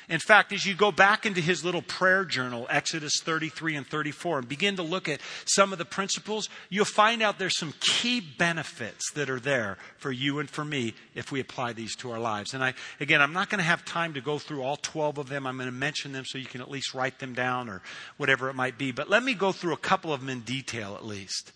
In 0.09 0.21
fact, 0.21 0.53
as 0.55 0.65
you 0.65 0.75
go 0.75 0.91
back 0.91 1.27
into 1.27 1.43
his 1.43 1.63
little 1.63 1.83
prayer 1.83 2.25
journal, 2.25 2.67
Exodus 2.71 3.21
33 3.23 3.77
and 3.77 3.87
34, 3.87 4.39
and 4.39 4.49
begin 4.49 4.77
to 4.77 4.83
look 4.83 5.07
at 5.07 5.21
some 5.45 5.71
of 5.71 5.79
the 5.79 5.85
principles, 5.85 6.49
you'll 6.71 6.87
find 6.87 7.23
out 7.23 7.39
there's 7.39 7.59
some 7.59 7.75
key 7.81 8.21
benefits 8.21 9.13
that 9.13 9.29
are 9.29 9.41
there 9.41 9.77
for 9.99 10.11
you 10.11 10.39
and 10.39 10.49
for 10.49 10.65
me 10.65 10.95
if 11.15 11.31
we 11.31 11.41
apply 11.41 11.75
these 11.75 11.95
to 11.97 12.11
our 12.11 12.19
lives. 12.19 12.55
And 12.55 12.65
I, 12.65 12.73
again, 13.01 13.21
I'm 13.21 13.35
not 13.35 13.51
going 13.51 13.59
to 13.59 13.65
have 13.65 13.85
time 13.85 14.15
to 14.15 14.23
go 14.23 14.39
through 14.39 14.63
all 14.63 14.77
12 14.77 15.19
of 15.19 15.29
them. 15.29 15.47
I'm 15.47 15.57
going 15.59 15.69
to 15.69 15.73
mention 15.73 16.13
them 16.13 16.25
so 16.27 16.39
you 16.39 16.47
can 16.47 16.63
at 16.63 16.71
least 16.71 16.95
write 16.95 17.19
them 17.19 17.35
down 17.35 17.69
or 17.69 17.83
whatever 18.17 18.49
it 18.49 18.55
might 18.55 18.79
be. 18.79 18.93
But 18.93 19.11
let 19.11 19.23
me 19.23 19.35
go 19.35 19.53
through 19.53 19.75
a 19.75 19.79
couple 19.79 20.15
of 20.15 20.21
them 20.21 20.31
in 20.31 20.41
detail 20.41 20.95
at 20.95 21.05
least. 21.05 21.53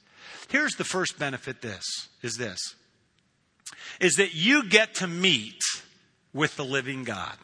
Here's 0.48 0.74
the 0.74 0.84
first 0.84 1.18
benefit 1.18 1.62
this 1.62 1.84
is 2.20 2.34
this 2.34 2.58
is 4.00 4.14
that 4.16 4.34
you 4.34 4.68
get 4.68 4.94
to 4.96 5.06
meet 5.06 5.60
with 6.34 6.56
the 6.56 6.64
living 6.64 7.04
God. 7.04 7.36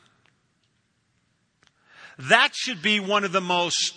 That 2.19 2.51
should 2.55 2.83
be 2.83 3.01
one 3.01 3.25
of 3.25 3.33
the 3.33 3.41
most 3.41 3.95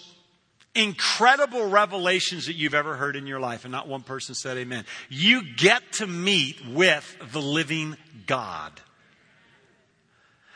incredible 0.74 1.67
revelations 1.69 2.45
that 2.45 2.53
you've 2.53 2.74
ever 2.74 2.95
heard 2.95 3.15
in 3.15 3.28
your 3.28 3.39
life. 3.39 3.65
And 3.65 3.72
not 3.72 3.88
one 3.88 4.01
person 4.01 4.36
said 4.36 4.57
amen. 4.57 4.86
You 5.09 5.41
get 5.55 5.82
to 5.93 6.07
meet 6.07 6.65
with 6.65 7.17
the 7.32 7.41
living 7.41 7.97
God. 8.28 8.72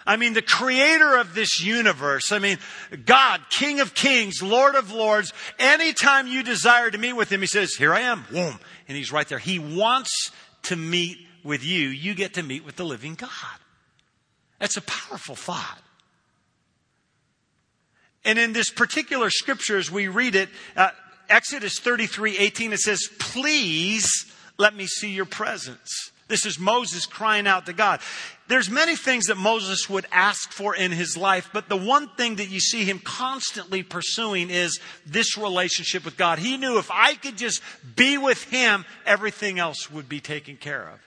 I 0.08 0.18
mean, 0.18 0.34
the 0.34 0.44
creator 0.44 1.18
of 1.18 1.34
this 1.34 1.60
universe. 1.62 2.32
I 2.32 2.38
mean, 2.38 2.60
God, 3.06 3.42
King 3.50 3.80
of 3.80 3.96
kings, 3.96 4.42
Lord 4.44 4.76
of 4.76 4.92
lords. 4.92 5.34
Anytime 5.58 6.28
you 6.28 6.44
desire 6.44 6.92
to 6.92 6.98
meet 6.98 7.14
with 7.14 7.32
him, 7.32 7.42
he 7.42 7.48
says, 7.48 7.74
here 7.74 7.94
I 7.94 8.02
am. 8.02 8.24
Boom. 8.30 8.60
And 8.88 8.96
he's 8.96 9.12
right 9.12 9.28
there. 9.28 9.40
He 9.40 9.58
wants 9.58 10.32
to 10.64 10.76
meet 10.76 11.18
with 11.44 11.64
you. 11.64 11.90
You 11.90 12.14
get 12.14 12.36
to 12.36 12.44
meet 12.44 12.64
with 12.64 12.76
the 12.76 12.84
living 12.84 13.16
God. 13.16 13.30
That's 14.60 14.78
a 14.78 14.82
powerful 14.82 15.36
thought. 15.36 15.82
And 18.26 18.40
in 18.40 18.54
this 18.54 18.70
particular 18.70 19.30
scripture, 19.30 19.78
as 19.78 19.92
we 19.92 20.08
read 20.08 20.36
it, 20.36 20.50
uh, 20.76 20.90
Exodus 21.30 21.80
33 21.80 22.38
18, 22.38 22.74
it 22.74 22.80
says, 22.80 23.08
Please 23.20 24.26
let 24.58 24.76
me 24.76 24.88
see 24.88 25.12
your 25.12 25.26
presence. 25.26 26.12
This 26.28 26.46
is 26.48 26.58
Moses 26.58 27.06
crying 27.06 27.46
out 27.46 27.68
to 27.68 27.74
God. 27.74 28.00
There's 28.48 28.70
many 28.70 28.96
things 28.96 29.26
that 29.26 29.38
Moses 29.38 29.88
would 29.90 30.08
ask 30.12 30.52
for 30.52 30.76
in 30.76 30.92
his 30.92 31.16
life, 31.16 31.50
but 31.54 31.70
the 31.70 31.78
one 31.78 32.10
thing 32.10 32.38
that 32.38 32.50
you 32.50 32.60
see 32.60 32.84
him 32.84 33.00
constantly 33.00 33.84
pursuing 33.84 34.50
is 34.50 34.80
this 35.06 35.38
relationship 35.38 36.04
with 36.04 36.18
God. 36.18 36.40
He 36.40 36.58
knew 36.58 36.80
if 36.80 36.90
I 36.92 37.14
could 37.14 37.38
just 37.38 37.62
be 37.96 38.18
with 38.18 38.44
him, 38.46 38.86
everything 39.06 39.60
else 39.60 39.92
would 39.92 40.10
be 40.10 40.20
taken 40.20 40.58
care 40.58 40.90
of. 40.90 41.00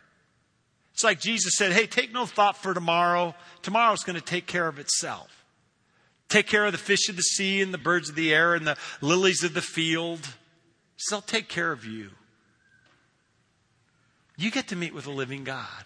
It's 0.94 1.04
like 1.04 1.20
Jesus 1.20 1.54
said, 1.56 1.72
Hey, 1.72 1.86
take 1.86 2.12
no 2.12 2.26
thought 2.26 2.56
for 2.56 2.72
tomorrow. 2.72 3.34
Tomorrow's 3.62 4.04
going 4.04 4.16
to 4.16 4.24
take 4.24 4.46
care 4.46 4.68
of 4.68 4.78
itself. 4.78 5.37
Take 6.28 6.46
care 6.46 6.66
of 6.66 6.72
the 6.72 6.78
fish 6.78 7.08
of 7.08 7.16
the 7.16 7.22
sea 7.22 7.62
and 7.62 7.72
the 7.72 7.78
birds 7.78 8.08
of 8.10 8.14
the 8.14 8.34
air 8.34 8.54
and 8.54 8.66
the 8.66 8.76
lilies 9.00 9.42
of 9.42 9.54
the 9.54 9.62
field. 9.62 10.20
So 10.96 11.16
I'll 11.16 11.22
take 11.22 11.48
care 11.48 11.72
of 11.72 11.84
you. 11.84 12.10
You 14.36 14.50
get 14.50 14.68
to 14.68 14.76
meet 14.76 14.94
with 14.94 15.06
a 15.06 15.10
living 15.10 15.44
God. 15.44 15.84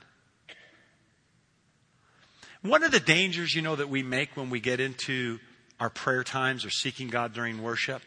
One 2.62 2.82
of 2.82 2.90
the 2.90 3.00
dangers, 3.00 3.54
you 3.54 3.62
know, 3.62 3.76
that 3.76 3.88
we 3.88 4.02
make 4.02 4.36
when 4.36 4.50
we 4.50 4.60
get 4.60 4.78
into 4.78 5.40
our 5.80 5.90
prayer 5.90 6.22
times 6.22 6.64
or 6.64 6.70
seeking 6.70 7.08
God 7.08 7.32
during 7.32 7.62
worship 7.62 8.02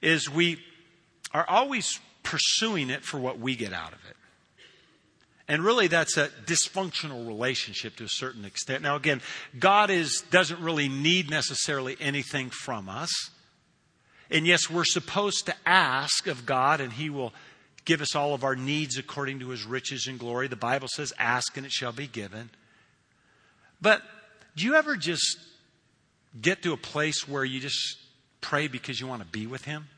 is 0.00 0.28
we 0.28 0.58
are 1.32 1.48
always 1.48 2.00
pursuing 2.22 2.90
it 2.90 3.04
for 3.04 3.18
what 3.18 3.38
we 3.38 3.54
get 3.54 3.72
out 3.72 3.92
of 3.92 3.98
it. 4.08 4.16
And 5.48 5.64
really, 5.64 5.88
that's 5.88 6.16
a 6.16 6.28
dysfunctional 6.46 7.26
relationship 7.26 7.96
to 7.96 8.04
a 8.04 8.08
certain 8.08 8.44
extent. 8.44 8.82
Now, 8.82 8.96
again, 8.96 9.20
God 9.58 9.90
is, 9.90 10.22
doesn't 10.30 10.60
really 10.60 10.88
need 10.88 11.30
necessarily 11.30 11.96
anything 12.00 12.50
from 12.50 12.88
us. 12.88 13.10
And 14.30 14.46
yes, 14.46 14.70
we're 14.70 14.84
supposed 14.84 15.46
to 15.46 15.54
ask 15.66 16.26
of 16.26 16.46
God, 16.46 16.80
and 16.80 16.92
He 16.92 17.10
will 17.10 17.34
give 17.84 18.00
us 18.00 18.14
all 18.14 18.34
of 18.34 18.44
our 18.44 18.56
needs 18.56 18.96
according 18.96 19.40
to 19.40 19.48
His 19.48 19.64
riches 19.64 20.06
and 20.06 20.18
glory. 20.18 20.48
The 20.48 20.56
Bible 20.56 20.88
says, 20.88 21.12
Ask 21.18 21.56
and 21.56 21.66
it 21.66 21.72
shall 21.72 21.92
be 21.92 22.06
given. 22.06 22.50
But 23.80 24.02
do 24.56 24.64
you 24.64 24.74
ever 24.74 24.96
just 24.96 25.38
get 26.40 26.62
to 26.62 26.72
a 26.72 26.76
place 26.76 27.28
where 27.28 27.44
you 27.44 27.60
just 27.60 27.98
pray 28.40 28.68
because 28.68 29.00
you 29.00 29.06
want 29.06 29.22
to 29.22 29.28
be 29.28 29.46
with 29.46 29.64
Him? 29.64 29.88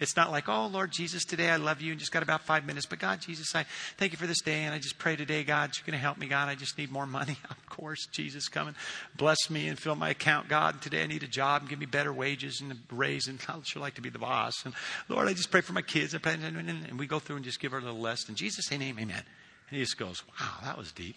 It's 0.00 0.14
not 0.14 0.30
like, 0.30 0.48
oh, 0.48 0.68
Lord 0.68 0.92
Jesus, 0.92 1.24
today 1.24 1.50
I 1.50 1.56
love 1.56 1.80
you 1.80 1.90
and 1.90 1.98
just 1.98 2.12
got 2.12 2.22
about 2.22 2.42
five 2.42 2.64
minutes. 2.64 2.86
But 2.86 3.00
God, 3.00 3.20
Jesus, 3.20 3.54
I 3.54 3.64
thank 3.96 4.12
you 4.12 4.18
for 4.18 4.28
this 4.28 4.40
day. 4.40 4.62
And 4.62 4.72
I 4.72 4.78
just 4.78 4.96
pray 4.96 5.16
today, 5.16 5.42
God, 5.42 5.72
you're 5.74 5.84
going 5.84 5.98
to 5.98 6.02
help 6.02 6.18
me, 6.18 6.28
God. 6.28 6.48
I 6.48 6.54
just 6.54 6.78
need 6.78 6.92
more 6.92 7.06
money. 7.06 7.36
of 7.50 7.66
course, 7.66 8.06
Jesus, 8.06 8.48
come 8.48 8.68
and 8.68 8.76
bless 9.16 9.50
me 9.50 9.66
and 9.66 9.76
fill 9.76 9.96
my 9.96 10.10
account, 10.10 10.48
God. 10.48 10.74
And 10.74 10.82
today 10.82 11.02
I 11.02 11.06
need 11.06 11.24
a 11.24 11.28
job 11.28 11.62
and 11.62 11.68
give 11.68 11.80
me 11.80 11.86
better 11.86 12.12
wages 12.12 12.60
and 12.60 12.70
a 12.70 12.76
raise. 12.94 13.26
And 13.26 13.40
I'd 13.48 13.66
sure 13.66 13.82
like 13.82 13.96
to 13.96 14.00
be 14.00 14.10
the 14.10 14.20
boss. 14.20 14.54
And 14.64 14.72
Lord, 15.08 15.26
I 15.26 15.32
just 15.32 15.50
pray 15.50 15.62
for 15.62 15.72
my 15.72 15.82
kids. 15.82 16.14
And 16.14 16.98
we 16.98 17.08
go 17.08 17.18
through 17.18 17.36
and 17.36 17.44
just 17.44 17.58
give 17.58 17.72
our 17.72 17.80
little 17.80 17.98
list. 17.98 18.28
And 18.28 18.36
Jesus, 18.36 18.66
say 18.66 18.78
name, 18.78 18.98
amen. 19.00 19.24
And 19.70 19.78
he 19.78 19.80
just 19.80 19.98
goes, 19.98 20.22
wow, 20.40 20.58
that 20.62 20.78
was 20.78 20.92
deep. 20.92 21.16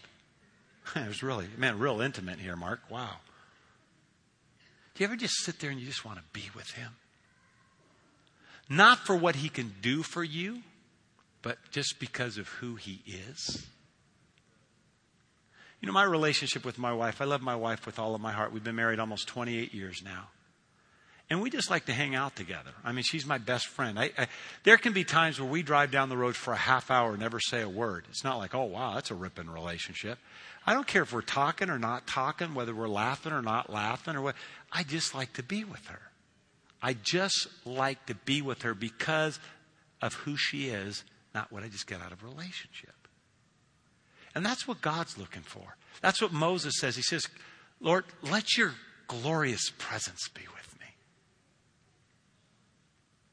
it 0.95 1.07
was 1.07 1.21
really, 1.21 1.47
man, 1.55 1.77
real 1.77 2.01
intimate 2.01 2.39
here, 2.39 2.55
Marc. 2.55 2.82
Wow. 2.89 3.17
Do 4.95 5.03
you 5.03 5.07
ever 5.07 5.15
just 5.15 5.36
sit 5.43 5.59
there 5.59 5.69
and 5.69 5.79
you 5.79 5.86
just 5.86 6.03
want 6.03 6.17
to 6.17 6.23
be 6.34 6.49
with 6.55 6.71
him? 6.71 6.93
Not 8.70 8.99
for 8.99 9.16
what 9.16 9.36
he 9.36 9.49
can 9.49 9.74
do 9.82 10.03
for 10.03 10.24
you, 10.24 10.59
but 11.41 11.57
just 11.72 11.99
because 11.99 12.38
of 12.38 12.47
who 12.47 12.76
he 12.76 13.01
is. 13.05 13.66
You 15.82 15.88
know, 15.88 15.93
my 15.93 16.03
relationship 16.03 16.64
with 16.64 16.78
my 16.78 16.93
wife, 16.93 17.22
I 17.22 17.26
love 17.26 17.41
my 17.41 17.55
wife 17.55 17.86
with 17.86 17.97
all 17.97 18.14
of 18.14 18.22
my 18.22 18.32
heart. 18.32 18.53
We've 18.53 18.64
been 18.64 18.76
married 18.76 18.99
almost 18.99 19.28
28 19.28 19.74
years 19.74 20.01
now. 20.03 20.28
And 21.32 21.41
we 21.41 21.49
just 21.49 21.72
like 21.72 21.86
to 21.86 21.93
hang 21.93 22.14
out 22.14 22.36
together. 22.36 22.72
I 22.84 22.91
mean, 22.91 23.03
she's 23.03 23.26
my 23.26 23.38
best 23.38 23.68
friend. 23.68 23.97
I, 23.97 24.12
I, 24.18 24.28
there 24.64 24.78
can 24.78 24.91
be 24.91 25.05
times 25.05 25.39
where 25.39 25.49
we 25.49 25.64
drive 25.64 25.89
down 25.89 26.09
the 26.09 26.18
road 26.18 26.36
for 26.36 26.51
a 26.53 26.57
half 26.57 26.91
hour 26.91 27.12
and 27.12 27.20
never 27.22 27.39
say 27.39 27.62
a 27.62 27.70
word. 27.70 28.03
It's 28.09 28.24
not 28.24 28.38
like, 28.38 28.53
oh, 28.53 28.66
wow, 28.66 28.95
that's 28.95 29.12
a 29.12 29.16
ripping 29.16 29.49
relationship. 29.49 30.20
I 30.68 30.74
don't 30.74 30.86
care 30.86 31.03
if 31.03 31.14
we're 31.14 31.22
talking 31.22 31.70
or 31.70 31.80
not 31.80 32.05
talking, 32.05 32.53
whether 32.53 32.76
we're 32.76 32.89
laughing 32.89 33.32
or 33.32 33.41
not 33.41 33.72
laughing 33.72 34.16
or 34.16 34.22
what. 34.22 34.36
I 34.74 34.84
just 34.84 35.16
like 35.16 35.32
to 35.34 35.43
be 35.43 35.64
with 35.64 35.88
her. 35.88 36.01
I 36.82 36.93
just 36.93 37.47
like 37.65 38.05
to 38.07 38.15
be 38.15 38.41
with 38.41 38.63
her 38.63 38.73
because 38.73 39.39
of 40.01 40.13
who 40.13 40.36
she 40.36 40.69
is, 40.69 41.03
not 41.34 41.51
what 41.51 41.63
I 41.63 41.67
just 41.67 41.88
get 41.88 42.01
out 42.01 42.11
of 42.11 42.23
a 42.23 42.25
relationship. 42.25 42.95
And 44.34 44.45
that's 44.45 44.67
what 44.67 44.82
God's 44.82 45.17
looking 45.17 45.43
for. 45.43 45.75
That's 46.01 46.21
what 46.21 46.32
Moses 46.32 46.75
says. 46.79 46.95
He 46.95 47.01
says, 47.01 47.27
Lord, 47.79 48.05
let 48.23 48.57
your 48.57 48.73
glorious 49.07 49.71
presence 49.77 50.29
be 50.34 50.41
with 50.41 50.79
me. 50.79 50.88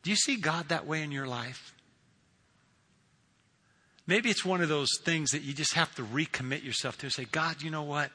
Do 0.02 0.10
you 0.10 0.16
see 0.16 0.36
God 0.36 0.68
that 0.68 0.86
way 0.86 1.02
in 1.02 1.12
your 1.12 1.26
life? 1.26 1.74
Maybe 4.06 4.30
it's 4.30 4.44
one 4.44 4.62
of 4.62 4.68
those 4.68 4.88
things 5.04 5.30
that 5.30 5.42
you 5.42 5.52
just 5.52 5.74
have 5.74 5.94
to 5.96 6.02
recommit 6.02 6.64
yourself 6.64 6.96
to 6.98 7.06
and 7.06 7.12
say, 7.12 7.26
God, 7.26 7.62
you 7.62 7.70
know 7.70 7.82
what? 7.82 8.10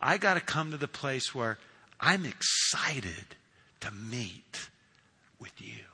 I 0.00 0.18
got 0.18 0.34
to 0.34 0.40
come 0.40 0.70
to 0.70 0.76
the 0.76 0.88
place 0.88 1.34
where 1.34 1.58
I'm 2.00 2.24
excited 2.24 3.36
to 3.80 3.90
meet 3.90 4.68
with 5.44 5.60
you. 5.60 5.84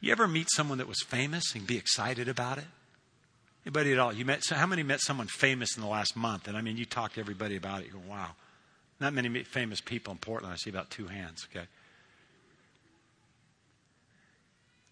You 0.00 0.12
ever 0.12 0.28
meet 0.28 0.46
someone 0.52 0.78
that 0.78 0.86
was 0.86 1.02
famous 1.02 1.52
and 1.56 1.66
be 1.66 1.76
excited 1.76 2.28
about 2.28 2.58
it? 2.58 2.64
Anybody 3.64 3.92
at 3.92 3.98
all? 3.98 4.12
You 4.12 4.24
met 4.24 4.44
so 4.44 4.54
how 4.54 4.66
many 4.66 4.84
met 4.84 5.00
someone 5.00 5.26
famous 5.26 5.76
in 5.76 5.82
the 5.82 5.88
last 5.88 6.16
month? 6.16 6.46
And 6.46 6.56
I 6.56 6.60
mean, 6.60 6.76
you 6.76 6.84
talk 6.84 7.14
to 7.14 7.20
everybody 7.20 7.56
about 7.56 7.80
it. 7.80 7.86
You 7.86 7.94
go, 7.94 8.02
wow, 8.08 8.30
not 9.00 9.12
many 9.12 9.42
famous 9.42 9.80
people 9.80 10.12
in 10.12 10.18
Portland. 10.18 10.52
I 10.52 10.56
see 10.56 10.70
about 10.70 10.90
two 10.90 11.08
hands. 11.08 11.48
Okay. 11.50 11.66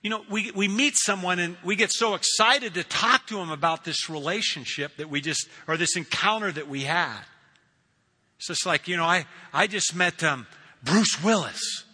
You 0.03 0.11
know, 0.11 0.23
we, 0.29 0.51
we 0.51 0.67
meet 0.67 0.95
someone 0.97 1.39
and 1.39 1.57
we 1.65 1.77
get 1.77 1.93
so 1.93 2.15
excited 2.15 2.75
to 2.75 2.83
talk 2.83 3.29
to 3.29 3.37
them 3.37 3.53
about 3.53 3.85
this 3.85 4.11
relationship 4.11 4.97
that 4.97 5.09
we 5.09 5.21
just, 5.21 5.49
or 5.69 5.77
this 5.77 5.97
encounter 5.97 6.51
that 6.51 6.69
we 6.69 6.83
had. 6.83 7.21
It's 8.39 8.49
just 8.49 8.67
like, 8.67 8.89
you 8.89 8.97
know, 8.97 9.05
I, 9.05 9.27
I 9.53 9.69
just 9.69 9.95
met 9.95 10.25
um, 10.25 10.49
Bruce 10.85 11.23
Willis. 11.23 11.85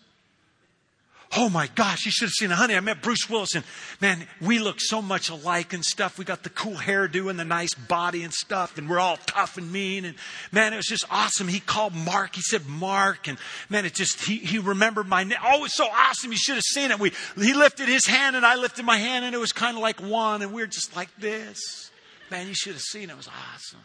Oh 1.36 1.48
my 1.48 1.68
gosh, 1.76 2.06
you 2.06 2.10
should 2.10 2.26
have 2.26 2.32
seen 2.32 2.50
it. 2.50 2.54
Honey, 2.54 2.74
I 2.74 2.80
met 2.80 3.02
Bruce 3.02 3.30
Willis 3.30 3.54
and 3.54 3.64
man, 4.00 4.26
we 4.40 4.58
look 4.58 4.80
so 4.80 5.00
much 5.00 5.28
alike 5.28 5.72
and 5.72 5.84
stuff. 5.84 6.18
We 6.18 6.24
got 6.24 6.42
the 6.42 6.50
cool 6.50 6.74
hairdo 6.74 7.30
and 7.30 7.38
the 7.38 7.44
nice 7.44 7.72
body 7.72 8.24
and 8.24 8.34
stuff 8.34 8.76
and 8.78 8.90
we're 8.90 8.98
all 8.98 9.16
tough 9.26 9.56
and 9.56 9.70
mean. 9.70 10.04
And 10.04 10.16
man, 10.50 10.72
it 10.72 10.76
was 10.76 10.86
just 10.86 11.04
awesome. 11.08 11.46
He 11.46 11.60
called 11.60 11.94
Marc. 11.94 12.34
He 12.34 12.42
said 12.42 12.66
Marc 12.66 13.28
and 13.28 13.38
man, 13.68 13.84
it 13.84 13.94
just, 13.94 14.24
he, 14.24 14.38
he 14.38 14.58
remembered 14.58 15.06
my 15.06 15.22
name. 15.22 15.38
Oh, 15.44 15.64
it's 15.64 15.76
so 15.76 15.86
awesome. 15.86 16.32
You 16.32 16.38
should 16.38 16.56
have 16.56 16.64
seen 16.64 16.90
it. 16.90 16.98
We, 16.98 17.12
he 17.36 17.54
lifted 17.54 17.88
his 17.88 18.06
hand 18.06 18.34
and 18.34 18.44
I 18.44 18.56
lifted 18.56 18.84
my 18.84 18.98
hand 18.98 19.24
and 19.24 19.32
it 19.32 19.38
was 19.38 19.52
kind 19.52 19.76
of 19.76 19.82
like 19.84 20.00
one 20.00 20.42
and 20.42 20.52
we 20.52 20.62
are 20.62 20.66
just 20.66 20.96
like 20.96 21.14
this. 21.16 21.92
Man, 22.32 22.48
you 22.48 22.54
should 22.54 22.72
have 22.72 22.82
seen 22.82 23.04
it. 23.04 23.10
It 23.10 23.16
was 23.16 23.28
awesome. 23.28 23.80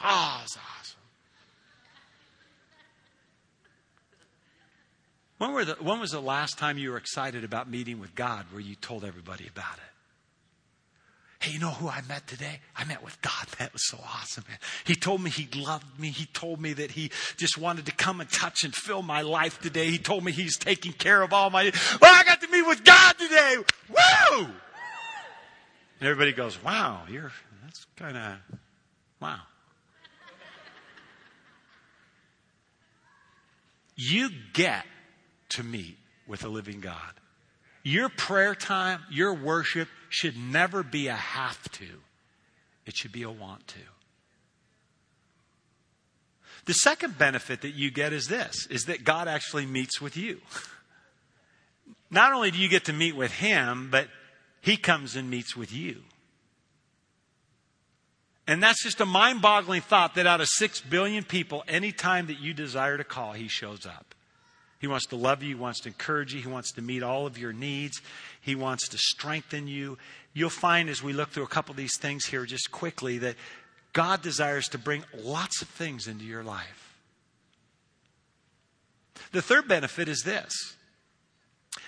Oh, 0.00 0.36
it 0.38 0.44
was 0.44 0.56
awesome. 0.56 0.81
When, 5.42 5.54
were 5.54 5.64
the, 5.64 5.74
when 5.80 5.98
was 5.98 6.12
the 6.12 6.20
last 6.20 6.56
time 6.56 6.78
you 6.78 6.92
were 6.92 6.96
excited 6.96 7.42
about 7.42 7.68
meeting 7.68 7.98
with 7.98 8.14
God 8.14 8.46
where 8.52 8.60
you 8.60 8.76
told 8.76 9.04
everybody 9.04 9.48
about 9.48 9.74
it? 9.74 11.44
Hey, 11.44 11.50
you 11.50 11.58
know 11.58 11.70
who 11.70 11.88
I 11.88 12.00
met 12.08 12.28
today? 12.28 12.60
I 12.76 12.84
met 12.84 13.02
with 13.02 13.20
God. 13.22 13.32
That 13.58 13.72
was 13.72 13.84
so 13.88 13.98
awesome, 14.00 14.44
man. 14.48 14.58
He 14.84 14.94
told 14.94 15.20
me 15.20 15.30
he 15.30 15.48
loved 15.60 15.98
me. 15.98 16.10
He 16.10 16.26
told 16.26 16.60
me 16.60 16.74
that 16.74 16.92
he 16.92 17.10
just 17.38 17.58
wanted 17.58 17.86
to 17.86 17.92
come 17.92 18.20
and 18.20 18.30
touch 18.30 18.62
and 18.62 18.72
fill 18.72 19.02
my 19.02 19.22
life 19.22 19.60
today. 19.60 19.90
He 19.90 19.98
told 19.98 20.22
me 20.22 20.30
he's 20.30 20.56
taking 20.56 20.92
care 20.92 21.22
of 21.22 21.32
all 21.32 21.50
my. 21.50 21.72
Well, 22.00 22.14
I 22.14 22.22
got 22.22 22.40
to 22.42 22.48
meet 22.48 22.62
with 22.62 22.84
God 22.84 23.18
today. 23.18 23.56
Woo! 23.88 24.46
And 25.98 26.08
everybody 26.08 26.32
goes, 26.32 26.62
"Wow, 26.62 27.02
you're 27.10 27.32
that's 27.64 27.84
kind 27.96 28.16
of 28.16 28.36
wow." 29.20 29.40
You 33.96 34.30
get 34.52 34.84
to 35.52 35.62
meet 35.62 35.98
with 36.26 36.44
a 36.44 36.48
living 36.48 36.80
God. 36.80 37.14
Your 37.82 38.08
prayer 38.08 38.54
time, 38.54 39.00
your 39.10 39.34
worship 39.34 39.88
should 40.08 40.36
never 40.36 40.82
be 40.82 41.08
a 41.08 41.14
have 41.14 41.70
to. 41.72 41.88
It 42.86 42.96
should 42.96 43.12
be 43.12 43.22
a 43.22 43.30
want 43.30 43.66
to. 43.68 43.78
The 46.64 46.74
second 46.74 47.18
benefit 47.18 47.62
that 47.62 47.74
you 47.74 47.90
get 47.90 48.12
is 48.12 48.28
this, 48.28 48.66
is 48.70 48.84
that 48.84 49.04
God 49.04 49.26
actually 49.26 49.66
meets 49.66 50.00
with 50.00 50.16
you. 50.16 50.40
Not 52.10 52.32
only 52.32 52.50
do 52.50 52.58
you 52.58 52.68
get 52.68 52.84
to 52.84 52.92
meet 52.92 53.16
with 53.16 53.32
Him, 53.32 53.88
but 53.90 54.06
He 54.60 54.76
comes 54.76 55.16
and 55.16 55.28
meets 55.28 55.56
with 55.56 55.72
you. 55.72 56.02
And 58.46 58.62
that's 58.62 58.82
just 58.82 59.00
a 59.00 59.06
mind 59.06 59.42
boggling 59.42 59.80
thought 59.80 60.14
that 60.14 60.26
out 60.26 60.40
of 60.40 60.48
six 60.48 60.80
billion 60.80 61.24
people, 61.24 61.64
any 61.66 61.90
time 61.90 62.26
that 62.26 62.38
you 62.38 62.54
desire 62.54 62.96
to 62.96 63.04
call, 63.04 63.32
He 63.32 63.48
shows 63.48 63.86
up. 63.86 64.14
He 64.82 64.88
wants 64.88 65.06
to 65.06 65.16
love 65.16 65.44
you. 65.44 65.50
He 65.50 65.54
wants 65.54 65.78
to 65.82 65.88
encourage 65.90 66.34
you. 66.34 66.42
He 66.42 66.48
wants 66.48 66.72
to 66.72 66.82
meet 66.82 67.04
all 67.04 67.24
of 67.24 67.38
your 67.38 67.52
needs. 67.52 68.02
He 68.40 68.56
wants 68.56 68.88
to 68.88 68.98
strengthen 68.98 69.68
you. 69.68 69.96
You'll 70.34 70.50
find 70.50 70.90
as 70.90 71.00
we 71.00 71.12
look 71.12 71.30
through 71.30 71.44
a 71.44 71.48
couple 71.48 71.70
of 71.70 71.76
these 71.76 71.96
things 71.96 72.26
here 72.26 72.44
just 72.44 72.72
quickly 72.72 73.18
that 73.18 73.36
God 73.92 74.22
desires 74.22 74.66
to 74.70 74.78
bring 74.78 75.04
lots 75.16 75.62
of 75.62 75.68
things 75.68 76.08
into 76.08 76.24
your 76.24 76.42
life. 76.42 76.98
The 79.30 79.40
third 79.40 79.68
benefit 79.68 80.08
is 80.08 80.22
this 80.24 80.52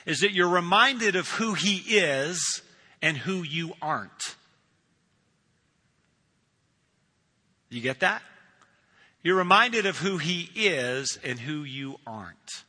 is 0.06 0.20
that 0.20 0.32
you're 0.32 0.48
reminded 0.48 1.16
of 1.16 1.28
who 1.30 1.54
he 1.54 1.78
is 1.96 2.62
and 3.02 3.16
who 3.16 3.42
you 3.42 3.72
aren't. 3.82 4.36
You 7.70 7.80
get 7.80 8.00
that? 8.00 8.22
You're 9.24 9.36
reminded 9.36 9.84
of 9.84 9.98
who 9.98 10.18
he 10.18 10.48
is 10.54 11.18
and 11.24 11.40
who 11.40 11.64
you 11.64 11.98
aren't. 12.06 12.64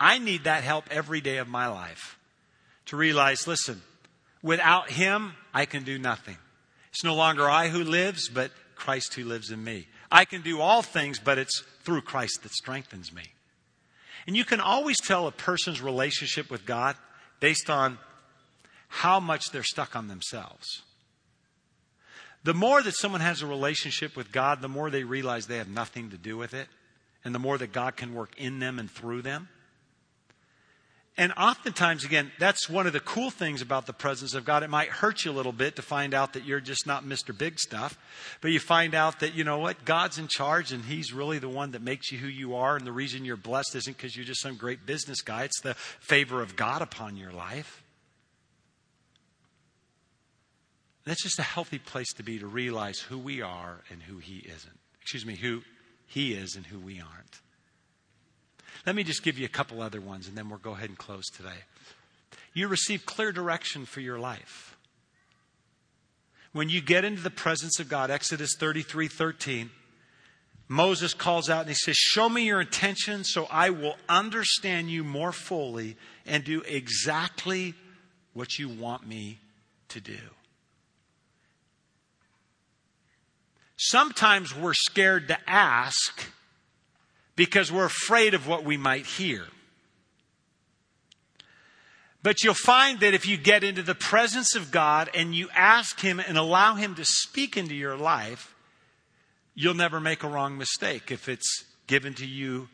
I 0.00 0.18
need 0.18 0.44
that 0.44 0.64
help 0.64 0.84
every 0.90 1.20
day 1.20 1.38
of 1.38 1.48
my 1.48 1.66
life 1.68 2.18
to 2.86 2.96
realize 2.96 3.46
listen, 3.46 3.82
without 4.42 4.90
Him, 4.90 5.32
I 5.52 5.64
can 5.64 5.84
do 5.84 5.98
nothing. 5.98 6.36
It's 6.90 7.04
no 7.04 7.14
longer 7.14 7.48
I 7.48 7.68
who 7.68 7.84
lives, 7.84 8.28
but 8.28 8.50
Christ 8.74 9.14
who 9.14 9.24
lives 9.24 9.50
in 9.50 9.62
me. 9.62 9.86
I 10.10 10.24
can 10.24 10.42
do 10.42 10.60
all 10.60 10.82
things, 10.82 11.18
but 11.18 11.38
it's 11.38 11.62
through 11.82 12.02
Christ 12.02 12.42
that 12.42 12.52
strengthens 12.52 13.12
me. 13.12 13.24
And 14.26 14.36
you 14.36 14.44
can 14.44 14.60
always 14.60 14.98
tell 15.00 15.26
a 15.26 15.32
person's 15.32 15.80
relationship 15.80 16.50
with 16.50 16.64
God 16.64 16.96
based 17.40 17.68
on 17.68 17.98
how 18.88 19.20
much 19.20 19.50
they're 19.50 19.62
stuck 19.62 19.96
on 19.96 20.08
themselves. 20.08 20.82
The 22.44 22.54
more 22.54 22.82
that 22.82 22.94
someone 22.94 23.20
has 23.20 23.42
a 23.42 23.46
relationship 23.46 24.16
with 24.16 24.32
God, 24.32 24.60
the 24.60 24.68
more 24.68 24.90
they 24.90 25.04
realize 25.04 25.46
they 25.46 25.58
have 25.58 25.68
nothing 25.68 26.10
to 26.10 26.16
do 26.16 26.36
with 26.36 26.54
it, 26.54 26.68
and 27.24 27.34
the 27.34 27.38
more 27.38 27.58
that 27.58 27.72
God 27.72 27.96
can 27.96 28.14
work 28.14 28.32
in 28.38 28.58
them 28.58 28.78
and 28.78 28.90
through 28.90 29.22
them. 29.22 29.48
And 31.18 31.32
oftentimes, 31.32 32.04
again, 32.04 32.30
that's 32.38 32.70
one 32.70 32.86
of 32.86 32.92
the 32.92 33.00
cool 33.00 33.30
things 33.30 33.60
about 33.60 33.86
the 33.86 33.92
presence 33.92 34.34
of 34.34 34.44
God. 34.44 34.62
It 34.62 34.70
might 34.70 34.88
hurt 34.88 35.24
you 35.24 35.32
a 35.32 35.34
little 35.34 35.52
bit 35.52 35.74
to 35.74 35.82
find 35.82 36.14
out 36.14 36.34
that 36.34 36.44
you're 36.44 36.60
just 36.60 36.86
not 36.86 37.04
Mr. 37.04 37.36
Big 37.36 37.58
Stuff, 37.58 37.98
but 38.40 38.52
you 38.52 38.60
find 38.60 38.94
out 38.94 39.18
that, 39.18 39.34
you 39.34 39.42
know 39.42 39.58
what, 39.58 39.84
God's 39.84 40.18
in 40.18 40.28
charge 40.28 40.70
and 40.70 40.84
He's 40.84 41.12
really 41.12 41.40
the 41.40 41.48
one 41.48 41.72
that 41.72 41.82
makes 41.82 42.12
you 42.12 42.18
who 42.18 42.28
you 42.28 42.54
are. 42.54 42.76
And 42.76 42.86
the 42.86 42.92
reason 42.92 43.24
you're 43.24 43.36
blessed 43.36 43.74
isn't 43.74 43.96
because 43.96 44.14
you're 44.14 44.24
just 44.24 44.40
some 44.40 44.54
great 44.54 44.86
business 44.86 45.20
guy, 45.20 45.42
it's 45.42 45.60
the 45.60 45.74
favor 45.74 46.40
of 46.40 46.54
God 46.54 46.82
upon 46.82 47.16
your 47.16 47.32
life. 47.32 47.82
That's 51.04 51.24
just 51.24 51.40
a 51.40 51.42
healthy 51.42 51.80
place 51.80 52.12
to 52.14 52.22
be 52.22 52.38
to 52.38 52.46
realize 52.46 53.00
who 53.00 53.18
we 53.18 53.42
are 53.42 53.80
and 53.90 54.00
who 54.02 54.18
He 54.18 54.38
isn't. 54.38 54.78
Excuse 55.02 55.26
me, 55.26 55.34
who 55.34 55.62
He 56.06 56.34
is 56.34 56.54
and 56.54 56.64
who 56.64 56.78
we 56.78 57.00
aren't. 57.00 57.40
Let 58.86 58.94
me 58.94 59.04
just 59.04 59.22
give 59.22 59.38
you 59.38 59.44
a 59.44 59.50
couple 59.50 59.82
other 59.82 60.00
ones 60.00 60.28
and 60.28 60.36
then 60.36 60.48
we'll 60.48 60.58
go 60.58 60.72
ahead 60.72 60.88
and 60.88 60.98
close 60.98 61.26
today. 61.26 61.64
You 62.54 62.68
receive 62.68 63.06
clear 63.06 63.32
direction 63.32 63.84
for 63.84 64.00
your 64.00 64.18
life. 64.18 64.76
When 66.52 66.68
you 66.68 66.80
get 66.80 67.04
into 67.04 67.22
the 67.22 67.30
presence 67.30 67.78
of 67.78 67.88
God, 67.88 68.10
Exodus 68.10 68.56
33 68.58 69.08
13, 69.08 69.70
Moses 70.66 71.14
calls 71.14 71.48
out 71.48 71.60
and 71.60 71.68
he 71.68 71.74
says, 71.74 71.96
Show 71.96 72.28
me 72.28 72.44
your 72.44 72.60
intention 72.60 73.24
so 73.24 73.46
I 73.50 73.70
will 73.70 73.96
understand 74.08 74.90
you 74.90 75.04
more 75.04 75.32
fully 75.32 75.96
and 76.26 76.44
do 76.44 76.62
exactly 76.62 77.74
what 78.32 78.58
you 78.58 78.68
want 78.68 79.06
me 79.06 79.38
to 79.88 80.00
do. 80.00 80.18
Sometimes 83.76 84.54
we're 84.56 84.74
scared 84.74 85.28
to 85.28 85.38
ask 85.48 86.24
because 87.38 87.70
we're 87.70 87.84
afraid 87.84 88.34
of 88.34 88.48
what 88.48 88.64
we 88.64 88.76
might 88.76 89.06
hear. 89.06 89.44
But 92.20 92.42
you'll 92.42 92.52
find 92.52 92.98
that 92.98 93.14
if 93.14 93.28
you 93.28 93.36
get 93.36 93.62
into 93.62 93.84
the 93.84 93.94
presence 93.94 94.56
of 94.56 94.72
God 94.72 95.08
and 95.14 95.32
you 95.32 95.48
ask 95.54 96.00
Him 96.00 96.18
and 96.18 96.36
allow 96.36 96.74
Him 96.74 96.96
to 96.96 97.04
speak 97.04 97.56
into 97.56 97.76
your 97.76 97.96
life, 97.96 98.56
you'll 99.54 99.74
never 99.74 100.00
make 100.00 100.24
a 100.24 100.28
wrong 100.28 100.58
mistake 100.58 101.12
if 101.12 101.28
it's 101.28 101.64
given 101.86 102.12
to 102.14 102.26
you 102.26 102.68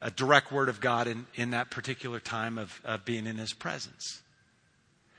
a 0.00 0.10
direct 0.10 0.50
word 0.50 0.70
of 0.70 0.80
God 0.80 1.06
in, 1.06 1.26
in 1.34 1.50
that 1.50 1.70
particular 1.70 2.18
time 2.18 2.56
of, 2.56 2.80
of 2.82 3.04
being 3.04 3.26
in 3.26 3.36
His 3.36 3.52
presence. 3.52 4.22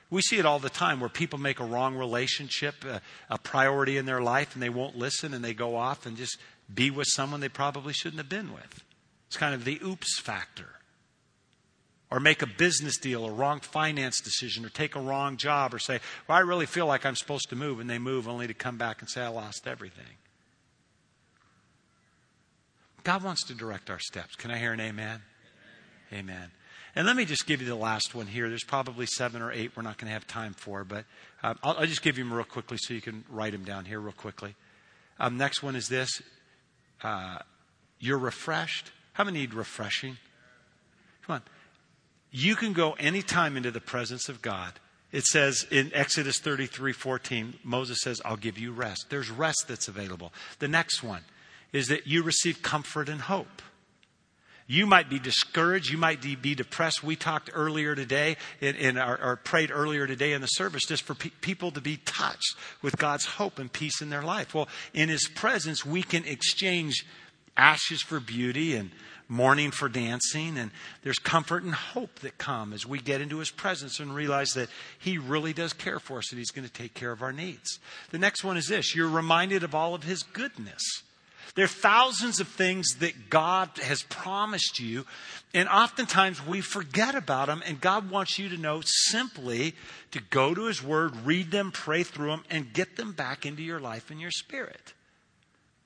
We 0.10 0.24
see 0.24 0.40
it 0.40 0.48
all 0.48 0.58
the 0.58 0.70
time 0.70 1.00
where 1.00 1.10
people 1.10 1.38
make 1.38 1.60
a 1.60 1.66
wrong 1.66 1.96
relationship 1.96 2.84
a, 2.86 3.02
a, 3.30 3.38
priority 3.38 3.98
in 3.98 4.06
their 4.06 4.22
life 4.22 4.56
and 4.56 4.64
they 4.64 4.70
won't 4.70 4.98
listen 4.98 5.34
and 5.34 5.44
they 5.44 5.54
go 5.54 5.76
off 5.76 6.06
and 6.06 6.16
just 6.16 6.38
be 6.74 6.92
with 6.92 7.08
someone 7.10 7.40
they 7.40 7.50
probably 7.50 7.94
shouldn't 7.94 8.20
have 8.20 8.30
been 8.30 8.54
with. 8.54 8.84
It's 9.28 9.38
kind 9.38 9.54
of 9.54 9.66
the 9.66 9.80
oops 9.84 10.20
factor. 10.20 10.70
Or 12.10 12.22
make 12.22 12.42
a 12.42 12.48
business 12.48 12.98
deal, 12.98 13.26
a 13.26 13.32
wrong 13.32 13.60
finance 13.60 14.22
decision, 14.22 14.66
or 14.66 14.70
take 14.70 14.96
a 14.96 15.02
wrong 15.02 15.36
job, 15.36 15.74
or 15.74 15.80
say, 15.80 16.00
Well, 16.28 16.38
I 16.38 16.42
really 16.42 16.66
feel 16.66 16.86
like 16.86 17.06
I'm 17.06 17.18
supposed 17.18 17.50
to 17.50 17.58
move, 17.58 17.82
and 17.82 17.90
they 17.90 18.00
move 18.00 18.30
only 18.30 18.48
to 18.48 18.54
come 18.54 18.78
back 18.78 19.02
and 19.02 19.10
say, 19.10 19.22
I 19.22 19.28
lost 19.28 19.68
everything. 19.68 20.06
God 23.04 23.24
wants 23.24 23.44
to 23.46 23.54
direct 23.54 23.90
our 23.90 24.00
steps. 24.00 24.36
Can 24.36 24.52
I 24.52 24.58
hear 24.58 24.72
an 24.72 24.80
amen? 24.80 25.22
Amen. 26.12 26.20
amen. 26.20 26.52
And 26.96 27.06
let 27.06 27.16
me 27.16 27.26
just 27.26 27.46
give 27.46 27.62
you 27.62 27.68
the 27.68 27.76
last 27.76 28.16
one 28.16 28.28
here. 28.28 28.50
There's 28.50 28.64
probably 28.64 29.06
seven 29.06 29.42
or 29.42 29.52
eight 29.52 29.76
we're 29.76 29.84
not 29.84 29.98
going 29.98 30.08
to 30.08 30.14
have 30.14 30.26
time 30.26 30.54
for, 30.54 30.84
but 30.84 31.06
um, 31.44 31.60
I'll, 31.62 31.78
I'll, 31.78 31.86
just 31.86 32.02
give 32.02 32.18
you 32.18 32.24
them 32.24 32.34
real 32.34 32.44
quickly 32.44 32.78
so 32.80 32.94
you 32.94 33.02
can 33.02 33.24
write 33.30 33.52
them 33.52 33.64
down 33.64 33.86
here 33.86 34.00
real 34.00 34.14
quickly. 34.14 34.56
Um, 35.20 35.38
next 35.38 35.62
one 35.62 35.76
is 35.76 35.88
this 35.90 36.22
uh, 37.04 37.40
you're 38.00 38.18
refreshed. 38.18 38.92
How 39.14 39.24
many 39.24 39.40
need 39.40 39.54
refreshing? 39.54 40.18
Come 41.26 41.36
on. 41.36 41.42
You 42.32 42.56
can 42.56 42.74
go 42.74 42.94
anytime 42.94 43.58
into 43.58 43.72
the 43.72 43.82
presence 43.82 44.30
of 44.30 44.42
God. 44.42 44.74
It 45.12 45.24
says 45.24 45.66
in 45.72 45.92
Exodus 45.94 46.40
33 46.40 46.94
14, 46.94 47.56
Moses 47.64 48.00
says, 48.02 48.22
I'll 48.26 48.38
give 48.38 48.58
you 48.58 48.72
rest. 48.72 49.08
There's 49.10 49.32
rest 49.32 49.66
that's 49.68 49.88
available. 49.88 50.34
The 50.60 50.68
next 50.68 51.02
one 51.02 51.24
is 51.72 51.88
that 51.88 52.08
you 52.08 52.24
receive 52.24 52.62
comfort 52.62 53.10
and 53.10 53.22
hope. 53.22 53.62
You 54.68 54.86
might 54.86 55.10
be 55.10 55.18
discouraged. 55.18 55.90
You 55.90 55.98
might 55.98 56.22
be 56.22 56.54
depressed. 56.54 57.02
We 57.02 57.16
talked 57.16 57.50
earlier 57.54 57.96
today, 57.96 58.36
in, 58.60 58.76
in 58.76 58.98
our, 58.98 59.18
or 59.22 59.38
prayed 59.38 59.72
earlier 59.72 60.06
today 60.06 60.34
in 60.34 60.42
the 60.42 60.48
service, 60.48 60.86
just 60.86 61.04
for 61.04 61.16
pe- 61.16 61.30
people 61.42 61.72
to 61.72 61.82
be 61.82 61.98
touched 61.98 62.56
with 62.82 62.98
God's 62.98 63.26
hope 63.26 63.60
and 63.60 63.72
peace 63.72 64.02
in 64.02 64.10
their 64.10 64.22
life. 64.22 64.54
Well, 64.54 64.68
in 64.94 65.08
His 65.08 65.30
presence, 65.30 65.86
we 65.86 66.04
can 66.04 66.26
exchange 66.26 67.06
ashes 67.56 68.02
for 68.02 68.20
beauty 68.20 68.76
and 68.76 68.92
mourning 69.30 69.72
for 69.72 69.88
dancing. 69.88 70.58
And 70.58 70.72
there's 71.02 71.20
comfort 71.20 71.64
and 71.64 71.74
hope 71.74 72.20
that 72.20 72.38
come 72.38 72.74
as 72.74 72.86
we 72.86 73.00
get 73.00 73.22
into 73.22 73.40
His 73.40 73.52
presence 73.52 74.02
and 74.02 74.14
realize 74.14 74.50
that 74.52 74.68
He 75.00 75.18
really 75.18 75.54
does 75.54 75.72
care 75.72 76.00
for 76.00 76.18
us 76.18 76.32
and 76.32 76.40
He's 76.40 76.52
going 76.52 76.68
to 76.68 76.74
take 76.74 76.94
care 76.94 77.14
of 77.14 77.22
our 77.22 77.32
needs. 77.34 77.80
The 78.12 78.20
next 78.20 78.44
one 78.44 78.58
is 78.58 78.68
this 78.68 78.94
you're 78.94 79.10
reminded 79.10 79.64
of 79.64 79.74
all 79.74 79.96
of 79.96 80.04
His 80.04 80.24
goodness. 80.24 80.84
There 81.56 81.66
are 81.66 81.70
thousands 81.70 82.40
of 82.40 82.48
things 82.48 82.96
that 83.00 83.30
God 83.30 83.70
has 83.82 84.04
promised 84.04 84.80
you, 84.80 85.06
and 85.54 85.68
oftentimes 85.70 86.46
we 86.46 86.62
forget 86.62 87.16
about 87.16 87.48
them, 87.48 87.64
and 87.66 87.82
God 87.82 88.10
wants 88.10 88.38
you 88.38 88.50
to 88.50 88.58
know 88.58 88.82
simply 88.84 89.74
to 90.12 90.20
go 90.20 90.54
to 90.54 90.66
His 90.66 90.84
Word, 90.84 91.16
read 91.26 91.52
them, 91.52 91.72
pray 91.72 92.04
through 92.04 92.30
them, 92.30 92.44
and 92.50 92.74
get 92.74 92.96
them 92.96 93.14
back 93.14 93.46
into 93.46 93.64
your 93.64 93.80
life 93.80 94.12
and 94.12 94.22
your 94.22 94.32
spirit. 94.32 94.94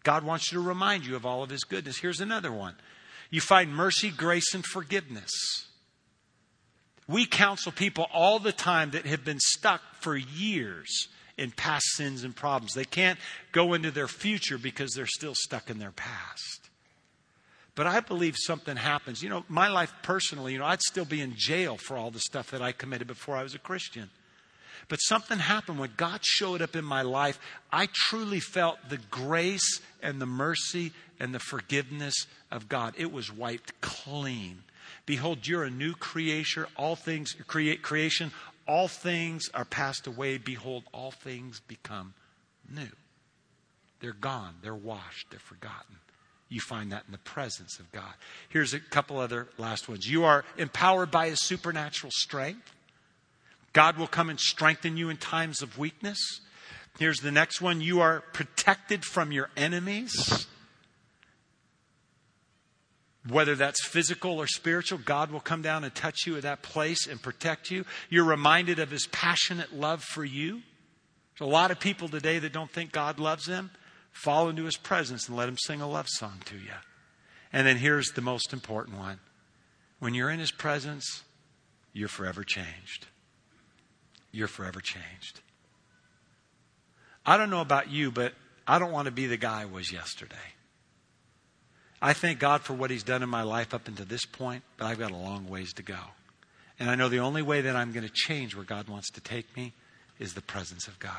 God 0.04 0.24
wants 0.24 0.52
you 0.52 0.58
to 0.58 0.68
remind 0.68 1.06
you 1.06 1.16
of 1.16 1.26
all 1.26 1.44
of 1.44 1.50
His 1.50 1.64
goodness. 1.64 2.00
Here's 2.00 2.22
another 2.22 2.52
one 2.52 2.76
you 3.30 3.40
find 3.40 3.74
mercy, 3.74 4.10
grace, 4.10 4.54
and 4.54 4.66
forgiveness. 4.66 5.32
We 7.08 7.26
counsel 7.26 7.72
people 7.72 8.08
all 8.14 8.40
the 8.40 8.52
time 8.52 8.92
that 8.92 9.06
have 9.06 9.26
been 9.26 9.40
stuck 9.40 9.82
for 10.00 10.16
years 10.16 11.08
in 11.42 11.52
past 11.52 11.86
sins 11.96 12.24
and 12.24 12.36
problems. 12.36 12.74
They 12.74 12.86
can't 12.86 13.18
go 13.52 13.74
into 13.74 13.90
their 13.90 14.08
future 14.08 14.60
because 14.60 14.92
they're 14.94 15.08
still 15.08 15.34
stuck 15.36 15.70
in 15.72 15.80
their 15.80 15.92
past. 15.92 16.70
But 17.74 17.88
I 17.88 18.00
believe 18.00 18.36
something 18.38 18.78
happens. 18.78 19.24
You 19.24 19.30
know, 19.30 19.44
my 19.50 19.68
life 19.68 19.92
personally, 20.04 20.54
you 20.54 20.60
know, 20.60 20.66
I'd 20.66 20.82
still 20.82 21.06
be 21.06 21.20
in 21.20 21.34
jail 21.36 21.78
for 21.78 21.98
all 21.98 22.12
the 22.12 22.20
stuff 22.20 22.52
that 22.52 22.62
I 22.62 22.74
committed 22.74 23.08
before 23.08 23.36
I 23.36 23.44
was 23.44 23.56
a 23.56 23.60
Christian. 23.60 24.12
But 24.88 24.98
something 24.98 25.40
happened 25.40 25.80
when 25.80 25.94
God 25.98 26.20
showed 26.24 26.62
up 26.62 26.76
in 26.76 26.86
my 26.86 27.02
life. 27.02 27.40
I 27.72 27.88
truly 27.92 28.40
felt 28.40 28.78
the 28.90 29.00
grace 29.10 29.80
and 30.04 30.22
the 30.22 30.26
mercy 30.26 30.92
and 31.20 31.34
the 31.34 31.40
forgiveness 31.40 32.28
of 32.52 32.70
God. 32.70 32.94
It 32.98 33.12
was 33.12 33.32
wiped 33.32 33.82
clean. 33.82 34.64
Behold, 35.06 35.48
you're 35.48 35.64
a 35.64 35.70
new 35.70 35.94
creation. 35.94 36.66
All 36.78 36.96
things 36.96 37.34
create 37.48 37.82
creation. 37.82 38.32
All 38.72 38.88
things 38.88 39.50
are 39.54 39.66
passed 39.66 40.08
away. 40.08 40.38
Behold, 40.38 40.86
all 40.94 41.12
things 41.12 41.60
become 41.60 42.14
new. 42.74 42.88
They're 44.00 44.14
gone. 44.14 44.56
They're 44.62 44.74
washed. 44.74 45.30
They're 45.30 45.42
forgotten. 45.42 45.98
You 46.48 46.62
find 46.62 46.90
that 46.94 47.04
in 47.06 47.12
the 47.12 47.18
presence 47.18 47.82
of 47.82 47.92
God. 47.92 48.14
Here's 48.48 48.74
a 48.74 48.80
couple 48.80 49.20
other 49.20 49.50
last 49.58 49.90
ones. 49.90 50.10
You 50.10 50.24
are 50.24 50.46
empowered 50.58 51.12
by 51.12 51.28
His 51.28 51.42
supernatural 51.42 52.12
strength. 52.16 52.72
God 53.74 53.98
will 53.98 54.08
come 54.08 54.30
and 54.30 54.40
strengthen 54.40 54.96
you 54.96 55.10
in 55.10 55.18
times 55.18 55.62
of 55.62 55.78
weakness. 55.78 56.40
Here's 56.98 57.20
the 57.20 57.30
next 57.30 57.60
one. 57.60 57.82
You 57.82 58.00
are 58.00 58.22
protected 58.32 59.04
from 59.04 59.34
your 59.34 59.50
enemies. 59.58 60.48
Whether 63.28 63.56
that's 63.56 63.86
physical 63.86 64.40
or 64.40 64.48
spiritual, 64.48 64.98
God 64.98 65.32
will 65.32 65.40
come 65.40 65.62
down 65.62 65.84
and 65.84 65.94
touch 65.94 66.26
you 66.26 66.38
at 66.38 66.44
that 66.44 66.64
place 66.64 67.06
and 67.06 67.22
protect 67.22 67.70
you. 67.70 67.86
You're 68.10 68.26
reminded 68.26 68.80
of 68.80 68.90
his 68.90 69.06
passionate 69.08 69.74
love 69.74 70.04
for 70.04 70.26
you. 70.26 70.62
There's 71.38 71.48
a 71.48 71.52
lot 71.52 71.70
of 71.70 71.80
people 71.80 72.10
today 72.10 72.40
that 72.40 72.52
don't 72.52 72.72
think 72.72 72.92
God 72.92 73.20
loves 73.20 73.46
them. 73.46 73.70
Fall 74.12 74.50
into 74.50 74.64
his 74.64 74.76
presence 74.76 75.28
and 75.28 75.38
let 75.38 75.48
him 75.48 75.58
sing 75.58 75.82
a 75.82 75.90
love 75.90 76.10
song 76.10 76.42
to 76.46 76.56
you. 76.56 76.74
And 77.54 77.68
then 77.68 77.78
here's 77.78 78.12
the 78.12 78.22
most 78.22 78.54
important 78.54 78.98
one 78.98 79.20
when 80.00 80.16
you're 80.16 80.32
in 80.32 80.40
his 80.40 80.52
presence, 80.52 81.24
you're 81.94 82.08
forever 82.08 82.44
changed. 82.44 83.06
You're 84.32 84.48
forever 84.48 84.82
changed. 84.82 85.42
I 87.26 87.38
don't 87.38 87.52
know 87.52 87.62
about 87.62 87.92
you, 87.92 88.12
but 88.12 88.34
I 88.68 88.80
don't 88.80 88.92
want 88.92 89.06
to 89.06 89.12
be 89.12 89.28
the 89.28 89.38
guy 89.38 89.62
I 89.62 89.66
was 89.66 89.92
yesterday. 89.92 90.36
I 92.02 92.14
thank 92.14 92.40
God 92.40 92.62
for 92.62 92.74
what 92.74 92.90
He's 92.90 93.04
done 93.04 93.22
in 93.22 93.30
my 93.30 93.44
life 93.44 93.74
up 93.74 93.88
until 93.88 94.06
this 94.06 94.26
point, 94.26 94.64
but 94.78 94.86
I've 94.86 95.00
got 95.00 95.12
a 95.12 95.16
long 95.16 95.48
ways 95.48 95.74
to 95.74 95.84
go. 95.84 96.00
And 96.80 96.90
I 96.90 96.96
know 96.96 97.10
the 97.10 97.20
only 97.20 97.44
way 97.44 97.62
that 97.62 97.76
I'm 97.76 97.92
going 97.92 98.08
to 98.08 98.14
change 98.14 98.56
where 98.56 98.66
God 98.66 98.88
wants 98.88 99.12
to 99.12 99.22
take 99.22 99.56
me 99.56 99.74
is 100.18 100.34
the 100.34 100.42
presence 100.42 100.88
of 100.88 100.98
God. 100.98 101.14